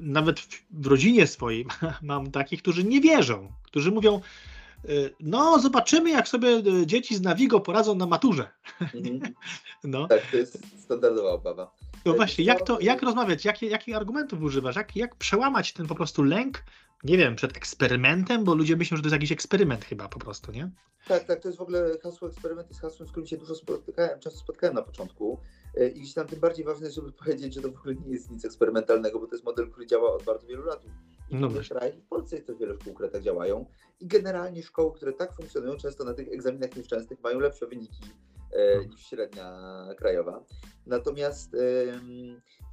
nawet 0.00 0.40
w, 0.40 0.86
rodzinie 0.86 1.26
swojej 1.26 1.66
mam 2.02 2.30
takich, 2.30 2.62
którzy 2.62 2.84
nie 2.84 3.00
wierzą, 3.00 3.52
którzy 3.62 3.92
mówią, 3.92 4.20
e, 4.84 4.88
no 5.20 5.58
zobaczymy, 5.58 6.10
jak 6.10 6.28
sobie 6.28 6.48
e, 6.48 6.86
dzieci 6.86 7.16
z 7.16 7.20
Navigo 7.20 7.60
poradzą 7.60 7.94
na 7.94 8.06
maturze. 8.06 8.50
Mhm. 8.80 9.20
No. 9.84 10.08
Tak, 10.08 10.30
to 10.30 10.36
jest 10.36 10.58
standardowa 10.84 11.30
obawa. 11.30 11.70
No 12.04 12.14
właśnie, 12.14 12.44
jak 12.44 12.62
to, 12.62 12.80
jak 12.80 13.02
rozmawiać, 13.02 13.44
jakie, 13.44 13.66
jakich 13.66 13.96
argumentów 13.96 14.42
używasz, 14.42 14.76
jak, 14.76 14.96
jak 14.96 15.16
przełamać 15.16 15.72
ten 15.72 15.86
po 15.86 15.94
prostu 15.94 16.22
lęk, 16.22 16.64
nie 17.04 17.18
wiem, 17.18 17.36
przed 17.36 17.56
eksperymentem, 17.56 18.44
bo 18.44 18.54
ludzie 18.54 18.76
myślą, 18.76 18.96
że 18.96 19.02
to 19.02 19.06
jest 19.06 19.12
jakiś 19.12 19.32
eksperyment 19.32 19.84
chyba 19.84 20.08
po 20.08 20.18
prostu, 20.18 20.52
nie? 20.52 20.70
Tak, 21.08 21.24
tak, 21.24 21.40
to 21.40 21.48
jest 21.48 21.58
w 21.58 21.62
ogóle 21.62 21.98
hasło 22.02 22.28
eksperyment, 22.28 22.68
jest 22.68 22.80
hasłem, 22.80 23.08
z 23.08 23.10
którym 23.10 23.26
się 23.26 23.36
dużo 23.36 23.54
spotykałem, 23.54 24.20
często 24.20 24.40
spotkałem 24.40 24.74
na 24.74 24.82
początku 24.82 25.40
e, 25.74 25.88
i 25.88 26.00
gdzieś 26.00 26.14
tam 26.14 26.26
tym 26.26 26.40
bardziej 26.40 26.64
ważne 26.64 26.84
jest, 26.84 26.96
żeby 26.96 27.12
powiedzieć, 27.12 27.54
że 27.54 27.62
to 27.62 27.72
w 27.72 27.78
ogóle 27.78 27.94
nie 27.94 28.12
jest 28.12 28.30
nic 28.30 28.44
eksperymentalnego, 28.44 29.20
bo 29.20 29.26
to 29.26 29.34
jest 29.34 29.44
model, 29.44 29.70
który 29.70 29.86
działa 29.86 30.14
od 30.14 30.22
bardzo 30.22 30.46
wielu 30.46 30.64
lat. 30.64 30.84
I 31.30 31.36
no 31.36 31.48
w 31.48 31.68
krajach 31.68 31.94
w 31.94 32.08
Polsce 32.08 32.36
jest 32.36 32.46
też 32.46 32.56
wiele 32.58 32.74
szkół, 32.74 32.94
które 32.94 33.08
tak 33.08 33.22
działają 33.22 33.66
i 34.00 34.06
generalnie 34.06 34.62
szkoły, 34.62 34.92
które 34.94 35.12
tak 35.12 35.34
funkcjonują, 35.34 35.76
często 35.76 36.04
na 36.04 36.14
tych 36.14 36.28
egzaminach 36.28 36.76
nieszczęsnych 36.76 37.20
mają 37.22 37.40
lepsze 37.40 37.66
wyniki 37.66 38.04
e, 38.52 38.76
no. 38.76 38.82
niż 38.82 39.06
średnia 39.06 39.58
krajowa. 39.96 40.44
Natomiast 40.86 41.56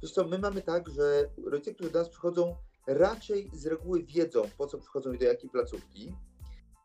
wiesz 0.02 0.12
co, 0.12 0.24
my 0.24 0.38
mamy 0.38 0.62
tak, 0.62 0.88
że 0.88 1.30
rodzice, 1.44 1.74
którzy 1.74 1.90
do 1.90 1.98
nas 1.98 2.08
przychodzą, 2.08 2.56
raczej 2.88 3.50
z 3.52 3.66
reguły 3.66 4.02
wiedzą, 4.02 4.42
po 4.58 4.66
co 4.66 4.78
przychodzą 4.78 5.12
i 5.12 5.18
do 5.18 5.24
jakiej 5.24 5.50
placówki, 5.50 6.12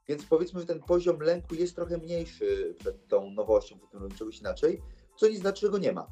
więc 0.07 0.25
powiedzmy, 0.25 0.59
że 0.59 0.65
ten 0.65 0.79
poziom 0.79 1.19
lęku 1.19 1.55
jest 1.55 1.75
trochę 1.75 1.97
mniejszy 1.97 2.75
przed 2.79 3.07
tą 3.07 3.31
nowością, 3.31 3.77
przed 3.77 3.91
tym 3.91 4.11
czegoś 4.11 4.39
inaczej, 4.39 4.81
co 5.17 5.27
nie 5.27 5.37
znaczy, 5.37 5.65
że 5.65 5.71
go 5.71 5.77
nie 5.77 5.91
ma. 5.91 6.07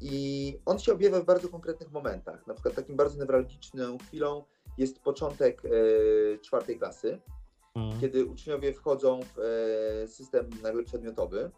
I 0.00 0.58
on 0.66 0.78
się 0.78 0.92
objawia 0.92 1.20
w 1.20 1.24
bardzo 1.24 1.48
konkretnych 1.48 1.92
momentach. 1.92 2.46
Na 2.46 2.54
przykład 2.54 2.74
takim 2.74 2.96
bardzo 2.96 3.18
newralgiczną 3.18 3.98
chwilą 3.98 4.44
jest 4.78 4.98
początek 4.98 5.62
e, 5.64 5.68
czwartej 6.38 6.78
klasy, 6.78 7.20
mhm. 7.74 8.00
kiedy 8.00 8.24
uczniowie 8.24 8.72
wchodzą 8.72 9.20
w 9.36 9.38
e, 9.38 10.08
system 10.08 10.50
nagle 10.62 10.82
przedmiotowy 10.82 11.50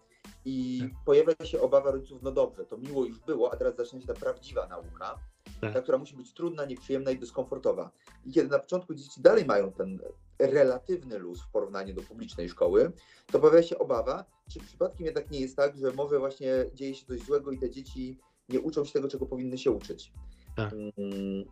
i 0.44 0.80
tak. 0.80 1.04
pojawia 1.04 1.34
się 1.44 1.60
obawa 1.60 1.90
rodziców, 1.90 2.22
no 2.22 2.32
dobrze, 2.32 2.64
to 2.64 2.76
miło 2.78 3.04
już 3.04 3.20
było, 3.20 3.52
a 3.52 3.56
teraz 3.56 3.76
zaczyna 3.76 4.00
się 4.00 4.06
ta 4.06 4.14
prawdziwa 4.14 4.66
nauka, 4.66 5.18
tak. 5.62 5.74
ta, 5.74 5.82
która 5.82 5.98
musi 5.98 6.16
być 6.16 6.32
trudna, 6.32 6.64
nieprzyjemna 6.64 7.10
i 7.10 7.18
dyskomfortowa. 7.18 7.90
I 8.24 8.32
kiedy 8.32 8.48
na 8.48 8.58
początku 8.58 8.94
dzieci 8.94 9.20
dalej 9.20 9.44
mają 9.44 9.72
ten 9.72 9.98
relatywny 10.38 11.18
luz 11.18 11.42
w 11.42 11.48
porównaniu 11.48 11.94
do 11.94 12.02
publicznej 12.02 12.48
szkoły, 12.48 12.92
to 13.32 13.40
pojawia 13.40 13.62
się 13.62 13.78
obawa, 13.78 14.24
czy 14.48 14.60
przypadkiem 14.60 15.06
jednak 15.06 15.30
nie 15.30 15.40
jest 15.40 15.56
tak, 15.56 15.76
że 15.76 15.92
może 15.92 16.18
właśnie 16.18 16.52
dzieje 16.74 16.94
się 16.94 17.06
coś 17.06 17.20
złego 17.20 17.50
i 17.50 17.58
te 17.58 17.70
dzieci 17.70 18.18
nie 18.48 18.60
uczą 18.60 18.84
się 18.84 18.92
tego, 18.92 19.08
czego 19.08 19.26
powinny 19.26 19.58
się 19.58 19.70
uczyć. 19.70 20.12
Tak. 20.56 20.72
Mm, 20.72 21.44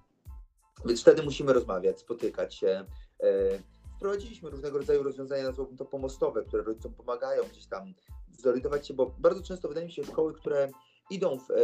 więc 0.86 1.00
wtedy 1.00 1.22
musimy 1.22 1.52
rozmawiać, 1.52 2.00
spotykać 2.00 2.54
się. 2.54 2.84
E, 3.20 3.58
wprowadziliśmy 3.96 4.50
różnego 4.50 4.78
rodzaju 4.78 5.02
rozwiązania, 5.02 5.44
nazwałbym 5.44 5.76
to 5.76 5.84
pomostowe, 5.84 6.42
które 6.42 6.62
rodzicom 6.62 6.94
pomagają 6.94 7.42
gdzieś 7.52 7.66
tam 7.66 7.94
zorientować 8.38 8.88
się, 8.88 8.94
bo 8.94 9.14
bardzo 9.18 9.42
często 9.42 9.68
wydaje 9.68 9.86
mi 9.86 9.92
się, 9.92 10.04
szkoły, 10.04 10.34
które 10.34 10.70
idą 11.10 11.38
w 11.38 11.50
e, 11.50 11.54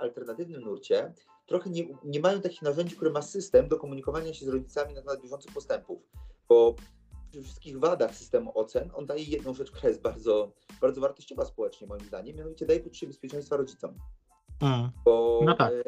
alternatywnym 0.00 0.60
nurcie, 0.60 1.12
trochę 1.46 1.70
nie, 1.70 1.88
nie 2.04 2.20
mają 2.20 2.40
takich 2.40 2.62
narzędzi, 2.62 2.96
które 2.96 3.10
ma 3.10 3.22
system 3.22 3.68
do 3.68 3.76
komunikowania 3.76 4.34
się 4.34 4.46
z 4.46 4.48
rodzicami 4.48 4.94
na 4.94 5.00
temat 5.00 5.22
bieżących 5.22 5.52
postępów, 5.52 6.02
bo 6.48 6.74
przy 7.30 7.42
wszystkich 7.42 7.78
wadach 7.78 8.14
systemu 8.14 8.58
ocen 8.58 8.90
on 8.94 9.06
daje 9.06 9.24
jedną 9.24 9.54
rzecz, 9.54 9.70
która 9.70 9.88
jest 9.88 10.02
bardzo, 10.02 10.52
bardzo 10.80 11.00
wartościowa 11.00 11.44
społecznie 11.44 11.86
moim 11.86 12.04
zdaniem, 12.04 12.36
mianowicie 12.36 12.66
daje 12.66 12.80
poczucie 12.80 13.06
bezpieczeństwa 13.06 13.56
rodzicom. 13.56 13.94
Mm. 14.60 14.90
Bo, 15.04 15.40
No 15.44 15.56
tak. 15.56 15.72
e, 15.72 15.82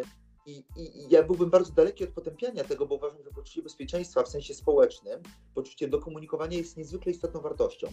i, 0.46 0.64
i, 0.76 0.98
I 0.98 1.08
ja 1.10 1.22
byłbym 1.22 1.50
bardzo 1.50 1.72
daleki 1.72 2.04
od 2.04 2.10
potępiania 2.10 2.64
tego, 2.64 2.86
bo 2.86 2.94
uważam, 2.94 3.22
że 3.22 3.30
poczucie 3.30 3.62
bezpieczeństwa 3.62 4.22
w 4.22 4.28
sensie 4.28 4.54
społecznym, 4.54 5.22
poczucie 5.54 5.88
do 5.88 5.98
komunikowania 5.98 6.58
jest 6.58 6.76
niezwykle 6.76 7.12
istotną 7.12 7.40
wartością. 7.40 7.86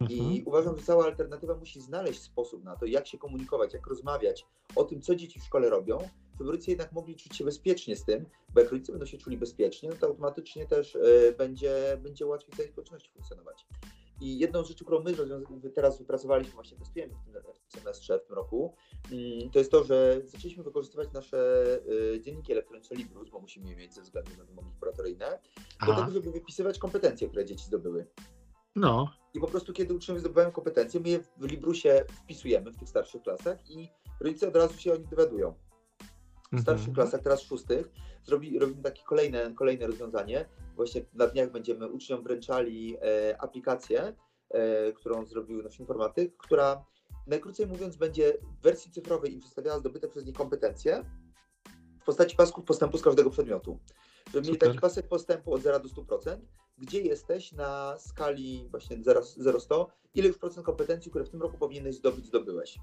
I 0.00 0.20
Mhm. 0.20 0.42
uważam, 0.46 0.76
że 0.78 0.82
cała 0.82 1.04
alternatywa 1.04 1.54
musi 1.54 1.80
znaleźć 1.80 2.22
sposób 2.22 2.64
na 2.64 2.76
to, 2.76 2.86
jak 2.86 3.06
się 3.06 3.18
komunikować, 3.18 3.74
jak 3.74 3.86
rozmawiać 3.86 4.46
o 4.74 4.84
tym, 4.84 5.02
co 5.02 5.14
dzieci 5.14 5.40
w 5.40 5.44
szkole 5.44 5.70
robią, 5.70 5.98
żeby 6.38 6.50
rodzice 6.50 6.70
jednak 6.70 6.92
mogli 6.92 7.16
czuć 7.16 7.36
się 7.36 7.44
bezpiecznie 7.44 7.96
z 7.96 8.04
tym, 8.04 8.26
bo 8.54 8.60
jak 8.60 8.70
rodzice 8.72 8.92
będą 8.92 9.06
się 9.06 9.18
czuli 9.18 9.38
bezpiecznie, 9.38 9.88
no 9.88 9.96
to 9.96 10.06
automatycznie 10.06 10.66
też 10.66 10.96
e, 10.96 11.32
będzie, 11.32 11.98
będzie 12.02 12.26
łatwiej 12.26 12.54
w 12.54 12.56
tej 12.56 12.68
społeczności 12.68 13.10
funkcjonować. 13.12 13.66
I 14.20 14.38
jedną 14.38 14.64
z 14.64 14.68
rzeczy, 14.68 14.84
którą 14.84 15.02
my 15.02 15.70
teraz 15.74 15.98
wypracowaliśmy, 15.98 16.54
właśnie 16.54 16.78
testujemy 16.78 17.14
w 17.14 17.24
tym, 17.24 17.42
semestrze, 17.68 18.18
w 18.18 18.26
tym 18.26 18.36
roku, 18.36 18.74
mm, 19.12 19.50
to 19.50 19.58
jest 19.58 19.70
to, 19.70 19.84
że 19.84 20.20
zaczęliśmy 20.24 20.64
wykorzystywać 20.64 21.12
nasze 21.12 21.38
e, 22.14 22.20
dzienniki 22.20 22.52
elektroniczne 22.52 22.96
Librus, 22.96 23.30
bo 23.30 23.40
musimy 23.40 23.70
je 23.70 23.76
mieć 23.76 23.94
ze 23.94 24.02
względu 24.02 24.30
na 24.38 24.44
wymogi 24.44 24.70
kuratoryjne, 24.80 25.38
do 25.86 25.94
tego, 25.94 26.10
żeby 26.10 26.30
wypisywać 26.30 26.78
kompetencje, 26.78 27.28
które 27.28 27.44
dzieci 27.44 27.64
zdobyły. 27.64 28.06
No, 28.76 29.08
I 29.34 29.40
po 29.40 29.46
prostu, 29.46 29.72
kiedy 29.72 29.94
uczniowie 29.94 30.20
zdobywają 30.20 30.52
kompetencje, 30.52 31.00
my 31.00 31.08
je 31.08 31.18
w 31.36 31.44
Librusie 31.44 32.04
wpisujemy 32.12 32.72
w 32.72 32.76
tych 32.76 32.88
starszych 32.88 33.22
klasach 33.22 33.70
i 33.70 33.88
rodzice 34.20 34.48
od 34.48 34.56
razu 34.56 34.78
się 34.78 34.92
o 34.92 34.96
nich 34.96 35.08
dowiadują. 35.08 35.54
W 36.52 36.60
starszych 36.60 36.88
Mhm. 36.88 36.94
klasach, 36.94 37.22
teraz 37.22 37.42
szóstych, 37.42 37.90
zrobi, 38.24 38.58
robimy 38.58 38.82
takie 38.82 39.02
kolejne, 39.02 39.54
kolejne 39.54 39.86
rozwiązanie. 39.86 40.48
Właśnie 40.76 41.04
na 41.14 41.26
dniach 41.26 41.52
będziemy 41.52 41.88
uczniom 41.88 42.22
wręczali 42.22 42.96
e, 43.02 43.40
aplikację, 43.40 44.14
e, 44.50 44.92
którą 44.92 45.24
zrobił 45.24 45.62
nasz 45.62 45.80
informatyk, 45.80 46.36
która 46.36 46.84
najkrócej 47.26 47.66
mówiąc 47.66 47.96
będzie 47.96 48.38
w 48.60 48.62
wersji 48.62 48.90
cyfrowej 48.90 49.34
im 49.34 49.40
przedstawiała 49.40 49.78
zdobyte 49.78 50.08
przez 50.08 50.26
nich 50.26 50.36
kompetencje 50.36 51.04
w 52.00 52.04
postaci 52.04 52.36
pasków 52.36 52.64
postępu 52.64 52.98
z 52.98 53.02
każdego 53.02 53.30
przedmiotu. 53.30 53.78
Żeby 54.34 54.46
mieli 54.46 54.58
taki 54.58 54.78
pasek 54.78 55.08
postępu 55.08 55.54
od 55.54 55.62
0 55.62 55.80
do 55.80 55.88
100%, 55.88 56.36
gdzie 56.78 57.00
jesteś 57.00 57.52
na 57.52 57.98
skali 57.98 58.68
właśnie 58.70 58.98
0-100, 58.98 59.86
ile 60.14 60.28
już 60.28 60.38
procent 60.38 60.66
kompetencji, 60.66 61.10
które 61.10 61.24
w 61.24 61.30
tym 61.30 61.42
roku 61.42 61.58
powinieneś 61.58 61.94
zdobyć, 61.94 62.26
zdobyłeś. 62.26 62.78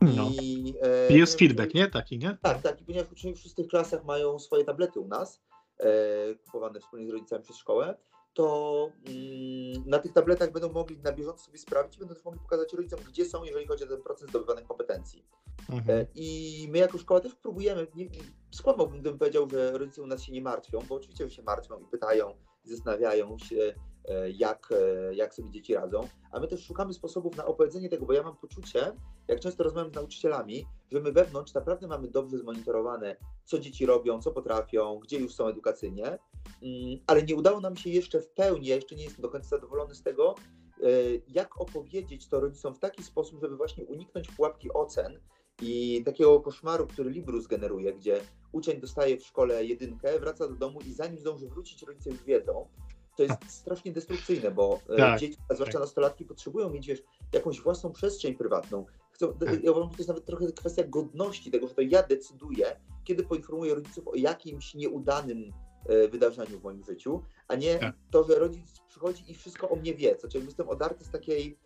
no. 0.00 0.30
I, 0.42 0.74
e, 0.82 1.16
Jest 1.16 1.38
feedback, 1.38 1.74
nie? 1.74 1.88
Taki, 1.88 2.18
nie? 2.18 2.38
Tak, 2.42 2.62
tak. 2.62 2.80
I 2.80 2.84
ponieważ 2.84 3.12
uczniowie 3.12 3.36
w 3.36 3.40
szóstych 3.40 3.68
klasach 3.68 4.04
mają 4.04 4.38
swoje 4.38 4.64
tablety 4.64 5.00
u 5.00 5.08
nas, 5.08 5.42
e, 5.78 6.34
kupowane 6.34 6.80
wspólnie 6.80 7.06
z 7.06 7.10
rodzicami 7.10 7.42
przez 7.42 7.56
szkołę, 7.56 7.96
to 8.34 8.88
mm, 9.06 9.82
na 9.86 9.98
tych 9.98 10.12
tabletach 10.12 10.52
będą 10.52 10.72
mogli 10.72 10.98
na 10.98 11.12
bieżąco 11.12 11.44
sobie 11.44 11.58
sprawdzić, 11.58 11.98
będą 11.98 12.14
też 12.14 12.24
mogli 12.24 12.40
pokazać 12.40 12.72
rodzicom, 12.72 13.00
gdzie 13.08 13.24
są, 13.24 13.44
jeżeli 13.44 13.66
chodzi 13.66 13.84
o 13.84 13.86
ten 13.86 14.02
procent 14.02 14.30
zdobywanych 14.30 14.64
kompetencji. 14.66 15.24
Mhm. 15.70 15.98
E, 15.98 16.06
I 16.14 16.68
my 16.70 16.78
jako 16.78 16.98
szkoła 16.98 17.20
też 17.20 17.34
próbujemy, 17.34 17.86
nie, 17.94 18.06
skłamałbym, 18.50 19.00
gdybym 19.00 19.18
powiedział, 19.18 19.50
że 19.50 19.78
rodzice 19.78 20.02
u 20.02 20.06
nas 20.06 20.22
się 20.22 20.32
nie 20.32 20.42
martwią, 20.42 20.80
bo 20.88 20.94
oczywiście, 20.94 21.30
się 21.30 21.42
martwią 21.42 21.78
i 21.78 21.86
pytają, 21.86 22.34
zastanawiają 22.64 23.38
się, 23.38 23.74
e, 24.08 24.30
jak, 24.30 24.72
e, 24.72 25.14
jak 25.14 25.34
sobie 25.34 25.50
dzieci 25.50 25.74
radzą, 25.74 26.08
a 26.32 26.40
my 26.40 26.48
też 26.48 26.66
szukamy 26.66 26.94
sposobów 26.94 27.36
na 27.36 27.46
opowiedzenie 27.46 27.88
tego, 27.88 28.06
bo 28.06 28.12
ja 28.12 28.22
mam 28.22 28.36
poczucie, 28.36 28.92
jak 29.28 29.40
często 29.40 29.64
rozmawiam 29.64 29.92
z 29.92 29.94
nauczycielami, 29.94 30.66
że 30.92 31.00
my 31.00 31.12
wewnątrz 31.12 31.54
naprawdę 31.54 31.86
mamy 31.86 32.08
dobrze 32.08 32.38
zmonitorowane, 32.38 33.16
co 33.44 33.58
dzieci 33.58 33.86
robią, 33.86 34.22
co 34.22 34.30
potrafią, 34.30 34.98
gdzie 34.98 35.18
już 35.18 35.34
są 35.34 35.46
edukacyjnie, 35.46 36.06
mm, 36.06 36.98
ale 37.06 37.22
nie 37.22 37.36
udało 37.36 37.60
nam 37.60 37.76
się 37.76 37.90
jeszcze 37.90 38.20
w 38.20 38.28
pełni, 38.28 38.66
ja 38.66 38.76
jeszcze 38.76 38.96
nie 38.96 39.04
jestem 39.04 39.22
do 39.22 39.28
końca 39.28 39.48
zadowolony 39.48 39.94
z 39.94 40.02
tego, 40.02 40.34
e, 40.82 40.86
jak 41.28 41.60
opowiedzieć 41.60 42.28
to 42.28 42.40
rodzicom 42.40 42.74
w 42.74 42.78
taki 42.78 43.02
sposób, 43.02 43.40
żeby 43.40 43.56
właśnie 43.56 43.84
uniknąć 43.84 44.28
pułapki 44.28 44.72
ocen 44.72 45.20
i 45.62 46.02
takiego 46.04 46.40
koszmaru, 46.40 46.86
który 46.86 47.10
Librus 47.10 47.46
generuje, 47.46 47.92
gdzie 47.92 48.20
uczeń 48.52 48.80
dostaje 48.80 49.16
w 49.16 49.22
szkole 49.24 49.64
jedynkę, 49.64 50.18
wraca 50.18 50.48
do 50.48 50.54
domu 50.54 50.80
i 50.80 50.92
zanim 50.92 51.18
zdąży 51.18 51.48
wrócić, 51.48 51.82
rodzice 51.82 52.10
już 52.10 52.24
wiedzą. 52.24 52.68
To 53.16 53.22
jest 53.22 53.38
strasznie 53.48 53.92
destrukcyjne, 53.92 54.50
bo 54.50 54.80
e, 54.88 54.96
Tak, 54.96 55.20
dzieci, 55.20 55.38
a 55.48 55.54
zwłaszcza 55.54 55.72
tak. 55.72 55.82
nastolatki, 55.82 56.24
potrzebują 56.24 56.70
mieć 56.70 56.86
wiesz, 56.86 57.02
jakąś 57.32 57.60
własną 57.60 57.92
przestrzeń 57.92 58.34
prywatną. 58.34 58.86
Chcą, 59.12 59.34
Tak. 59.34 59.64
ja 59.64 59.70
uważam, 59.70 59.90
że 59.90 59.96
to 59.96 60.00
jest 60.00 60.08
nawet 60.08 60.24
trochę 60.24 60.52
kwestia 60.52 60.84
godności 60.84 61.50
tego, 61.50 61.68
że 61.68 61.74
to 61.74 61.82
ja 61.82 62.02
decyduję, 62.02 62.80
kiedy 63.04 63.22
poinformuję 63.22 63.74
rodziców 63.74 64.08
o 64.08 64.14
jakimś 64.14 64.74
nieudanym 64.74 65.52
e, 65.86 66.08
wydarzeniu 66.08 66.60
w 66.60 66.62
moim 66.62 66.84
życiu, 66.84 67.22
a 67.48 67.54
nie 67.54 67.78
Tak. 67.78 67.94
to, 68.10 68.24
że 68.24 68.34
rodzic 68.34 68.80
przychodzi 68.88 69.30
i 69.30 69.34
wszystko 69.34 69.68
o 69.68 69.76
mnie 69.76 69.94
wie. 69.94 70.16
Znaczy, 70.20 70.38
jakby 70.38 70.48
jestem 70.48 70.68
odarty 70.68 71.04
z 71.04 71.10
takiej 71.10 71.58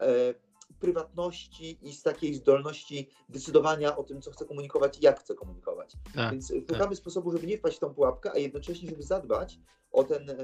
e, 0.00 0.34
prywatności 0.80 1.78
i 1.82 1.92
z 1.92 2.02
takiej 2.02 2.34
zdolności 2.34 3.08
decydowania 3.28 3.96
o 3.96 4.04
tym, 4.04 4.22
co 4.22 4.30
chcę 4.30 4.44
komunikować 4.44 4.98
i 4.98 5.04
jak 5.04 5.20
chcę 5.20 5.34
komunikować. 5.34 5.92
Tak. 6.14 6.32
Więc 6.32 6.52
szukamy 6.68 6.96
sposobu, 6.96 7.32
żeby 7.32 7.46
nie 7.46 7.58
wpaść 7.58 7.76
w 7.76 7.80
tą 7.80 7.94
pułapkę, 7.94 8.32
a 8.32 8.38
jednocześnie, 8.38 8.90
żeby 8.90 9.02
zadbać 9.02 9.58
o 9.92 10.04
ten 10.04 10.30
e, 10.30 10.34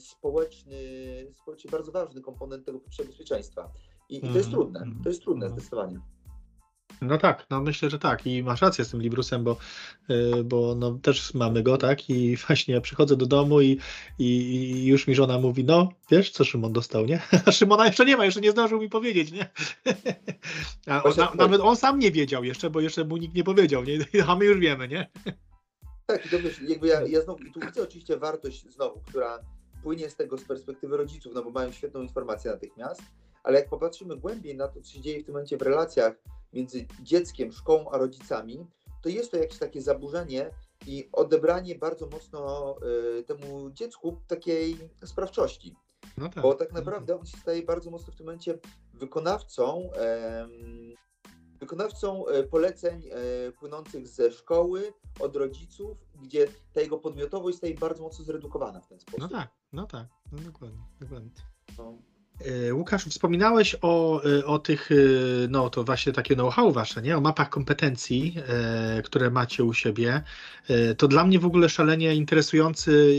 społeczny, 0.00 0.76
społecznie 1.34 1.70
bardzo 1.70 1.92
ważny 1.92 2.20
komponent 2.20 2.66
tego 2.66 2.80
poczucia 2.80 3.04
bezpieczeństwa. 3.04 3.72
I, 4.08 4.16
i 4.16 4.20
to 4.20 4.26
jest 4.26 4.38
Mhm, 4.38 4.52
trudne, 4.52 4.80
mhm, 4.80 5.02
to 5.02 5.08
jest 5.08 5.22
trudne 5.22 5.46
mhm. 5.46 5.60
zdecydowanie. 5.60 6.00
No 7.02 7.18
tak, 7.18 7.46
no 7.50 7.60
myślę, 7.60 7.90
że 7.90 7.98
tak 7.98 8.26
i 8.26 8.42
masz 8.42 8.62
rację 8.62 8.84
z 8.84 8.90
tym 8.90 9.02
Librusem, 9.02 9.44
bo, 9.44 9.56
y, 10.10 10.44
bo 10.44 10.74
no 10.74 10.98
też 11.02 11.34
mamy 11.34 11.62
go, 11.62 11.76
tak, 11.76 12.10
i 12.10 12.36
właśnie 12.46 12.74
ja 12.74 12.80
przychodzę 12.80 13.16
do 13.16 13.26
domu 13.26 13.60
i, 13.60 13.78
i, 14.18 14.26
i 14.26 14.86
już 14.86 15.06
mi 15.06 15.14
żona 15.14 15.38
mówi, 15.38 15.64
no 15.64 15.88
wiesz, 16.10 16.30
co 16.30 16.44
Szymon 16.44 16.72
dostał, 16.72 17.06
nie? 17.06 17.20
A 17.46 17.52
Szymona 17.52 17.86
jeszcze 17.86 18.04
nie 18.04 18.16
ma, 18.16 18.24
jeszcze 18.24 18.40
nie 18.40 18.50
zdążył 18.50 18.80
mi 18.80 18.88
powiedzieć, 18.88 19.32
nie? 19.32 19.50
A 20.86 21.02
on, 21.02 21.12
na, 21.16 21.32
nawet 21.34 21.60
on 21.60 21.76
sam 21.76 21.98
nie 21.98 22.10
wiedział 22.10 22.44
jeszcze, 22.44 22.70
bo 22.70 22.80
jeszcze 22.80 23.04
mu 23.04 23.16
nikt 23.16 23.34
nie 23.34 23.44
powiedział, 23.44 23.84
nie? 23.84 23.98
A 24.28 24.36
my 24.36 24.44
już 24.44 24.58
wiemy, 24.58 24.88
nie? 24.88 25.10
Tak, 26.06 26.26
i 26.26 26.28
to 26.28 26.38
wiesz, 26.38 26.60
jakby 26.62 26.86
ja, 26.86 27.02
ja 27.02 27.20
znowu, 27.20 27.44
i 27.44 27.52
tu 27.52 27.60
widzę 27.60 27.82
oczywiście 27.82 28.16
wartość 28.16 28.68
znowu, 28.68 29.00
która 29.06 29.38
płynie 29.82 30.10
z 30.10 30.16
tego 30.16 30.38
z 30.38 30.44
perspektywy 30.44 30.96
rodziców, 30.96 31.32
no 31.34 31.42
bo 31.42 31.50
mają 31.50 31.72
świetną 31.72 32.02
informację 32.02 32.50
natychmiast, 32.50 33.02
ale 33.46 33.58
jak 33.58 33.68
popatrzymy 33.68 34.16
głębiej 34.16 34.56
na 34.56 34.68
to, 34.68 34.80
co 34.80 34.92
się 34.92 35.00
dzieje 35.00 35.20
w 35.20 35.24
tym 35.24 35.34
momencie 35.34 35.56
w 35.56 35.62
relacjach 35.62 36.14
między 36.52 36.86
dzieckiem, 37.02 37.52
szkołą 37.52 37.90
a 37.90 37.98
rodzicami, 37.98 38.66
to 39.02 39.08
jest 39.08 39.30
to 39.30 39.36
jakieś 39.36 39.58
takie 39.58 39.82
zaburzenie 39.82 40.50
i 40.86 41.08
odebranie 41.12 41.74
bardzo 41.74 42.06
mocno 42.06 42.74
y, 43.18 43.22
temu 43.22 43.70
dziecku 43.70 44.20
takiej 44.26 44.76
sprawczości. 45.04 45.76
No 46.18 46.28
tak. 46.28 46.42
Bo 46.42 46.54
tak 46.54 46.72
naprawdę 46.72 47.20
on 47.20 47.26
się 47.26 47.36
staje 47.36 47.62
bardzo 47.62 47.90
mocno 47.90 48.12
w 48.12 48.16
tym 48.16 48.26
momencie 48.26 48.58
wykonawcą, 48.94 49.90
em, 49.92 50.94
wykonawcą 51.60 52.26
e, 52.26 52.42
poleceń 52.42 53.02
e, 53.10 53.52
płynących 53.52 54.08
ze 54.08 54.32
szkoły, 54.32 54.92
od 55.20 55.36
rodziców, 55.36 55.98
gdzie 56.22 56.46
ta 56.72 56.80
jego 56.80 56.98
podmiotowość 56.98 57.58
staje 57.58 57.74
bardzo 57.74 58.02
mocno 58.02 58.24
zredukowana 58.24 58.80
w 58.80 58.88
ten 58.88 59.00
sposób. 59.00 59.20
No 59.20 59.28
tak, 59.28 59.48
no 59.72 59.86
tak, 59.86 60.06
no 60.32 60.38
dokładnie, 60.38 60.82
dokładnie. 61.00 61.30
No. 61.78 61.98
E, 62.40 62.74
Łukasz, 62.74 63.04
wspominałeś 63.04 63.76
o, 63.82 64.22
e, 64.24 64.46
o 64.46 64.58
tych, 64.58 64.90
e, 64.92 64.94
no 65.48 65.70
to 65.70 65.84
właśnie 65.84 66.12
takie 66.12 66.34
know-how 66.34 66.72
wasze, 66.72 67.02
nie? 67.02 67.16
O 67.16 67.20
mapach 67.20 67.48
kompetencji, 67.48 68.36
które 69.04 69.30
macie 69.30 69.64
u 69.64 69.74
siebie. 69.74 70.22
To 70.98 71.08
dla 71.08 71.24
mnie 71.24 71.38
w 71.38 71.46
ogóle 71.46 71.68
szalenie 71.68 72.14
interesujący 72.14 73.16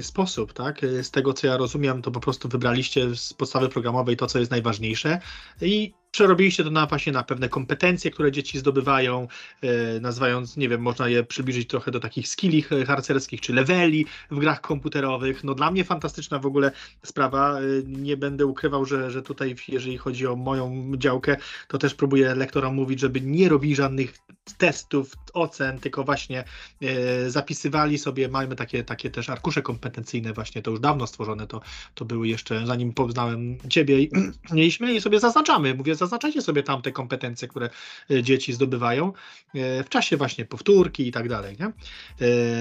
sposób, 0.00 0.52
tak? 0.52 0.80
Z 1.02 1.10
tego 1.10 1.32
co 1.32 1.46
ja 1.46 1.56
rozumiem, 1.56 2.02
to 2.02 2.10
po 2.10 2.20
prostu 2.20 2.48
wybraliście 2.48 3.16
z 3.16 3.34
podstawy 3.34 3.68
programowej 3.68 4.16
to, 4.16 4.26
co 4.26 4.38
jest 4.38 4.50
najważniejsze 4.50 5.20
i 5.60 5.94
przerobiliście 6.12 6.64
to 6.64 6.70
na 6.70 6.86
właśnie 6.86 7.12
na 7.12 7.22
pewne 7.22 7.48
kompetencje, 7.48 8.10
które 8.10 8.32
dzieci 8.32 8.58
zdobywają, 8.58 9.28
e, 9.62 10.00
nazywając, 10.00 10.56
nie 10.56 10.68
wiem, 10.68 10.82
można 10.82 11.08
je 11.08 11.24
przybliżyć 11.24 11.68
trochę 11.68 11.90
do 11.90 12.00
takich 12.00 12.28
skilli 12.28 12.62
harcerskich 12.86 13.40
czy 13.40 13.52
leveli 13.52 14.06
w 14.30 14.38
grach 14.38 14.60
komputerowych. 14.60 15.44
No 15.44 15.54
dla 15.54 15.70
mnie 15.70 15.84
fantastyczna 15.84 16.38
w 16.38 16.46
ogóle 16.46 16.72
sprawa. 17.02 17.60
Y, 17.60 17.84
Nie 17.86 18.16
będę 18.16 18.46
ukrywał, 18.46 18.84
że, 18.84 19.10
że 19.10 19.22
tutaj, 19.22 19.54
jeżeli 19.68 19.98
chodzi 19.98 20.26
o 20.26 20.36
moją 20.36 20.92
działkę, 20.96 21.36
to 21.68 21.78
też 21.78 21.94
próbuję 21.94 22.34
lektorom 22.34 22.74
mówić, 22.74 23.00
żeby 23.00 23.20
nie 23.20 23.48
robili 23.48 23.74
żadnych 23.74 24.18
testów, 24.58 25.12
ocen, 25.32 25.78
tylko 25.78 26.04
właśnie 26.04 26.44
e, 26.82 27.30
zapisywali 27.30 27.98
sobie, 27.98 28.28
mamy 28.28 28.56
takie, 28.56 28.84
takie 28.84 29.10
też 29.10 29.30
arkusze 29.30 29.62
kompetencyjne, 29.62 30.32
właśnie 30.32 30.62
to 30.62 30.70
już 30.70 30.80
dawno 30.80 31.06
stworzone, 31.06 31.46
to, 31.46 31.60
to 31.94 32.04
były 32.04 32.28
jeszcze, 32.28 32.66
zanim 32.66 32.92
poznałem 32.92 33.58
Ciebie, 33.68 33.96
mieliśmy 34.52 34.94
i 34.94 35.00
sobie 35.00 35.20
zaznaczamy, 35.20 35.74
mówię, 35.74 35.94
zaznaczajcie 36.02 36.42
sobie 36.42 36.62
tam 36.62 36.82
te 36.82 36.92
kompetencje, 36.92 37.48
które 37.48 37.70
e, 38.10 38.22
dzieci 38.22 38.52
zdobywają 38.52 39.12
e, 39.54 39.84
w 39.84 39.88
czasie 39.88 40.16
właśnie 40.16 40.44
powtórki 40.44 41.08
i 41.08 41.12
tak 41.12 41.28
dalej, 41.28 41.56
nie? 41.60 41.66
E, 41.66 41.70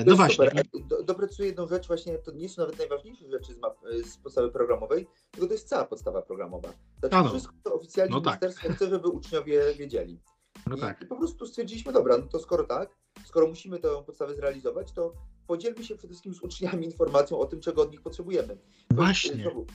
To 0.03 0.05
No 0.05 0.11
jest 0.11 0.17
właśnie. 0.17 0.47
Super. 0.47 1.05
Do, 1.05 1.43
jedną 1.43 1.67
rzecz, 1.67 1.87
właśnie 1.87 2.17
to 2.17 2.31
nie 2.31 2.49
są 2.49 2.61
nawet 2.61 2.77
najważniejsze 2.79 3.29
rzeczy 3.29 3.53
z, 3.53 3.57
map, 3.57 3.77
z 4.05 4.17
podstawy 4.17 4.51
programowej, 4.51 5.07
tylko 5.31 5.47
to 5.47 5.53
jest 5.53 5.67
cała 5.67 5.85
podstawa 5.85 6.21
programowa. 6.21 6.69
Znaczy 6.99 7.15
A 7.15 7.23
no. 7.23 7.29
wszystko, 7.29 7.53
co 7.63 7.73
oficjalnie 7.73 8.13
No 8.15 8.21
tak. 8.21 8.41
ministerstwo 8.41 8.73
chce, 8.73 8.89
żeby 8.89 9.07
uczniowie 9.07 9.61
wiedzieli. 9.73 10.19
No 10.67 10.75
I, 10.75 10.79
tak. 10.79 11.01
I 11.01 11.05
po 11.05 11.15
prostu 11.15 11.45
stwierdziliśmy, 11.45 11.93
dobra, 11.93 12.17
no 12.17 12.27
to 12.27 12.39
skoro 12.39 12.63
tak, 12.63 12.89
skoro 13.25 13.47
musimy 13.47 13.79
tę 13.79 14.03
podstawę 14.05 14.35
zrealizować, 14.35 14.91
to 14.91 15.13
podzielmy 15.47 15.83
się 15.83 15.95
przede 15.95 16.07
wszystkim 16.07 16.33
z 16.33 16.41
uczniami 16.41 16.85
informacją 16.91 17.39
o 17.39 17.45
tym, 17.45 17.59
czego 17.61 17.81
od 17.81 17.91
nich 17.91 18.01
potrzebujemy. 18.01 18.57
Bo, 18.89 18.95
Właśnie. 18.95 19.35
Znowu, 19.35 19.65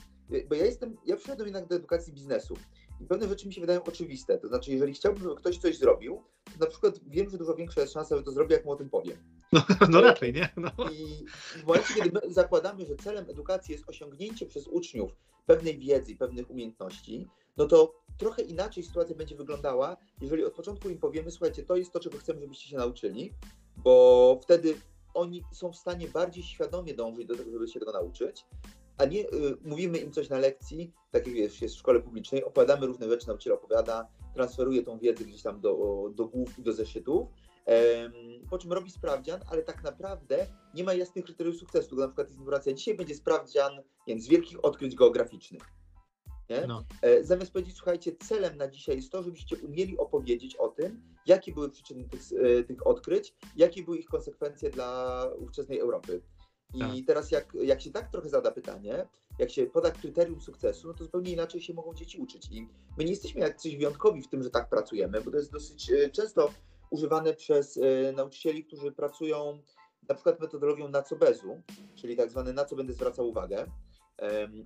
bo 0.49 0.55
ja 0.55 0.65
jestem, 0.65 0.97
ja 1.05 1.15
przyszedłem 1.15 1.47
jednak 1.47 1.67
do 1.67 1.75
edukacji 1.75 2.13
biznesu 2.13 2.57
i 3.01 3.05
pewne 3.05 3.27
rzeczy 3.27 3.47
mi 3.47 3.53
się 3.53 3.61
wydają 3.61 3.83
oczywiste. 3.83 4.37
To 4.37 4.47
znaczy, 4.47 4.71
jeżeli 4.71 4.93
chciałbym, 4.93 5.23
żeby 5.23 5.35
ktoś 5.35 5.57
coś 5.57 5.77
zrobił, 5.77 6.23
to 6.45 6.65
na 6.65 6.71
przykład 6.71 6.99
wiem, 7.07 7.29
że 7.29 7.37
dużo 7.37 7.55
większa 7.55 7.81
jest 7.81 7.93
szansa, 7.93 8.17
że 8.17 8.23
to 8.23 8.31
zrobi, 8.31 8.53
jak 8.53 8.65
mu 8.65 8.71
o 8.71 8.75
tym 8.75 8.89
powiem. 8.89 9.17
No, 9.53 9.61
no 9.89 10.01
raczej, 10.01 10.33
nie? 10.33 10.49
No. 10.57 10.71
I 10.91 11.25
w 11.59 11.65
momencie, 11.65 11.93
kiedy 11.93 12.11
my 12.13 12.33
zakładamy, 12.33 12.85
że 12.85 12.95
celem 12.95 13.29
edukacji 13.29 13.71
jest 13.71 13.89
osiągnięcie 13.89 14.45
przez 14.45 14.67
uczniów 14.67 15.11
pewnej 15.45 15.79
wiedzy 15.79 16.11
i 16.11 16.15
pewnych 16.15 16.51
umiejętności, 16.51 17.27
no 17.57 17.65
to 17.65 17.93
trochę 18.17 18.41
inaczej 18.41 18.83
sytuacja 18.83 19.15
będzie 19.15 19.35
wyglądała, 19.35 19.97
jeżeli 20.21 20.43
od 20.45 20.53
początku 20.53 20.89
im 20.89 20.97
powiemy, 20.97 21.31
słuchajcie, 21.31 21.63
to 21.63 21.75
jest 21.75 21.91
to, 21.91 21.99
czego 21.99 22.17
chcemy, 22.17 22.41
żebyście 22.41 22.69
się 22.69 22.77
nauczyli, 22.77 23.33
bo 23.77 24.39
wtedy 24.43 24.75
oni 25.13 25.43
są 25.53 25.71
w 25.71 25.75
stanie 25.75 26.07
bardziej 26.07 26.43
świadomie 26.43 26.93
dążyć 26.93 27.25
do 27.25 27.35
tego, 27.35 27.51
żeby 27.51 27.67
się 27.67 27.79
tego 27.79 27.91
nauczyć, 27.91 28.45
a 28.97 29.05
nie 29.05 29.21
y, 29.21 29.57
mówimy 29.65 29.97
im 29.97 30.11
coś 30.11 30.29
na 30.29 30.37
lekcji, 30.37 30.93
tak 31.11 31.27
jak 31.27 31.35
wiesz, 31.35 31.61
jest 31.61 31.75
w 31.75 31.79
szkole 31.79 31.99
publicznej, 31.99 32.43
opowiadamy 32.43 32.85
różne 32.85 33.09
rzeczy, 33.09 33.27
nauczyciel 33.27 33.53
opowiada, 33.53 34.07
transferuje 34.33 34.83
tą 34.83 34.99
wiedzę 34.99 35.25
gdzieś 35.25 35.41
tam 35.41 35.61
do, 35.61 36.03
do 36.15 36.27
głów 36.27 36.59
i 36.59 36.61
do 36.61 36.73
zeszytów, 36.73 37.27
po 38.49 38.57
czym 38.57 38.73
robi 38.73 38.91
sprawdzian, 38.91 39.41
ale 39.51 39.63
tak 39.63 39.83
naprawdę 39.83 40.47
nie 40.73 40.83
ma 40.83 40.93
jasnych 40.93 41.25
kryteriów 41.25 41.55
sukcesu. 41.55 41.95
Na 41.95 42.07
przykład 42.07 42.27
jest 42.27 42.39
informacja, 42.39 42.73
dzisiaj 42.73 42.95
będzie 42.95 43.15
sprawdzian 43.15 43.75
nie 43.75 43.83
wiem, 44.07 44.21
z 44.21 44.27
wielkich 44.27 44.65
odkryć 44.65 44.95
geograficznych. 44.95 45.61
No. 46.67 46.83
E, 47.01 47.23
Zamiast 47.23 47.51
powiedzieć, 47.51 47.75
słuchajcie, 47.75 48.11
celem 48.15 48.57
na 48.57 48.67
dzisiaj 48.67 48.95
jest 48.95 49.11
to, 49.11 49.23
żebyście 49.23 49.57
umieli 49.57 49.97
opowiedzieć 49.97 50.55
o 50.55 50.67
tym, 50.67 51.01
jakie 51.25 51.53
były 51.53 51.69
przyczyny 51.69 52.09
tych, 52.09 52.21
e, 52.43 52.63
tych 52.63 52.87
odkryć, 52.87 53.35
jakie 53.55 53.83
były 53.83 53.97
ich 53.97 54.05
konsekwencje 54.05 54.69
dla 54.69 55.23
ówczesnej 55.39 55.79
Europy. 55.79 56.21
I 56.73 56.79
Tak. 56.79 56.89
teraz 57.07 57.31
jak, 57.31 57.53
jak 57.53 57.81
się 57.81 57.91
tak 57.91 58.11
trochę 58.11 58.29
zada 58.29 58.51
pytanie, 58.51 59.07
jak 59.39 59.51
się 59.51 59.65
poda 59.65 59.91
kryterium 59.91 60.41
sukcesu, 60.41 60.87
no 60.87 60.93
to 60.93 61.03
zupełnie 61.03 61.31
inaczej 61.31 61.61
się 61.61 61.73
mogą 61.73 61.93
dzieci 61.93 62.17
uczyć. 62.19 62.47
I 62.51 62.67
my 62.97 63.03
nie 63.03 63.09
jesteśmy 63.09 63.41
jak 63.41 63.57
coś 63.57 63.75
wyjątkowi 63.75 64.21
w 64.21 64.27
tym, 64.27 64.43
że 64.43 64.49
tak 64.49 64.69
pracujemy, 64.69 65.21
bo 65.21 65.31
to 65.31 65.37
jest 65.37 65.51
dosyć 65.51 65.91
e, 65.91 66.09
często 66.09 66.51
używane 66.89 67.33
przez 67.33 67.77
e, 67.77 68.11
nauczycieli, 68.11 68.63
którzy 68.65 68.91
pracują 68.91 69.59
na 70.09 70.15
przykład 70.15 70.39
metodologią 70.39 70.89
na 70.89 71.01
co 71.01 71.15
bezu, 71.15 71.61
czyli 71.95 72.15
tak 72.15 72.31
zwane 72.31 72.53
na 72.53 72.65
co 72.65 72.75
będę 72.75 72.93
zwracał 72.93 73.29
uwagę. 73.29 73.65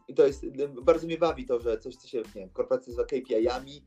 I 0.07 0.13
to 0.13 0.27
jest, 0.27 0.45
bardzo 0.81 1.07
mnie 1.07 1.17
bawi 1.17 1.45
to, 1.45 1.59
że 1.59 1.77
coś, 1.77 1.95
co 1.95 2.07
się 2.07 2.17
nie 2.17 2.23
wiem, 2.35 2.49
w 2.49 2.53
korporacji 2.53 2.89
nazywa 2.89 3.07
KPI-ami, 3.07 3.85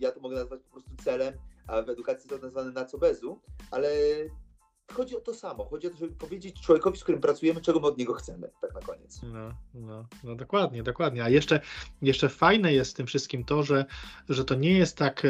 ja 0.00 0.12
to 0.12 0.20
mogę 0.20 0.36
nazwać 0.36 0.60
po 0.62 0.70
prostu 0.70 0.90
celem, 1.04 1.34
a 1.66 1.82
w 1.82 1.88
edukacji 1.88 2.30
to 2.30 2.38
nazwane 2.38 2.72
na 2.72 2.84
co 2.84 2.98
bezu, 2.98 3.40
ale 3.70 3.88
chodzi 4.92 5.16
o 5.16 5.20
to 5.20 5.34
samo. 5.34 5.64
Chodzi 5.64 5.86
o 5.86 5.90
to, 5.90 5.96
żeby 5.96 6.14
powiedzieć 6.14 6.60
człowiekowi, 6.60 6.98
z 6.98 7.02
którym 7.02 7.20
pracujemy, 7.20 7.60
czego 7.60 7.80
my 7.80 7.86
od 7.86 7.98
niego 7.98 8.14
chcemy, 8.14 8.50
tak 8.60 8.74
na 8.74 8.80
koniec. 8.80 9.20
No, 9.22 9.54
no, 9.74 10.06
no 10.24 10.34
dokładnie, 10.34 10.82
dokładnie. 10.82 11.24
A 11.24 11.28
jeszcze, 11.28 11.60
jeszcze 12.02 12.28
fajne 12.28 12.72
jest 12.72 12.90
w 12.90 12.94
tym 12.94 13.06
wszystkim 13.06 13.44
to, 13.44 13.62
że, 13.62 13.84
że 14.28 14.44
to 14.44 14.54
nie 14.54 14.72
jest 14.72 14.96
tak 14.96 15.24
e, 15.24 15.28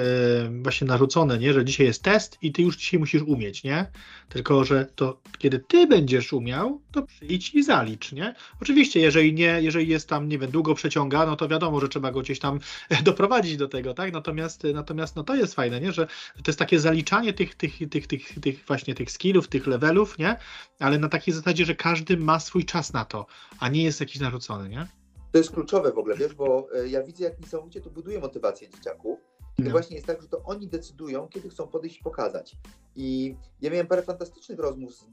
właśnie 0.63 0.87
narzucone, 0.87 1.39
nie? 1.39 1.53
że 1.53 1.65
dzisiaj 1.65 1.87
jest 1.87 2.03
test 2.03 2.39
i 2.43 2.53
ty 2.53 2.63
już 2.63 2.77
dzisiaj 2.77 3.01
musisz 3.01 3.23
umieć, 3.23 3.65
nie? 3.65 3.91
Tylko, 4.29 4.65
że 4.65 4.87
to 4.95 5.21
kiedy 5.39 5.59
ty 5.59 5.87
będziesz 5.87 6.33
umiał, 6.33 6.81
to 6.93 7.03
przyjdź 7.03 7.55
i 7.55 7.63
zalicz, 7.63 8.13
nie? 8.13 8.35
Oczywiście, 8.61 9.01
jeżeli 9.01 9.35
nie, 9.35 9.59
jeżeli 9.63 9.89
jest 9.89 10.09
tam, 10.09 10.29
nie 10.29 10.39
wiem, 10.39 10.51
długo 10.51 10.75
przeciąga, 10.75 11.27
no 11.27 11.37
to 11.37 11.49
wiadomo, 11.49 11.81
że 11.81 11.89
trzeba 11.89 12.13
go 12.13 12.21
gdzieś 12.21 12.39
tam 12.39 12.59
doprowadzić 13.05 13.57
do 13.57 13.69
tego, 13.69 13.95
tak? 13.95 14.13
Natomiast, 14.13 14.63
natomiast 14.75 15.17
no 15.17 15.25
to 15.25 15.37
jest 15.37 15.55
fajne, 15.55 15.81
nie? 15.81 15.93
Że 15.93 16.07
to 16.37 16.43
jest 16.47 16.59
takie 16.59 16.81
zaliczanie 16.81 17.33
tych, 17.33 17.55
tych, 17.55 17.79
tych, 17.91 18.07
tych, 18.07 18.41
tych 18.41 18.65
właśnie 18.67 18.95
tych 18.95 19.11
skillów, 19.11 19.44
tych 19.49 19.67
levelów, 19.67 20.19
nie? 20.19 20.37
Ale 20.81 20.99
na 20.99 21.09
takiej 21.09 21.35
zasadzie, 21.35 21.65
że 21.65 21.75
każdy 21.75 22.17
ma 22.17 22.41
swój 22.41 22.65
czas 22.65 22.93
na 22.93 23.05
to, 23.05 23.27
a 23.61 23.69
nie 23.69 23.83
jest 23.85 24.01
jakiś 24.01 24.21
narzucony, 24.21 24.69
nie? 24.69 24.87
To 25.33 25.39
jest 25.39 25.51
kluczowe 25.51 25.93
w 25.93 25.99
ogóle, 25.99 26.17
wiesz, 26.17 26.35
bo 26.35 26.69
e, 26.75 26.89
ja 26.89 27.03
widzę, 27.03 27.25
jak 27.25 27.41
niesamowicie 27.41 27.81
to 27.81 27.91
buduje 27.91 28.19
motywację 28.21 28.69
dzieciaków. 28.69 29.19
I 29.59 29.63
No. 29.63 29.71
właśnie 29.71 29.97
jest 29.97 30.07
tak, 30.07 30.23
że 30.23 30.29
to 30.29 30.43
oni 30.45 30.69
decydują, 30.69 31.29
kiedy 31.29 31.49
chcą 31.51 31.67
podejść 31.67 32.01
i 32.01 32.03
pokazać. 32.03 32.57
I 32.97 33.37
ja 33.61 33.71
miałem 33.71 33.87
parę 33.87 34.03
fantastycznych 34.03 34.59
rozmów 34.59 34.95
z 34.95 35.05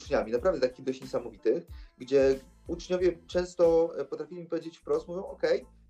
uczniami, 0.00 0.32
naprawdę 0.32 0.68
takich 0.68 0.84
dość 0.84 1.00
niesamowitych, 1.00 1.66
gdzie 1.98 2.38
uczniowie 2.66 3.18
często 3.26 3.92
e, 3.98 4.04
potrafili 4.04 4.40
mi 4.40 4.46
powiedzieć 4.46 4.78
wprost, 4.78 5.08
mówią, 5.08 5.26
ok, 5.26 5.42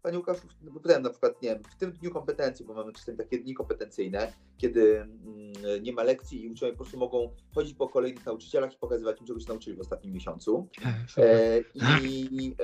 Panie 0.02 0.18
Łukaszu, 0.18 0.48
bo 0.62 0.80
pytałem 0.80 1.02
na 1.02 1.10
przykład, 1.10 1.42
nie 1.42 1.48
wiem, 1.48 1.62
w 1.64 1.76
tym 1.76 1.92
dniu 1.92 2.10
kompetencji, 2.10 2.64
bo 2.64 2.74
mamy 2.74 2.92
czasem 2.92 3.16
takie 3.16 3.38
dni 3.38 3.54
kompetencyjne, 3.54 4.32
kiedy 4.56 5.00
mm, 5.00 5.82
nie 5.82 5.92
ma 5.92 6.02
lekcji 6.02 6.44
i 6.44 6.50
uczniowie 6.50 6.72
po 6.72 6.78
prostu 6.78 6.98
mogą 6.98 7.30
chodzić 7.54 7.74
po 7.74 7.88
kolejnych 7.88 8.26
nauczycielach 8.26 8.74
i 8.74 8.76
pokazywać 8.76 9.20
im, 9.20 9.26
czego 9.26 9.40
się 9.40 9.48
nauczyli 9.48 9.76
w 9.76 9.80
ostatnim 9.80 10.12
miesiącu. 10.12 10.68
Super. 11.08 11.24
E, 11.26 11.60
I 12.02 12.54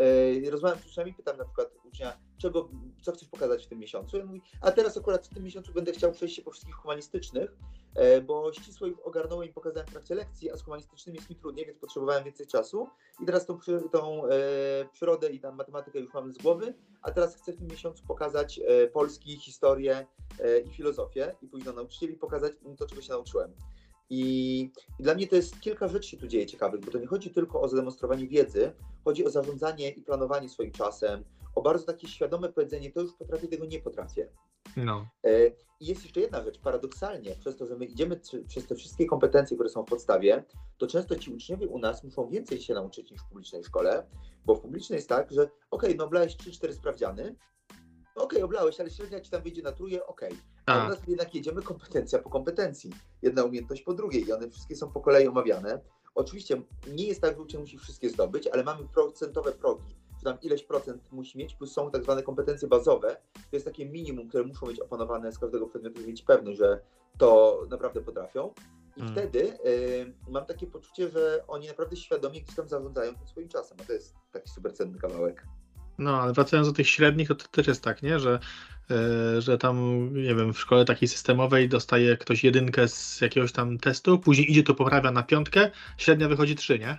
e, 0.47 0.51
rozmawiam 0.51 0.79
z 0.79 0.87
uczniami, 0.87 1.15
pytam 1.15 1.37
na 1.37 1.45
przykład 1.45 1.71
ucznia, 1.97 2.19
czego, 2.39 2.69
co 3.03 3.13
chcesz 3.13 3.29
pokazać 3.29 3.65
w 3.65 3.69
tym 3.69 3.79
miesiącu? 3.79 4.27
Mówi, 4.27 4.43
a 4.61 4.73
teraz 4.73 4.97
akurat 4.97 5.27
w 5.27 5.35
tym 5.35 5.45
miesiącu 5.45 5.73
będę 5.73 5.93
chciał 5.93 6.13
przejść 6.13 6.37
się 6.37 6.43
po 6.43 6.51
wszystkich 6.51 6.75
humanistycznych, 6.75 7.57
e, 7.95 8.21
bo 8.21 8.53
ścisło 8.53 8.87
ich 8.87 9.07
ogarnąłem 9.07 9.49
i 9.49 9.53
pokazałem 9.53 9.87
w 9.87 9.91
trakcie 9.91 10.15
lekcji, 10.15 10.51
a 10.51 10.57
z 10.57 10.63
humanistycznymi 10.63 11.19
jest 11.19 11.31
mi 11.31 11.37
trudniej, 11.37 11.67
więc 11.67 11.79
potrzebowałem 11.79 12.25
więcej 12.25 12.47
czasu. 12.47 12.89
I 13.23 13.27
teraz 13.27 13.47
tą, 13.47 13.59
tą 13.93 14.27
e, 14.27 14.29
przyrodę 14.93 15.31
i 15.31 15.41
tam 15.41 15.57
matematykę 15.57 15.99
już 15.99 16.15
mam 16.15 16.33
z 16.33 16.39
głowy, 16.39 16.75
a 17.03 17.11
teraz 17.11 17.37
chcę 17.37 17.53
w 17.53 17.57
tym 17.57 17.69
miesiącu 17.69 18.05
pokazać 18.07 18.59
e, 18.59 18.87
polski, 18.89 19.37
historię 19.37 20.07
e, 20.41 20.61
i 20.61 20.71
filozofię 20.71 21.35
i 21.43 21.49
pójść 21.49 21.67
do 21.67 21.73
nauczycieli 21.73 22.15
pokazać 22.15 22.53
im 22.63 22.77
to, 22.77 22.87
czego 22.87 23.03
się 23.03 23.13
nauczyłem. 23.13 23.53
I, 24.11 24.61
I 24.99 25.03
dla 25.03 25.15
mnie 25.15 25.27
to 25.27 25.37
jest 25.37 25.61
kilka 25.61 25.89
rzeczy 25.89 26.09
się 26.09 26.17
tu 26.17 26.27
dzieje 26.27 26.47
ciekawych, 26.47 26.81
bo 26.81 26.91
to 26.91 26.99
nie 26.99 27.07
chodzi 27.07 27.31
tylko 27.31 27.61
o 27.61 27.69
zademonstrowanie 27.69 28.29
wiedzy, 28.29 28.73
chodzi 29.05 29.27
o 29.27 29.31
zarządzanie 29.31 29.91
i 29.91 30.03
planowanie 30.03 30.49
swoim 30.49 30.73
czasem, 30.73 31.25
o 31.57 31.63
bardzo 31.63 31.87
takie 31.87 32.09
świadome 32.09 32.49
powiedzenie, 32.53 32.93
to 32.93 33.01
już 33.01 33.13
potrafię, 33.13 33.49
tego 33.49 33.67
nie 33.67 33.81
potrafię. 33.81 34.29
No, 34.77 35.07
E, 35.25 35.47
I 35.81 35.87
jest 35.87 36.03
jeszcze 36.03 36.21
jedna 36.21 36.43
rzecz, 36.43 36.59
paradoksalnie, 36.59 37.37
przez 37.41 37.57
to, 37.57 37.67
że 37.67 37.77
my 37.77 37.85
idziemy 37.85 38.21
przez 38.49 38.67
te 38.67 38.75
wszystkie 38.75 39.07
kompetencje, 39.07 39.57
które 39.57 39.69
są 39.69 39.83
w 39.83 39.89
podstawie, 39.89 40.45
to 40.79 40.87
często 40.87 41.17
ci 41.17 41.35
uczniowie 41.35 41.69
u 41.69 41.79
nas 41.79 42.05
muszą 42.05 42.29
więcej 42.29 42.61
się 42.61 42.75
nauczyć 42.75 43.11
niż 43.11 43.21
w 43.21 43.29
publicznej 43.29 43.65
szkole, 43.65 44.07
bo 44.45 44.55
w 44.55 44.61
publicznej 44.61 44.97
jest 44.97 45.09
tak, 45.09 45.33
że 45.33 45.51
okej, 45.71 45.97
no 45.97 46.05
oblałeś 46.05 46.37
3-4 46.37 46.73
sprawdziany, 46.73 47.37
no 48.17 48.23
okej, 48.25 48.43
oblałeś, 48.43 48.81
ale 48.81 48.91
średnia 48.91 49.21
ci 49.21 49.31
tam 49.31 49.43
wyjdzie 49.43 49.63
na 49.63 49.73
trójkę, 49.73 50.07
okej. 50.07 50.33
A 50.67 50.77
u 50.77 50.81
tak. 50.81 50.89
nas 50.89 51.09
jednak 51.09 51.35
jedziemy 51.35 51.63
kompetencja 51.63 52.19
po 52.19 52.31
kompetencji, 52.31 52.93
jedna 53.23 53.45
umiejętność 53.45 53.83
po 53.83 53.95
drugiej 53.95 54.27
i 54.27 54.33
one 54.33 54.51
wszystkie 54.51 54.77
są 54.77 54.93
po 54.93 55.01
kolei 55.01 55.27
omawiane. 55.27 55.81
Oczywiście 56.15 56.63
nie 56.89 57.07
jest 57.07 57.21
tak, 57.21 57.37
że 57.37 57.43
uczeń 57.43 57.61
musi 57.61 57.79
wszystkie 57.79 58.11
zdobyć, 58.11 58.47
ale 58.47 58.65
mamy 58.65 58.89
procentowe 58.95 59.53
progi, 59.53 59.97
tam 60.27 60.41
ileś 60.43 60.65
procent 60.65 61.13
musi 61.13 61.39
mieć, 61.39 61.55
plus 61.55 61.73
są 61.73 61.91
tak 61.91 62.03
zwane 62.05 62.23
kompetencje 62.23 62.69
bazowe, 62.69 63.17
to 63.35 63.57
jest 63.57 63.67
takie 63.67 63.87
minimum, 63.87 64.29
które 64.29 64.45
muszą 64.45 64.67
być 64.67 64.81
opanowane 64.81 65.33
z 65.33 65.39
każdego 65.39 65.67
przedmiotu, 65.67 65.97
żeby 65.97 66.09
mieć 66.09 66.23
pewność, 66.23 66.59
że 66.59 66.81
to 67.19 67.61
naprawdę 67.71 68.01
potrafią. 68.01 68.53
I 68.97 69.01
Mm. 69.01 69.13
wtedy 69.13 69.59
y, 69.67 70.13
mam 70.29 70.47
takie 70.47 70.67
poczucie, 70.67 71.09
że 71.09 71.45
oni 71.49 71.69
naprawdę 71.69 71.97
świadomie 71.97 72.41
gdzieś 72.43 72.57
tam 72.57 72.69
zarządzają 72.69 73.15
tym 73.15 73.27
swoim 73.27 73.49
czasem, 73.49 73.79
a 73.81 73.85
to 73.85 73.93
jest 73.93 74.15
taki 74.33 74.51
super 74.51 74.75
cenny 74.75 74.99
kawałek. 74.99 75.47
No, 75.99 76.21
ale 76.21 76.33
wracając 76.33 76.69
do 76.69 76.75
tych 76.75 76.89
średnich, 76.89 77.29
to, 77.29 77.35
to 77.35 77.45
też 77.49 77.67
jest 77.67 77.83
tak, 77.83 78.03
nie? 78.03 78.19
Że, 78.21 78.39
e, 78.91 79.41
że 79.41 79.59
tam, 79.59 80.09
nie 80.15 80.35
wiem, 80.35 80.55
w 80.55 80.59
szkole 80.61 80.85
takiej 80.85 81.09
systemowej 81.09 81.69
dostaje 81.69 82.17
ktoś 82.17 82.45
jedynkę 82.45 82.89
z 82.89 83.21
jakiegoś 83.21 83.53
tam 83.53 83.79
testu, 83.79 84.19
później 84.19 84.51
idzie 84.51 84.63
to 84.63 84.75
poprawia 84.75 85.11
na 85.11 85.23
piątkę, 85.23 85.71
średnia 85.97 86.29
wychodzi 86.29 86.55
trzy, 86.55 86.79
nie? 86.79 86.99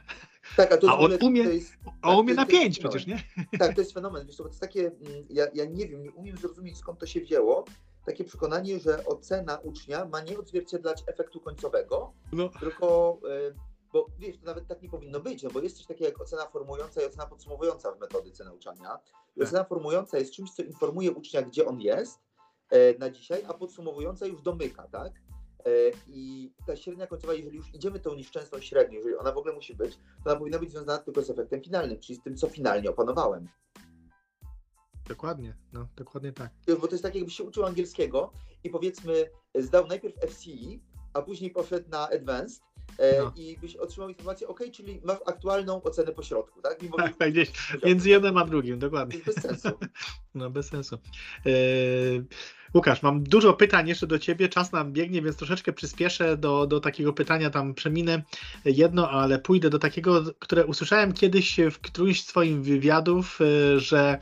Tak, 0.55 0.71
a 0.71 0.77
to 0.77 0.89
A 0.89 0.93
ogóle- 0.93 1.15
on 1.21 1.27
umie- 1.27 1.43
jest, 1.53 1.73
A 2.01 2.17
umie 2.17 2.33
na 2.33 2.45
pięć 2.45 2.79
przecież, 2.79 3.07
nie? 3.07 3.23
Tak, 3.59 3.75
to 3.75 3.81
jest 3.81 3.93
fenomen. 3.93 4.27
Wiesz, 4.27 4.35
to 4.37 4.47
jest 4.47 4.59
takie, 4.59 4.81
mm, 4.87 5.25
ja, 5.29 5.47
ja 5.53 5.65
nie 5.65 5.87
wiem, 5.87 6.03
nie 6.03 6.11
umiem 6.11 6.37
zrozumieć 6.37 6.77
skąd 6.77 6.99
to 6.99 7.05
się 7.05 7.21
wzięło. 7.21 7.65
Takie 8.05 8.23
przekonanie, 8.23 8.79
że 8.79 9.05
ocena 9.05 9.57
ucznia 9.57 10.05
ma 10.05 10.21
nie 10.21 10.39
odzwierciedlać 10.39 11.03
efektu 11.07 11.39
końcowego, 11.41 12.13
No, 12.31 12.49
tylko, 12.59 13.17
y, 13.49 13.55
bo 13.93 14.05
wiesz, 14.19 14.37
to 14.37 14.45
nawet 14.45 14.67
tak 14.67 14.81
nie 14.81 14.89
powinno 14.89 15.19
być, 15.19 15.43
no 15.43 15.49
bo 15.49 15.59
jest 15.61 15.77
coś 15.77 15.85
takiego 15.85 16.05
jak 16.05 16.21
ocena 16.21 16.45
formująca 16.47 17.01
i 17.01 17.05
ocena 17.05 17.25
podsumowująca 17.25 17.91
w 17.91 17.99
metodyce 17.99 18.43
nauczania. 18.45 18.99
I 19.35 19.39
Tak. 19.39 19.47
ocena 19.47 19.63
formująca 19.63 20.17
jest 20.17 20.33
czymś, 20.33 20.51
co 20.51 20.63
informuje 20.63 21.11
ucznia, 21.11 21.41
gdzie 21.41 21.65
on 21.65 21.81
jest 21.81 22.19
e, 22.69 22.97
na 22.97 23.09
dzisiaj, 23.09 23.43
a 23.47 23.53
podsumowująca 23.53 24.25
już 24.25 24.41
domyka, 24.41 24.87
tak? 24.91 25.13
E, 25.65 25.69
I 26.07 26.51
ta 26.67 26.75
średnia 26.75 27.07
końcowa, 27.07 27.33
jeżeli 27.33 27.57
już 27.57 27.73
idziemy 27.73 27.99
tą 27.99 28.15
nieszczęsną 28.15 28.59
średnią, 28.59 28.97
jeżeli 28.97 29.15
ona 29.15 29.31
w 29.31 29.37
ogóle 29.37 29.53
musi 29.53 29.75
być, 29.75 29.95
to 30.23 30.29
ona 30.29 30.35
powinna 30.39 30.59
być 30.59 30.71
związana 30.71 30.97
tylko 30.97 31.21
z 31.21 31.29
efektem 31.29 31.61
finalnym, 31.63 31.99
czyli 31.99 32.19
z 32.19 32.23
tym, 32.23 32.35
co 32.37 32.47
finalnie 32.49 32.89
opanowałem. 32.89 33.47
dokładnie, 35.09 35.55
no, 35.73 35.87
dokładnie 35.95 36.31
tak. 36.31 36.51
Wiesz, 36.67 36.77
Bo 36.77 36.87
to 36.87 36.93
jest 36.93 37.03
tak, 37.03 37.15
jakbyś 37.15 37.35
się 37.35 37.43
uczył 37.43 37.65
angielskiego 37.65 38.31
i 38.63 38.69
powiedzmy 38.69 39.29
zdał 39.55 39.87
najpierw 39.87 40.15
FCE, 40.29 40.79
a 41.13 41.21
później 41.21 41.51
poszedł 41.51 41.89
na 41.89 42.09
Advanced 42.09 42.61
e, 42.97 43.19
No. 43.23 43.33
i 43.35 43.57
byś 43.61 43.75
otrzymał 43.75 44.09
informację, 44.09 44.47
ok, 44.47 44.59
czyli 44.73 45.01
masz 45.03 45.17
aktualną 45.25 45.83
ocenę 45.83 46.11
pośrodku, 46.11 46.61
tak? 46.61 46.81
Mimo 46.81 46.97
Tak, 46.97 47.15
tak, 47.17 47.31
gdzieś 47.31 47.51
między 47.85 48.09
jednym 48.09 48.37
a 48.37 48.45
drugim, 48.45 48.79
dokładnie. 48.79 49.19
bez 49.25 49.35
sensu. 49.35 49.69
No 50.35 50.49
bez 50.49 50.67
sensu. 50.67 50.95
E, 51.45 51.49
Łukasz, 52.73 53.01
mam 53.01 53.23
dużo 53.23 53.53
pytań 53.53 53.87
jeszcze 53.87 54.07
do 54.07 54.19
Ciebie, 54.19 54.49
czas 54.49 54.71
nam 54.71 54.93
biegnie, 54.93 55.21
więc 55.21 55.37
troszeczkę 55.37 55.73
przyspieszę 55.73 56.37
do, 56.37 56.67
do 56.67 56.79
takiego 56.79 57.13
pytania, 57.13 57.49
tam 57.49 57.73
przeminę 57.73 58.23
jedno, 58.65 59.09
ale 59.09 59.39
pójdę 59.39 59.69
do 59.69 59.79
takiego, 59.79 60.23
które 60.39 60.65
usłyszałem 60.65 61.13
kiedyś 61.13 61.57
w 61.71 61.79
którymś 61.79 62.21
z 62.21 62.25
Twoich 62.25 62.61
wywiadów, 62.61 63.39
e, 63.41 63.79
że, 63.79 64.17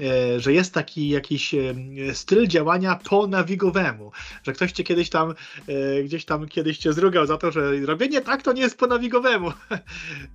e, 0.00 0.40
że 0.40 0.52
jest 0.52 0.74
taki 0.74 1.08
jakiś 1.08 1.54
e, 1.54 1.74
styl 2.12 2.46
działania 2.46 3.00
po 3.10 3.26
nawigowemu, 3.26 4.12
że 4.42 4.52
ktoś 4.52 4.72
Cię 4.72 4.84
kiedyś 4.84 5.10
tam, 5.10 5.34
gdzieś 6.04 6.24
tam 6.24 6.48
kiedyś 6.48 6.78
Cię 6.78 6.92
zrugał 6.92 7.26
za 7.26 7.36
to, 7.36 7.50
że 7.50 7.80
robienie 7.80 8.20
tak 8.20 8.42
to 8.42 8.52
nie 8.52 8.62
jest 8.62 8.78
po 8.78 8.86
nawigowemu. 8.86 9.52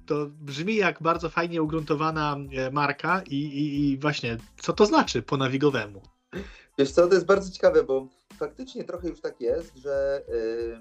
To 0.05 0.27
brzmi 0.41 0.75
jak 0.75 1.01
bardzo 1.01 1.29
fajnie 1.29 1.61
ugruntowana 1.61 2.37
marka 2.71 3.21
i, 3.21 3.35
i, 3.35 3.91
i 3.91 3.97
właśnie, 3.97 4.37
co 4.57 4.73
to 4.73 4.85
znaczy 4.85 5.21
po 5.21 5.37
nawigowemu? 5.37 6.01
Wiesz 6.77 6.91
co, 6.91 7.07
to 7.07 7.13
jest 7.13 7.25
bardzo 7.25 7.51
ciekawe, 7.51 7.83
bo 7.83 8.07
faktycznie 8.33 8.83
trochę 8.83 9.09
już 9.09 9.21
tak 9.21 9.41
jest, 9.41 9.77
że 9.77 10.23
yy, 10.27 10.79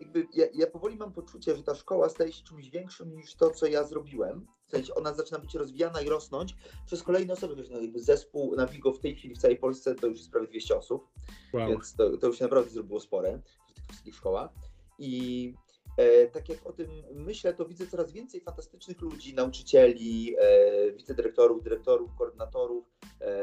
jakby 0.00 0.26
ja, 0.34 0.46
ja, 0.54 0.66
powoli 0.66 0.96
mam 0.96 1.12
poczucie, 1.12 1.56
że 1.56 1.62
ta 1.62 1.74
szkoła 1.74 2.08
staje 2.08 2.32
się 2.32 2.44
czymś 2.44 2.70
większym 2.70 3.16
niż 3.16 3.34
to, 3.34 3.50
co 3.50 3.66
ja 3.66 3.84
zrobiłem. 3.84 4.46
W 4.66 4.70
sensie 4.70 4.94
ona 4.94 5.14
zaczyna 5.14 5.38
być 5.38 5.54
rozwijana 5.54 6.00
i 6.00 6.08
rosnąć 6.08 6.54
przez 6.86 7.02
kolejne 7.02 7.32
osoby. 7.32 7.56
Wiesz, 7.56 7.70
no 7.70 7.80
jakby 7.80 8.00
zespół 8.00 8.56
Navigo 8.56 8.92
w 8.92 9.00
tej 9.00 9.16
chwili 9.16 9.34
w 9.34 9.38
całej 9.38 9.56
Polsce 9.56 9.94
to 9.94 10.06
już 10.06 10.18
jest 10.18 10.30
prawie 10.30 10.46
200 10.46 10.76
osób, 10.76 11.08
wow. 11.52 11.68
więc 11.68 11.94
to, 11.94 12.16
to 12.16 12.26
już 12.26 12.38
się 12.38 12.44
naprawdę 12.44 12.70
zrobiło 12.70 13.00
spore 13.00 13.40
w 13.68 13.74
tych 13.74 13.84
wszystkich 13.84 14.14
szkołach. 14.14 14.50
I 14.98 15.54
e, 15.96 16.26
tak 16.26 16.48
jak 16.48 16.66
o 16.66 16.72
tym 16.72 16.86
myślę, 17.14 17.54
to 17.54 17.66
widzę 17.66 17.86
coraz 17.86 18.12
więcej 18.12 18.40
fantastycznych 18.40 19.00
ludzi, 19.00 19.34
nauczycieli, 19.34 20.36
e, 20.38 20.92
wicedyrektorów, 20.92 21.62
dyrektorów, 21.62 22.14
koordynatorów, 22.18 22.84
e, 23.20 23.34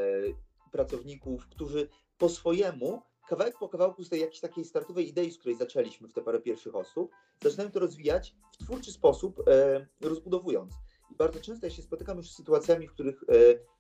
pracowników, 0.76 1.48
którzy 1.48 1.90
po 2.18 2.30
swojemu, 2.30 3.02
kawałek 3.30 3.58
po 3.60 3.70
kawałku 3.70 4.04
z 4.04 4.10
tej 4.10 4.22
jakiejś 4.22 4.40
takiej 4.40 4.66
startowej 4.66 5.10
idei, 5.10 5.32
z 5.32 5.38
której 5.38 5.58
zaczęliśmy 5.58 6.08
w 6.08 6.14
te 6.14 6.22
parę 6.22 6.42
pierwszych 6.42 6.76
osób, 6.76 7.12
zaczynają 7.44 7.72
to 7.72 7.80
rozwijać 7.80 8.36
w 8.52 8.58
twórczy 8.58 8.92
sposób, 8.92 9.44
e, 9.48 9.88
rozbudowując. 10.02 10.74
I 11.12 11.16
bardzo 11.16 11.40
często 11.40 11.66
ja 11.66 11.74
się 11.74 11.82
spotykam 11.82 12.18
już 12.18 12.32
z 12.32 12.36
sytuacjami, 12.36 12.88
w 12.88 12.92
których 12.92 13.24
e, 13.24 13.34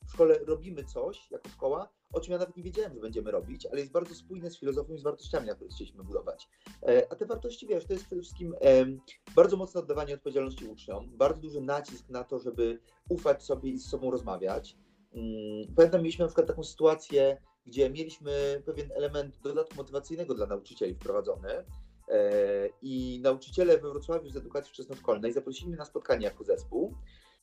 w 0.07 0.11
szkole 0.13 0.39
robimy 0.45 0.83
coś 0.83 1.31
jako 1.31 1.49
szkoła, 1.49 1.89
o 2.13 2.19
czym 2.19 2.31
ja 2.31 2.37
nawet 2.37 2.57
nie 2.57 2.63
wiedziałem, 2.63 2.93
że 2.93 2.99
będziemy 2.99 3.31
robić, 3.31 3.65
ale 3.65 3.79
jest 3.79 3.91
bardzo 3.91 4.15
spójne 4.15 4.51
z 4.51 4.59
filozofią 4.59 4.93
i 4.93 4.97
z 4.97 5.03
wartościami, 5.03 5.49
których 5.55 5.73
chcieliśmy 5.73 6.03
budować. 6.03 6.49
E, 6.83 7.07
a 7.11 7.15
te 7.15 7.25
wartości, 7.25 7.67
wiesz, 7.67 7.85
to 7.85 7.93
jest 7.93 8.05
przede 8.05 8.21
wszystkim 8.21 8.55
e, 8.61 8.85
bardzo 9.35 9.57
mocne 9.57 9.79
oddawanie 9.79 10.13
odpowiedzialności 10.13 10.65
uczniom, 10.65 11.17
bardzo 11.17 11.41
duży 11.41 11.61
nacisk 11.61 12.09
na 12.09 12.23
to, 12.23 12.39
żeby 12.39 12.79
ufać 13.09 13.43
sobie 13.43 13.69
i 13.69 13.79
z 13.79 13.89
sobą 13.89 14.11
rozmawiać. 14.11 14.77
Mm, 15.15 15.75
pamiętam, 15.75 16.01
mieliśmy 16.01 16.23
na 16.23 16.27
przykład 16.27 16.47
taką 16.47 16.63
sytuację, 16.63 17.41
gdzie 17.65 17.89
mieliśmy 17.89 18.63
pewien 18.65 18.91
element 18.91 19.39
dodatku 19.43 19.75
motywacyjnego 19.75 20.35
dla 20.35 20.45
nauczycieli 20.45 20.95
wprowadzony 20.95 21.49
e, 22.09 22.69
i 22.81 23.19
nauczyciele 23.23 23.77
we 23.77 23.89
Wrocławiu 23.89 24.29
z 24.29 24.37
edukacji 24.37 24.73
wczesnoszkolnej 24.73 25.33
zaprosili 25.33 25.67
mnie 25.67 25.77
na 25.77 25.85
spotkanie 25.85 26.25
jako 26.25 26.43
zespół 26.43 26.95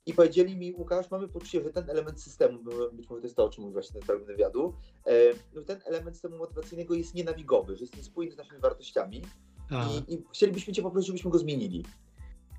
i 0.06 0.14
powiedzieli 0.14 0.56
mi, 0.56 0.74
Łukasz, 0.74 1.10
mamy 1.10 1.28
poczucie, 1.28 1.62
że 1.62 1.70
ten 1.70 1.90
element 1.90 2.22
systemu, 2.22 2.58
być 2.92 3.10
może 3.10 3.20
to 3.20 3.26
jest 3.26 3.36
to, 3.36 3.44
o 3.44 3.48
czym 3.48 3.64
mówisz 3.64 3.72
właśnie 3.74 4.00
ten 4.00 4.24
wywiadu, 4.24 4.74
e, 5.06 5.12
no 5.54 5.62
ten 5.62 5.80
element 5.84 6.16
systemu 6.16 6.38
motywacyjnego 6.38 6.94
jest 6.94 7.14
nienawigowy, 7.14 7.76
że 7.76 7.80
jest 7.80 7.96
niespójny 7.96 8.32
z 8.32 8.36
naszymi 8.36 8.60
wartościami 8.60 9.22
i, 9.70 10.14
i, 10.14 10.24
chcielibyśmy 10.32 10.72
Cię 10.72 10.82
poprosić, 10.82 11.06
żebyśmy 11.06 11.30
go 11.30 11.38
zmienili. 11.38 11.84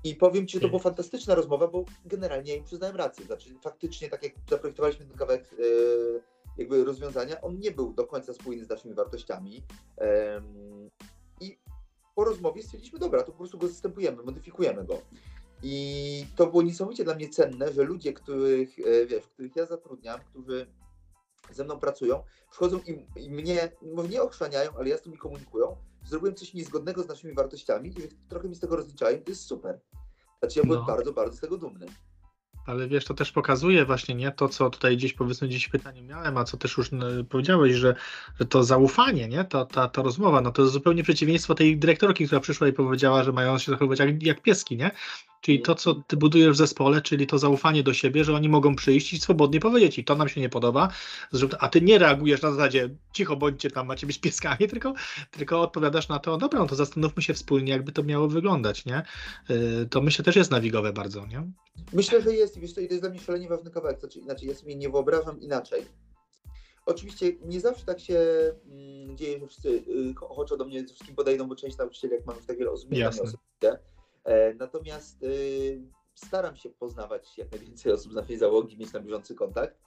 I 0.04 0.14
powiem 0.14 0.46
Ci, 0.46 0.56
że 0.56 0.60
to 0.60 0.68
była 0.68 0.80
fantastyczna 0.80 1.34
rozmowa, 1.34 1.68
bo 1.68 1.84
generalnie 2.04 2.52
ja 2.52 2.58
im 2.58 2.64
przyznałem 2.64 2.96
rację. 2.96 3.24
Znaczy, 3.24 3.54
faktycznie, 3.62 4.08
tak 4.08 4.22
jak 4.22 4.32
zaprojektowaliśmy 4.50 5.06
ten 5.06 5.16
kawałek 5.16 5.52
yy, 5.58 6.22
jakby 6.58 6.84
rozwiązania, 6.84 7.40
on 7.40 7.58
nie 7.58 7.70
był 7.70 7.92
do 7.92 8.06
końca 8.06 8.34
spójny 8.34 8.64
z 8.64 8.68
naszymi 8.68 8.94
wartościami. 8.94 9.54
Yy, 9.54 10.06
I 11.40 11.58
po 12.14 12.24
rozmowie 12.24 12.62
stwierdziliśmy, 12.62 12.98
dobra, 12.98 13.22
to 13.22 13.32
po 13.32 13.38
prostu 13.38 13.58
go 13.58 13.68
zastępujemy, 13.68 14.22
modyfikujemy 14.22 14.84
go. 14.84 15.00
I 15.62 16.26
to 16.36 16.46
było 16.46 16.62
niesamowicie 16.62 17.04
dla 17.04 17.14
mnie 17.14 17.28
cenne, 17.28 17.72
że 17.72 17.82
ludzie, 17.82 18.12
których, 18.12 18.78
yy, 18.78 19.06
wiesz, 19.06 19.26
których 19.26 19.56
ja 19.56 19.66
zatrudniam, 19.66 20.20
którzy 20.20 20.66
ze 21.50 21.64
mną 21.64 21.78
pracują, 21.78 22.22
przychodzą 22.50 22.78
i, 22.78 23.06
i 23.24 23.30
mnie, 23.30 23.72
może 23.94 24.08
nie 24.08 24.22
ochrzaniają, 24.22 24.70
ale 24.78 24.88
jasno 24.88 25.12
mi 25.12 25.18
komunikują, 25.18 25.76
zrobiłem 26.04 26.34
coś 26.34 26.54
niezgodnego 26.54 27.02
z 27.02 27.08
naszymi 27.08 27.34
wartościami 27.34 27.88
i 27.88 28.28
trochę 28.28 28.48
mi 28.48 28.54
z 28.54 28.60
tego 28.60 28.76
rozliczają, 28.76 29.18
to 29.18 29.30
jest 29.30 29.42
super. 29.42 29.80
Znaczy 30.38 30.58
ja 30.58 30.64
byłem 30.64 30.80
no. 30.80 30.86
bardzo, 30.86 31.12
bardzo 31.12 31.36
z 31.36 31.40
tego 31.40 31.58
dumny. 31.58 31.86
Ale 32.66 32.88
wiesz, 32.88 33.04
to 33.04 33.14
też 33.14 33.32
pokazuje 33.32 33.84
właśnie 33.84 34.14
nie 34.14 34.32
to, 34.32 34.48
co 34.48 34.70
tutaj 34.70 34.96
gdzieś 34.96 35.12
powiedzmy 35.12 35.48
gdzieś 35.48 35.68
pytanie 35.68 36.02
miałem, 36.02 36.36
a 36.36 36.44
co 36.44 36.56
też 36.56 36.76
już 36.76 36.90
powiedziałeś, 37.28 37.72
że, 37.72 37.94
że 38.40 38.46
to 38.46 38.64
zaufanie, 38.64 39.28
nie? 39.28 39.44
To, 39.44 39.64
ta, 39.64 39.88
ta 39.88 40.02
rozmowa, 40.02 40.40
no 40.40 40.52
to 40.52 40.62
jest 40.62 40.74
zupełnie 40.74 41.02
przeciwieństwo 41.02 41.54
tej 41.54 41.78
dyrektorki, 41.78 42.26
która 42.26 42.40
przyszła 42.40 42.68
i 42.68 42.72
powiedziała, 42.72 43.24
że 43.24 43.32
mają 43.32 43.58
się 43.58 43.72
zachowywać 43.72 43.98
jak, 43.98 44.22
jak 44.22 44.42
pieski, 44.42 44.76
nie? 44.76 44.90
Czyli 45.44 45.62
to, 45.62 45.74
co 45.74 45.94
ty 45.94 46.16
budujesz 46.16 46.50
w 46.50 46.56
zespole, 46.56 47.02
czyli 47.02 47.26
to 47.26 47.38
zaufanie 47.38 47.82
do 47.82 47.94
siebie, 47.94 48.24
że 48.24 48.34
oni 48.34 48.48
mogą 48.48 48.76
przyjść 48.76 49.12
i 49.12 49.20
swobodnie 49.20 49.60
powiedzieć 49.60 49.98
i 49.98 50.04
to 50.04 50.14
nam 50.14 50.28
się 50.28 50.40
nie 50.40 50.48
podoba, 50.48 50.88
a 51.58 51.68
ty 51.68 51.80
nie 51.80 51.98
reagujesz 51.98 52.42
na 52.42 52.52
zasadzie 52.52 52.90
cicho 53.12 53.36
bądźcie 53.36 53.70
tam, 53.70 53.86
macie 53.86 54.06
być 54.06 54.18
pieskami, 54.18 54.68
tylko, 54.70 54.94
tylko 55.30 55.60
odpowiadasz 55.60 56.08
na 56.08 56.18
to, 56.18 56.36
dobra, 56.36 56.58
no 56.58 56.66
to 56.66 56.74
zastanówmy 56.74 57.22
się 57.22 57.34
wspólnie, 57.34 57.72
jakby 57.72 57.92
to 57.92 58.02
miało 58.02 58.28
wyglądać, 58.28 58.84
nie? 58.84 59.02
Y, 59.50 59.86
to 59.90 60.00
myślę 60.00 60.24
też 60.24 60.36
jest 60.36 60.50
nawigowe 60.50 60.92
bardzo, 60.92 61.26
nie? 61.26 61.50
Myślę, 61.92 62.22
że 62.22 62.34
jest, 62.34 62.58
wiesz, 62.58 62.74
to 62.74 62.80
jest 62.80 63.00
dla 63.00 63.10
mnie 63.10 63.20
szalenie 63.20 63.48
ważny 63.48 63.70
kawałek, 63.70 64.00
znaczy 64.00 64.18
inaczej, 64.18 64.48
ja 64.48 64.54
sobie 64.54 64.76
nie 64.76 64.88
wyobrażam 64.88 65.40
inaczej. 65.40 65.82
Oczywiście 66.86 67.32
nie 67.44 67.60
zawsze 67.60 67.84
tak 67.86 68.00
się 68.00 68.18
mm, 68.66 69.16
dzieje, 69.16 69.40
że 69.40 69.46
wszyscy 69.46 69.68
y, 69.68 70.14
ochoczo 70.20 70.56
do 70.56 70.64
mnie 70.64 70.84
wszystkim 70.84 71.14
podejdą, 71.14 71.48
bo 71.48 71.56
część 71.56 71.76
nauczycieli, 71.76 72.14
jak 72.14 72.26
mamy 72.26 72.40
w 72.40 72.46
tak 72.46 72.58
wiele 72.58 72.70
osób, 72.70 72.90
nie 72.90 73.08
osobiście. 73.08 73.38
E, 73.64 73.93
natomiast 74.58 75.22
y, 75.22 75.82
staram 76.14 76.56
się 76.56 76.70
poznawać 76.70 77.38
jak 77.38 77.52
najwięcej 77.52 77.92
osób 77.92 78.12
z 78.12 78.14
naszej 78.14 78.38
załogi, 78.38 78.78
mieć 78.78 78.92
na 78.92 79.00
bieżący 79.00 79.34
kontakt. 79.34 79.78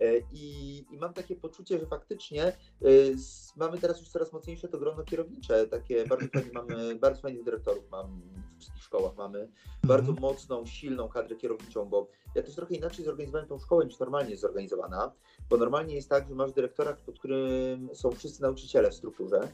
E, 0.00 0.18
I, 0.32 0.78
I, 0.90 0.98
mam 0.98 1.12
takie 1.12 1.36
poczucie, 1.36 1.78
że 1.78 1.86
faktycznie 1.86 2.52
y, 2.86 3.16
mamy 3.56 3.78
teraz 3.78 4.00
już 4.00 4.08
coraz 4.08 4.32
mocniejsze 4.32 4.68
to 4.68 4.78
grono 4.78 5.04
kierownicze. 5.04 5.66
Takie 5.66 6.06
bardzo 6.06 6.28
fajnie 6.28 6.50
mamy, 6.54 6.94
bardzo 6.94 7.22
fajnych 7.22 7.44
dyrektorów 7.44 7.90
mam 7.90 8.22
w 8.56 8.58
wszystkich 8.58 8.82
szkołach, 8.82 9.16
mamy 9.16 9.38
mhm. 9.38 9.52
bardzo 9.84 10.12
mocną, 10.12 10.66
silną 10.66 11.08
kadrę 11.08 11.36
kierowniczą, 11.36 11.84
bo 11.84 12.08
ja 12.34 12.42
też 12.42 12.54
trochę 12.54 12.74
inaczej 12.74 13.04
zorganizowałem 13.04 13.48
tą 13.48 13.58
szkołę 13.58 13.86
niż 13.86 13.98
normalnie 13.98 14.30
jest 14.30 14.42
zorganizowana, 14.42 15.12
bo 15.50 15.56
normalnie 15.56 15.94
jest 15.94 16.08
tak, 16.08 16.28
że 16.28 16.34
masz 16.34 16.52
dyrektora, 16.52 16.96
pod 17.06 17.18
którym 17.18 17.88
są 17.94 18.10
wszyscy 18.10 18.42
nauczyciele 18.42 18.90
w 18.90 18.94
strukturze 18.94 19.40
e, 19.40 19.48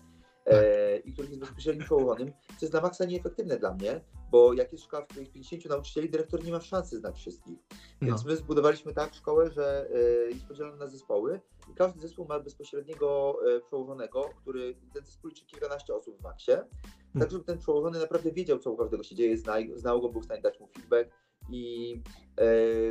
i 1.04 1.12
który 1.12 1.28
jest 1.28 1.40
bezpośrednim 1.40 1.84
przełożonym, 1.84 2.32
co 2.48 2.66
jest 2.66 2.72
na 2.72 2.80
maksa 2.80 3.04
nieefektywne 3.04 3.58
dla 3.58 3.74
mnie, 3.74 4.00
bo 4.30 4.52
jak 4.52 4.72
jest 4.72 4.84
szkoła, 4.84 5.02
w 5.02 5.06
której 5.06 5.22
jest 5.22 5.32
50 5.32 5.64
nauczycieli, 5.64 6.10
dyrektor 6.10 6.44
nie 6.44 6.52
ma 6.52 6.60
szansy 6.60 6.98
znać 6.98 7.16
wszystkich. 7.16 7.58
Więc 8.02 8.24
no. 8.24 8.30
my 8.30 8.36
zbudowaliśmy 8.36 8.94
tak 8.94 9.14
szkołę, 9.14 9.50
że 9.50 9.88
e, 9.94 10.30
jest 10.30 10.46
podzielona 10.46 10.76
na 10.76 10.86
zespoły 10.86 11.40
i 11.72 11.74
każdy 11.74 12.00
zespół 12.00 12.26
ma 12.26 12.40
bezpośredniego 12.40 13.38
e, 13.56 13.60
przełożonego, 13.60 14.30
który 14.40 14.74
ten 14.94 15.04
zespół 15.04 15.30
liczy 15.30 15.46
kilkanaście 15.46 15.94
osób 15.94 16.18
w 16.18 16.22
maksie, 16.22 16.52
hmm. 16.52 17.20
tak 17.20 17.30
żeby 17.30 17.44
ten 17.44 17.58
przełożony 17.58 17.98
naprawdę 17.98 18.32
wiedział, 18.32 18.58
co 18.58 18.70
u 18.70 18.76
każdego 18.76 19.02
się 19.02 19.14
dzieje, 19.14 19.36
znał, 19.36 19.62
znał 19.74 20.00
go, 20.00 20.08
był 20.08 20.20
w 20.20 20.24
stanie 20.24 20.42
dać 20.42 20.60
mu 20.60 20.66
feedback, 20.66 21.10
i 21.50 21.94
e, 22.36 22.44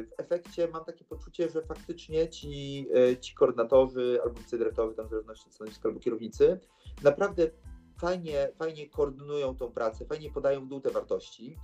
w 0.03 0.09
efekcie 0.17 0.67
mam 0.67 0.85
takie 0.85 1.05
poczucie, 1.05 1.49
że 1.49 1.61
faktycznie 1.61 2.29
ci, 2.29 2.87
ci 3.21 3.35
koordynatorzy 3.35 4.19
albo 4.23 4.39
wicedyrektorzy, 4.39 4.95
tam 4.95 5.07
w 5.07 5.09
zależności 5.09 5.47
od 5.47 5.53
stanowiska 5.53 5.89
albo 5.89 5.99
kierownicy, 5.99 6.59
naprawdę 7.03 7.49
fajnie, 8.01 8.49
fajnie 8.59 8.89
koordynują 8.89 9.55
tą 9.55 9.71
pracę, 9.71 10.05
fajnie 10.05 10.31
podają 10.31 10.65
w 10.65 10.67
dół 10.67 10.81
te 10.81 10.89
wartości. 10.89 11.57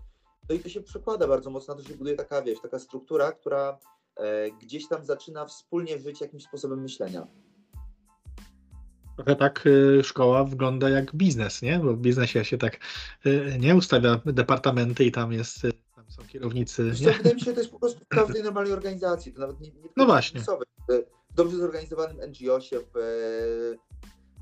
No 0.49 0.55
i 0.55 0.59
to 0.59 0.69
się 0.69 0.81
przekłada 0.81 1.27
bardzo 1.27 1.49
mocno 1.49 1.75
na 1.75 1.81
to, 1.81 1.87
że 1.87 1.95
buduje 1.95 2.15
taka, 2.15 2.41
wiesz, 2.41 2.59
taka 2.61 2.79
struktura, 2.79 3.31
która 3.31 3.77
e, 4.15 4.51
gdzieś 4.51 4.87
tam 4.87 5.05
zaczyna 5.05 5.45
wspólnie 5.45 5.99
żyć 5.99 6.21
jakimś 6.21 6.43
sposobem 6.43 6.81
myślenia. 6.81 7.27
Trochę 9.15 9.35
tak 9.35 9.69
szkoła 10.03 10.43
wygląda 10.43 10.89
jak 10.89 11.15
biznes, 11.15 11.61
nie? 11.61 11.79
Bo 11.79 11.93
w 11.93 11.99
biznesie 11.99 12.45
się 12.45 12.57
tak 12.57 12.79
nie 13.59 13.75
ustawia 13.75 14.21
departamenty 14.25 15.05
i 15.05 15.11
tam 15.11 15.33
jest 15.33 15.67
są 16.07 16.27
kierownicy. 16.27 16.83
Nie? 17.01 17.11
Wydaje 17.11 17.35
mi 17.35 17.41
się, 17.41 17.45
że 17.45 17.53
to 17.53 17.59
jest 17.59 17.71
po 17.71 17.79
prostu 17.79 17.99
w 17.99 18.07
każdej 18.07 18.43
normalnej 18.43 18.73
organizacji. 18.73 19.33
To 19.33 19.39
nawet 19.39 19.59
nie, 19.59 19.71
nie 19.71 19.89
no 19.97 20.05
właśnie. 20.05 20.41
W 20.41 21.35
dobrze 21.35 21.57
zorganizowanym 21.57 22.17
NGO-sie, 22.17 22.79
w 22.79 22.97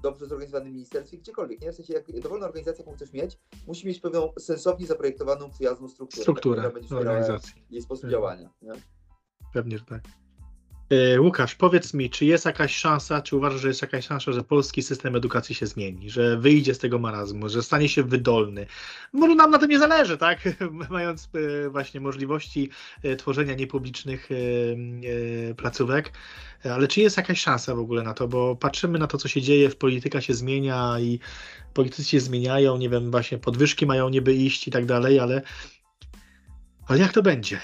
dobrze 0.03 0.27
zorganizowanym 0.27 0.73
ministerstwie, 0.73 1.17
gdziekolwiek. 1.17 1.61
Nie? 1.61 1.71
W 1.71 1.75
sensie, 1.75 1.93
jak 1.93 2.21
dowolna 2.21 2.45
organizacja, 2.45 2.85
jaką 2.85 2.95
chcesz 2.95 3.13
mieć, 3.13 3.39
musi 3.67 3.87
mieć 3.87 3.99
pewną 3.99 4.33
sensownie 4.39 4.87
zaprojektowaną, 4.87 5.49
przyjazną 5.49 5.87
strukturę. 5.87 6.21
Strukturę 6.21 6.63
tak, 6.63 6.91
organizacji. 6.91 7.53
Jej 7.69 7.81
sposób 7.81 8.09
działania. 8.09 8.49
Nie? 8.61 8.71
Pewnie, 9.53 9.77
że 9.77 9.85
tak. 9.85 10.01
E, 10.89 11.21
Łukasz, 11.21 11.55
powiedz 11.55 11.93
mi, 11.93 12.09
czy 12.09 12.25
jest 12.25 12.45
jakaś 12.45 12.75
szansa, 12.75 13.21
czy 13.21 13.35
uważasz, 13.35 13.61
że 13.61 13.67
jest 13.67 13.81
jakaś 13.81 14.05
szansa, 14.05 14.31
że 14.31 14.43
polski 14.43 14.83
system 14.83 15.15
edukacji 15.15 15.55
się 15.55 15.67
zmieni, 15.67 16.09
że 16.09 16.37
wyjdzie 16.37 16.73
z 16.73 16.79
tego 16.79 16.99
marazmu, 16.99 17.49
że 17.49 17.63
stanie 17.63 17.89
się 17.89 18.03
wydolny? 18.03 18.65
Może 19.13 19.35
nam 19.35 19.51
na 19.51 19.57
tym 19.57 19.69
nie 19.69 19.79
zależy, 19.79 20.17
tak? 20.17 20.39
Mając 20.89 21.29
e, 21.65 21.69
właśnie 21.69 21.99
możliwości 21.99 22.69
e, 23.03 23.15
tworzenia 23.15 23.53
niepublicznych 23.53 24.29
placówek, 25.57 26.11
ale 26.63 26.87
czy 26.87 27.01
jest 27.01 27.17
jakaś 27.17 27.39
szansa 27.39 27.75
w 27.75 27.79
ogóle 27.79 28.03
na 28.03 28.13
to? 28.13 28.27
Bo 28.27 28.55
patrzymy 28.55 28.99
na 28.99 29.07
to, 29.07 29.17
co 29.17 29.27
się 29.27 29.41
dzieje, 29.41 29.69
polityka 29.69 30.21
się 30.21 30.33
zmienia 30.33 30.99
i 30.99 31.19
politycy 31.73 32.03
się 32.03 32.19
zmieniają, 32.19 32.77
nie 32.77 32.89
wiem, 32.89 33.11
właśnie 33.11 33.37
podwyżki 33.37 33.85
mają 33.85 34.09
niby 34.09 34.33
iść 34.33 34.67
i 34.67 34.71
tak 34.71 34.85
dalej, 34.85 35.19
ale, 35.19 35.41
ale 36.87 36.99
jak 36.99 37.13
to 37.13 37.21
będzie? 37.21 37.59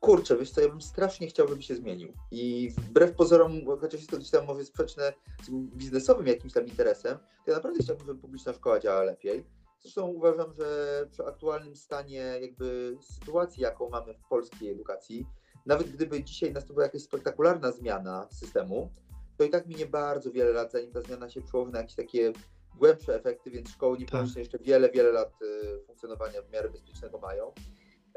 Kurczę, 0.00 0.36
wiesz 0.36 0.50
co, 0.50 0.60
ja 0.60 0.68
bym 0.68 0.80
strasznie 0.80 1.26
chciał, 1.26 1.48
żeby 1.48 1.62
się 1.62 1.74
zmienił. 1.74 2.12
I 2.30 2.70
wbrew 2.78 3.16
pozorom, 3.16 3.52
chociaż 3.80 4.00
jest 4.00 4.10
to 4.10 4.16
gdzieś 4.16 4.30
tam 4.30 4.46
może 4.46 4.64
sprzeczne 4.64 5.12
z 5.42 5.50
biznesowym 5.50 6.26
jakimś 6.26 6.52
tam 6.52 6.66
interesem, 6.66 7.18
to 7.18 7.50
ja 7.50 7.56
naprawdę 7.56 7.82
chciałbym, 7.82 8.06
żeby 8.06 8.20
publiczna 8.20 8.52
szkoła 8.52 8.80
działała 8.80 9.02
lepiej. 9.02 9.44
Zresztą 9.82 10.06
uważam, 10.06 10.52
że 10.58 11.06
przy 11.10 11.26
aktualnym 11.26 11.76
stanie 11.76 12.38
jakby 12.40 12.96
sytuacji, 13.00 13.62
jaką 13.62 13.88
mamy 13.90 14.14
w 14.14 14.28
polskiej 14.28 14.70
edukacji, 14.70 15.26
nawet 15.66 15.90
gdyby 15.90 16.24
dzisiaj 16.24 16.52
nastąpiła 16.52 16.84
jakaś 16.84 17.02
spektakularna 17.02 17.72
zmiana 17.72 18.28
systemu, 18.30 18.92
to 19.36 19.44
i 19.44 19.50
tak 19.50 19.66
minie 19.66 19.86
bardzo 19.86 20.32
wiele 20.32 20.52
lat, 20.52 20.72
zanim 20.72 20.92
ta 20.92 21.02
zmiana 21.02 21.30
się 21.30 21.42
przełoży 21.42 21.72
na 21.72 21.78
jakieś 21.78 21.94
takie 21.94 22.32
głębsze 22.78 23.14
efekty, 23.14 23.50
więc 23.50 23.70
szkoły 23.70 23.98
nie 23.98 24.06
tak. 24.06 24.36
jeszcze 24.36 24.58
wiele, 24.58 24.90
wiele 24.90 25.12
lat 25.12 25.32
y, 25.42 25.84
funkcjonowania 25.86 26.42
w 26.42 26.50
miarę 26.50 26.70
bezpiecznego 26.70 27.18
mają. 27.18 27.52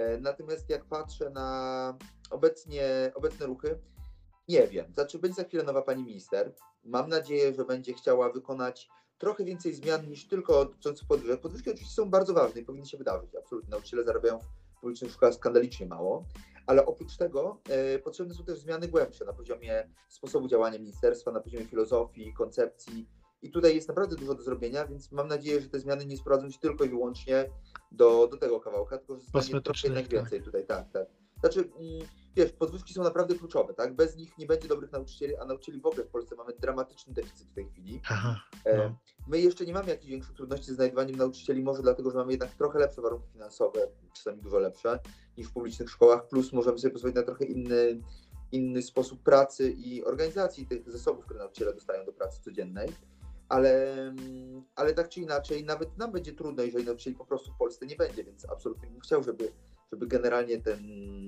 E, 0.02 0.18
natomiast 0.18 0.70
jak 0.70 0.86
patrzę 0.86 1.30
na 1.30 1.97
obecnie, 2.30 3.12
obecne 3.16 3.45
ruchy, 3.45 3.80
nie 4.47 4.68
wiem. 4.68 4.93
Znaczy, 4.93 5.20
będzie 5.20 5.36
za 5.36 5.43
chwilę 5.43 5.64
nowa 5.64 5.82
pani 5.82 6.04
minister. 6.04 6.54
Mam 6.84 7.10
nadzieję, 7.10 7.54
że 7.54 7.66
będzie 7.66 7.93
chciała 7.93 8.32
wykonać 8.32 8.89
trochę 9.18 9.43
więcej 9.43 9.74
zmian 9.74 10.10
niż 10.10 10.28
tylko 10.28 10.66
dotyczących 10.66 11.08
podwyżek. 11.08 11.41
Podwyżki 11.41 11.70
oczywiście 11.70 11.95
są 11.95 12.10
bardzo 12.10 12.34
ważne 12.34 12.62
i 12.62 12.66
powinny 12.66 12.86
się 12.86 12.97
wydarzyć. 12.97 13.36
Absolutnie. 13.36 13.70
Nauczyciele 13.70 14.04
zarabiają 14.04 14.39
w 14.39 14.82
publicznych 14.82 15.12
szkołach 15.12 15.36
skandalicznie 15.36 15.86
mało. 15.86 16.26
Ale 16.68 16.86
oprócz 16.86 17.18
tego 17.18 17.62
e, 17.70 17.99
potrzebne 17.99 18.34
są 18.34 18.43
też 18.43 18.60
zmiany 18.60 18.88
głębsze 18.88 19.26
na 19.26 19.34
poziomie 19.34 19.89
sposobu 20.10 20.47
działania 20.47 20.80
ministerstwa, 20.80 21.32
na 21.32 21.39
poziomie 21.39 21.66
filozofii, 21.66 22.34
koncepcji, 22.34 23.08
i 23.41 23.51
tutaj 23.51 23.75
jest 23.75 23.87
naprawdę 23.87 24.15
dużo 24.15 24.35
do 24.35 24.43
zrobienia, 24.43 24.87
więc 24.87 25.11
mam 25.11 25.27
nadzieję, 25.27 25.61
że 25.61 25.69
te 25.69 25.79
zmiany 25.79 26.05
nie 26.05 26.17
sprowadzą 26.17 26.49
się 26.49 26.59
tylko 26.59 26.83
i 26.83 26.89
wyłącznie 26.89 27.49
do, 27.91 28.27
do 28.27 28.37
tego 28.37 28.59
kawałka, 28.59 28.97
tylko 28.97 29.15
że 29.15 29.21
zostanie 29.21 29.61
troszkę 29.61 29.87
jednak 29.87 30.03
tak. 30.03 30.13
więcej 30.13 30.43
tutaj, 30.43 30.65
tak, 30.65 30.91
tak. 30.91 31.07
Znaczy, 31.39 31.59
mm, 31.59 32.07
wiesz, 32.35 32.51
podwyżki 32.51 32.93
są 32.93 33.03
naprawdę 33.03 33.35
kluczowe, 33.35 33.73
tak? 33.73 33.95
Bez 33.95 34.17
nich 34.17 34.37
nie 34.37 34.45
będzie 34.45 34.67
dobrych 34.67 34.91
nauczycieli, 34.91 35.35
a 35.35 35.45
nauczycieli 35.45 35.81
w 35.81 35.85
ogóle 35.85 36.03
w 36.03 36.07
Polsce 36.07 36.35
mamy 36.35 36.53
dramatyczny 36.59 37.13
deficyt 37.13 37.47
w 37.47 37.53
tej 37.53 37.69
chwili. 37.69 38.01
Aha, 38.09 38.41
e, 38.65 38.77
no. 38.77 38.95
My 39.27 39.39
jeszcze 39.39 39.65
nie 39.65 39.73
mamy 39.73 39.89
jakichś 39.89 40.11
większych 40.11 40.35
trudności 40.35 40.65
ze 40.65 40.75
znajdowaniem 40.75 41.15
nauczycieli, 41.15 41.63
może 41.63 41.81
dlatego, 41.81 42.11
że 42.11 42.17
mamy 42.17 42.31
jednak 42.31 42.55
trochę 42.55 42.79
lepsze 42.79 43.01
warunki 43.01 43.31
finansowe, 43.31 43.87
czasami 44.13 44.41
dużo 44.41 44.59
lepsze 44.59 44.99
niż 45.37 45.47
w 45.47 45.53
publicznych 45.53 45.89
szkołach, 45.89 46.27
plus 46.27 46.53
możemy 46.53 46.79
sobie 46.79 46.93
pozwolić 46.93 47.15
na 47.15 47.23
trochę 47.23 47.45
inny, 47.45 48.01
inny 48.51 48.81
sposób 48.81 49.23
pracy 49.23 49.71
i 49.71 50.03
organizacji 50.03 50.67
tych 50.67 50.91
zasobów, 50.91 51.25
które 51.25 51.39
nauczyciele 51.39 51.73
dostają 51.73 52.05
do 52.05 52.13
pracy 52.13 52.41
codziennej 52.41 52.89
ale, 53.52 53.95
ale 54.76 54.93
tak 54.93 55.10
czy 55.10 55.20
inaczej, 55.20 55.64
nawet 55.64 55.97
nam 55.97 56.12
będzie 56.12 56.34
trudno, 56.34 56.64
jeżeli 56.64 56.86
nauczycieli 56.86 57.16
po 57.16 57.26
prostu 57.26 57.52
w 57.52 57.58
Polsce 57.58 57.86
nie 57.86 57.95
będzie, 57.95 58.24
więc 58.24 58.49
absolutnie 58.49 58.89
bym 58.89 58.99
chciał, 58.99 59.24
żeby, 59.24 59.52
żeby 59.91 60.08
generalnie 60.08 60.62
ten, 60.62 60.80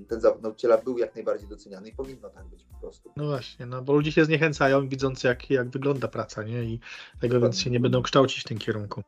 ten 0.08 0.20
zawód 0.20 0.42
nauczyciela 0.42 0.78
był 0.78 0.98
jak 0.98 1.14
najbardziej 1.14 1.48
doceniany 1.48 1.88
i 1.88 1.92
powinno 1.92 2.30
tak 2.30 2.46
być 2.46 2.64
po 2.64 2.80
prostu. 2.80 3.12
No 3.16 3.26
właśnie, 3.26 3.66
no 3.66 3.82
bo 3.82 3.92
ludzie 3.92 4.12
się 4.12 4.24
zniechęcają, 4.24 4.88
widząc 4.88 5.24
jak, 5.24 5.50
jak 5.50 5.70
wygląda 5.70 6.08
praca, 6.08 6.42
nie? 6.42 6.62
I 6.64 6.80
tego 7.20 7.40
więc 7.40 7.60
się 7.60 7.70
nie 7.70 7.80
będą 7.80 8.02
kształcić 8.02 8.40
w 8.40 8.48
tym 8.48 8.58
kierunku. 8.58 9.02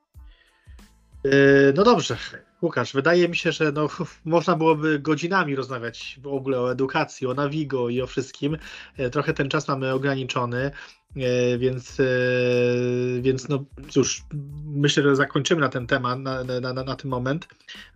Yy, 1.24 1.72
no 1.76 1.84
dobrze, 1.84 2.16
Łukasz, 2.62 2.92
wydaje 2.92 3.28
mi 3.28 3.36
się, 3.36 3.52
że 3.52 3.72
no, 3.72 3.88
można 4.24 4.56
byłoby 4.56 4.98
godzinami 4.98 5.56
rozmawiać 5.56 6.20
w 6.22 6.26
ogóle 6.26 6.60
o 6.60 6.72
edukacji, 6.72 7.26
o 7.26 7.34
Navigo 7.34 7.88
i 7.88 8.02
o 8.02 8.06
wszystkim. 8.06 8.56
Yy, 8.98 9.10
trochę 9.10 9.34
ten 9.34 9.48
czas 9.48 9.68
mamy 9.68 9.92
ograniczony. 9.92 10.70
E, 11.16 11.58
więc, 11.58 12.00
e, 12.00 12.04
więc 13.20 13.48
no 13.48 13.64
cóż, 13.90 14.24
myślę, 14.64 15.02
że 15.02 15.16
zakończymy 15.16 15.60
na 15.60 15.68
ten 15.68 15.86
temat, 15.86 16.18
na, 16.20 16.44
na, 16.44 16.72
na, 16.72 16.96
ten 16.96 17.10
moment. 17.10 17.48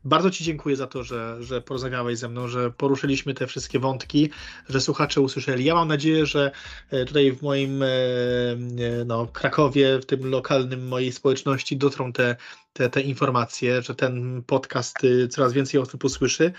Bardzo 0.05 0.31
Ci 0.31 0.45
dziękuję 0.45 0.77
za 0.77 0.87
to, 0.87 1.05
że, 1.05 1.37
że 1.41 1.61
porozmawiałeś 1.61 2.19
ze 2.19 2.29
mną, 2.29 2.49
że 2.49 2.71
poruszyliśmy 2.71 3.35
te 3.35 3.47
wszystkie 3.47 3.79
wątki, 3.79 4.31
że 4.69 4.81
słuchacze 4.81 5.21
usłyszeli. 5.21 5.65
Ja 5.65 5.75
mam 5.75 5.89
nadzieję, 5.89 6.27
że 6.27 6.51
e, 6.91 7.05
tutaj 7.05 7.33
w 7.33 7.43
moim 7.43 7.85
no, 9.07 9.27
Krakowie, 9.27 9.99
w 9.99 10.07
tym 10.07 10.31
lokalnym 10.31 10.89
mojej 10.89 11.13
społeczności 11.13 11.77
dotrą 11.77 12.13
te, 12.13 12.37
te, 12.73 12.91
te 12.91 13.01
informacje, 13.01 13.83
że 13.83 13.95
ten 13.95 14.43
podcast 14.47 14.97
coraz 15.31 15.53
więcej 15.53 15.81
osób 15.81 16.05
usłyszy 16.05 16.53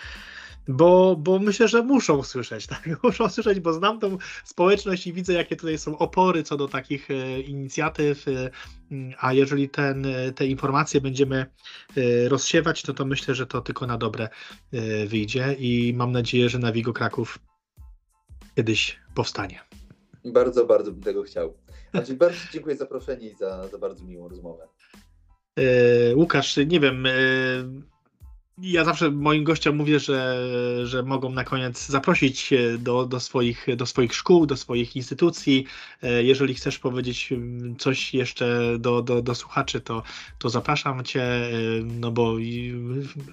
bo, 0.67 1.15
bo 1.15 1.39
myślę, 1.39 1.67
że 1.67 1.83
muszą 1.83 2.23
słyszeć, 2.23 2.67
tak? 2.73 3.03
Muszą 3.03 3.29
słyszeć, 3.29 3.59
bo 3.59 3.73
znam 3.73 3.99
tą 3.99 4.17
społeczność 4.43 5.07
i 5.07 5.13
widzę, 5.13 5.33
jakie 5.33 5.55
tutaj 5.55 5.77
są 5.77 5.97
opory 5.97 6.43
co 6.43 6.57
do 6.57 6.67
takich 6.67 7.11
e, 7.11 7.41
inicjatyw, 7.41 8.27
e, 8.27 8.49
a 9.19 9.33
jeżeli 9.33 9.69
ten, 9.69 10.05
e, 10.05 10.31
te 10.31 10.47
informacje 10.47 11.01
będziemy 11.01 11.45
rozsiewać, 12.27 12.81
to 12.81 12.93
to 12.93 13.05
myślę, 13.05 13.35
że 13.35 13.47
to 13.47 13.61
tylko 13.61 13.87
na 13.87 13.97
dobre 13.97 14.29
wyjdzie 15.07 15.55
i 15.59 15.93
mam 15.97 16.11
nadzieję, 16.11 16.49
że 16.49 16.59
na 16.59 16.71
Wigo 16.71 16.93
Kraków 16.93 17.39
kiedyś 18.55 18.99
powstanie. 19.15 19.59
Bardzo, 20.25 20.65
bardzo 20.65 20.91
bym 20.91 21.03
tego 21.03 21.23
chciał. 21.23 21.53
Znaczy, 21.91 22.13
bardzo 22.13 22.39
dziękuję 22.53 22.75
za 22.75 22.79
zaproszenie 22.79 23.29
i 23.29 23.35
za, 23.35 23.67
za 23.67 23.77
bardzo 23.77 24.05
miłą 24.05 24.27
rozmowę. 24.27 24.67
Łukasz, 26.15 26.57
nie 26.57 26.79
wiem, 26.79 27.07
ja 28.61 28.85
zawsze 28.85 29.11
moim 29.11 29.43
gościom 29.43 29.75
mówię, 29.75 29.99
że, 29.99 30.37
że 30.87 31.03
mogą 31.03 31.29
na 31.29 31.43
koniec 31.43 31.87
zaprosić 31.87 32.53
do, 32.79 33.05
do, 33.05 33.19
swoich, 33.19 33.67
do 33.75 33.85
swoich 33.85 34.15
szkół, 34.15 34.45
do 34.45 34.57
swoich 34.57 34.95
instytucji. 34.95 35.65
E, 36.03 36.23
jeżeli 36.23 36.53
chcesz 36.53 36.79
powiedzieć 36.79 37.31
mm, 37.31 37.75
coś 37.75 38.13
jeszcze 38.13 38.77
do, 38.79 39.01
do, 39.01 39.21
do 39.21 39.35
słuchaczy, 39.35 39.81
to, 39.81 40.03
to 40.37 40.49
zapraszam 40.49 41.03
Cię, 41.03 41.23
e, 41.23 41.51
no 41.83 42.11
bo 42.11 42.35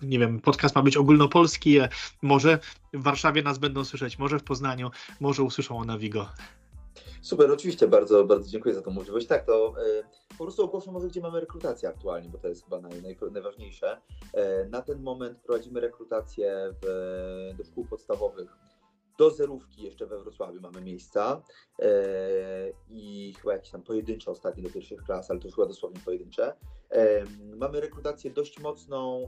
nie 0.03 0.18
wiem, 0.18 0.41
podcast 0.41 0.74
ma 0.74 0.83
być 0.83 0.97
ogólnopolski. 0.97 1.79
E, 1.79 1.89
może 2.22 2.59
w 2.93 3.03
Warszawie 3.03 3.43
nas 3.43 3.59
będą 3.59 3.85
słyszeć, 3.85 4.18
może 4.18 4.39
w 4.39 4.45
Poznaniu, 4.45 4.91
może 5.20 5.43
usłyszą 5.43 5.79
o 5.79 5.85
Navigo. 5.85 6.29
Super, 7.29 7.53
oczywiście, 7.53 7.89
bardzo, 7.89 8.24
bardzo 8.24 8.51
dziękuję 8.51 8.74
za 8.74 8.83
tą 8.83 8.91
możliwość. 8.91 9.26
Tak, 9.26 9.47
to 9.47 9.74
y, 9.87 10.03
po 10.39 10.45
prostu 10.45 10.64
ogłoszę 10.64 10.93
może, 10.93 11.09
gdzie 11.09 11.20
mamy 11.20 11.41
rekrutację 11.41 11.89
aktualnie, 11.89 12.29
bo 12.29 12.39
to 12.39 12.49
jest 12.49 12.64
chyba 12.64 12.81
naj, 12.81 13.03
naj, 13.03 13.16
najważniejsze. 13.33 14.01
Y, 14.35 14.68
na 14.68 14.83
ten 14.83 15.03
moment 15.03 15.39
prowadzimy 15.39 15.81
rekrutację 15.81 16.74
w, 16.83 17.55
do 17.59 17.64
szkół 17.64 17.85
podstawowych. 17.85 18.57
Do 19.18 19.31
zerówki 19.31 19.83
jeszcze 19.83 20.07
we 20.07 20.18
Wrocławiu 20.18 20.61
mamy 20.61 20.81
miejsca 20.81 21.43
y, 21.83 21.85
i 22.91 23.35
chyba 23.41 23.53
jakieś 23.53 23.70
tam 23.70 23.83
pojedyncze 23.83 24.31
ostatnie 24.31 24.62
do 24.62 24.70
pierwszych 24.70 25.03
klas, 25.03 25.31
ale 25.31 25.41
to 25.41 25.47
już 25.47 25.55
chyba 25.55 25.66
dosłownie 25.66 26.01
pojedyncze. 26.05 26.55
Mamy 27.57 27.80
rekrutację 27.80 28.30
dość 28.30 28.61
mocną, 28.61 29.26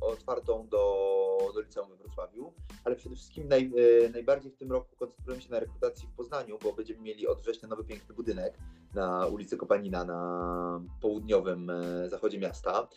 otwartą 0.00 0.68
do, 0.68 1.50
do 1.54 1.60
liceum 1.60 1.88
we 1.90 1.96
Wrocławiu, 1.96 2.52
ale 2.84 2.96
przede 2.96 3.14
wszystkim 3.16 3.48
naj, 3.48 3.72
najbardziej 4.12 4.52
w 4.52 4.56
tym 4.56 4.72
roku 4.72 4.96
koncentrujemy 4.96 5.42
się 5.42 5.50
na 5.50 5.60
rekrutacji 5.60 6.08
w 6.08 6.12
Poznaniu, 6.12 6.58
bo 6.62 6.72
będziemy 6.72 7.00
mieli 7.00 7.26
od 7.26 7.40
września 7.40 7.68
nowy 7.68 7.84
piękny 7.84 8.14
budynek 8.14 8.58
na 8.94 9.26
ulicy 9.26 9.56
Kopanina 9.56 10.04
na 10.04 10.82
południowym 11.00 11.70
e, 11.70 12.08
zachodzie 12.08 12.38
miasta. 12.38 12.88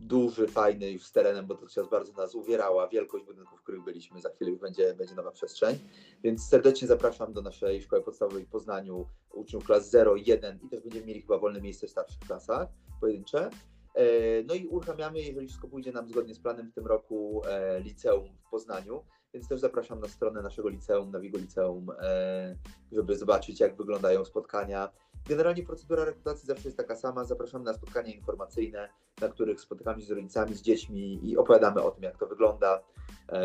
Duży, 0.00 0.46
fajny 0.46 0.90
już 0.90 1.06
z 1.06 1.12
terenem, 1.12 1.46
bo 1.46 1.54
dotychczas 1.54 1.88
bardzo 1.88 2.12
nas 2.12 2.34
uwierała 2.34 2.88
wielkość 2.88 3.24
budynków, 3.24 3.58
w 3.58 3.62
których 3.62 3.84
byliśmy. 3.84 4.20
Za 4.20 4.30
chwilę 4.30 4.50
już 4.50 4.60
będzie, 4.60 4.94
będzie 4.94 5.14
nowa 5.14 5.30
przestrzeń. 5.30 5.78
Więc 6.22 6.48
serdecznie 6.48 6.88
zapraszam 6.88 7.32
do 7.32 7.42
naszej 7.42 7.82
szkoły 7.82 8.02
podstawowej 8.02 8.44
w 8.44 8.48
Poznaniu 8.48 9.06
uczniów 9.32 9.64
klas 9.64 9.90
0 9.90 10.16
i 10.16 10.24
1 10.24 10.58
i 10.62 10.68
też 10.68 10.80
będziemy 10.80 11.06
mieli 11.06 11.20
chyba 11.20 11.38
wolne 11.38 11.60
miejsce 11.60 11.86
w 11.86 11.90
starszych 11.90 12.18
klasach 12.18 12.68
pojedyncze. 13.04 13.50
E, 13.94 14.04
no 14.42 14.54
i 14.54 14.66
uruchamiamy, 14.66 15.20
jeżeli 15.20 15.46
wszystko 15.46 15.68
pójdzie 15.68 15.92
nam 15.92 16.08
zgodnie 16.08 16.34
z 16.34 16.38
planem 16.38 16.70
w 16.70 16.74
tym 16.74 16.86
roku, 16.86 17.42
e, 17.48 17.80
liceum 17.80 18.28
w 18.46 18.50
Poznaniu, 18.50 19.04
więc 19.34 19.48
też 19.48 19.60
zapraszam 19.60 20.00
na 20.00 20.08
stronę 20.08 20.42
naszego 20.42 20.68
liceum, 20.68 21.10
Nawigo 21.10 21.38
Liceum, 21.38 21.86
e, 22.00 22.56
żeby 22.92 23.16
zobaczyć, 23.16 23.60
jak 23.60 23.76
wyglądają 23.76 24.24
spotkania. 24.24 24.90
Generalnie 25.28 25.62
procedura 25.62 26.04
rekrutacji 26.04 26.46
zawsze 26.46 26.68
jest 26.68 26.76
taka 26.76 26.96
sama. 26.96 27.24
Zapraszamy 27.24 27.64
na 27.64 27.74
spotkania 27.74 28.14
informacyjne, 28.14 28.88
na 29.20 29.28
których 29.28 29.60
spotykamy 29.60 30.00
się 30.00 30.06
z 30.06 30.10
rodzicami, 30.10 30.54
z 30.54 30.62
dziećmi 30.62 31.30
i 31.30 31.36
opowiadamy 31.36 31.82
o 31.82 31.90
tym, 31.90 32.02
jak 32.02 32.18
to 32.18 32.26
wygląda, 32.26 32.82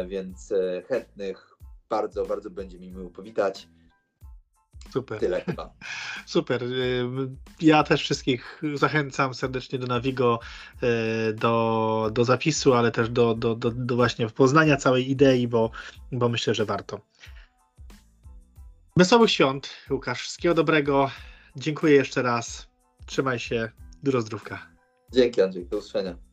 więc 0.07 0.53
chętnych 0.87 1.57
bardzo, 1.89 2.25
bardzo 2.25 2.49
będzie 2.49 2.79
mi 2.79 2.91
miło 2.91 3.09
powitać. 3.09 3.67
Super. 4.93 5.19
Tyle 5.19 5.41
chyba. 5.41 5.73
Super. 6.25 6.63
Y, 6.63 7.05
ja 7.61 7.83
też 7.83 8.01
wszystkich 8.01 8.61
zachęcam 8.73 9.33
serdecznie 9.33 9.79
do 9.79 9.87
Navigo, 9.87 10.39
y, 10.83 11.33
do, 11.33 12.09
do 12.13 12.25
zapisu, 12.25 12.73
ale 12.73 12.91
też 12.91 13.09
do, 13.09 13.35
do, 13.35 13.55
do, 13.55 13.71
do 13.71 13.95
właśnie 13.95 14.29
poznania 14.29 14.77
całej 14.77 15.11
idei, 15.11 15.47
bo, 15.47 15.71
bo 16.11 16.29
myślę, 16.29 16.53
że 16.53 16.65
warto. 16.65 17.01
Wesołych 18.97 19.31
świąt, 19.31 19.69
Łukasz. 19.89 20.21
Wszystkiego 20.21 20.55
dobrego. 20.55 21.11
Dziękuję 21.55 21.93
jeszcze 21.93 22.21
raz. 22.21 22.67
Trzymaj 23.05 23.39
się. 23.39 23.71
Dużo 24.03 24.21
zdrówka. 24.21 24.67
Dzięki 25.11 25.41
Andrzej, 25.41 25.65
do 25.65 25.77
usłyszenia. 25.77 26.28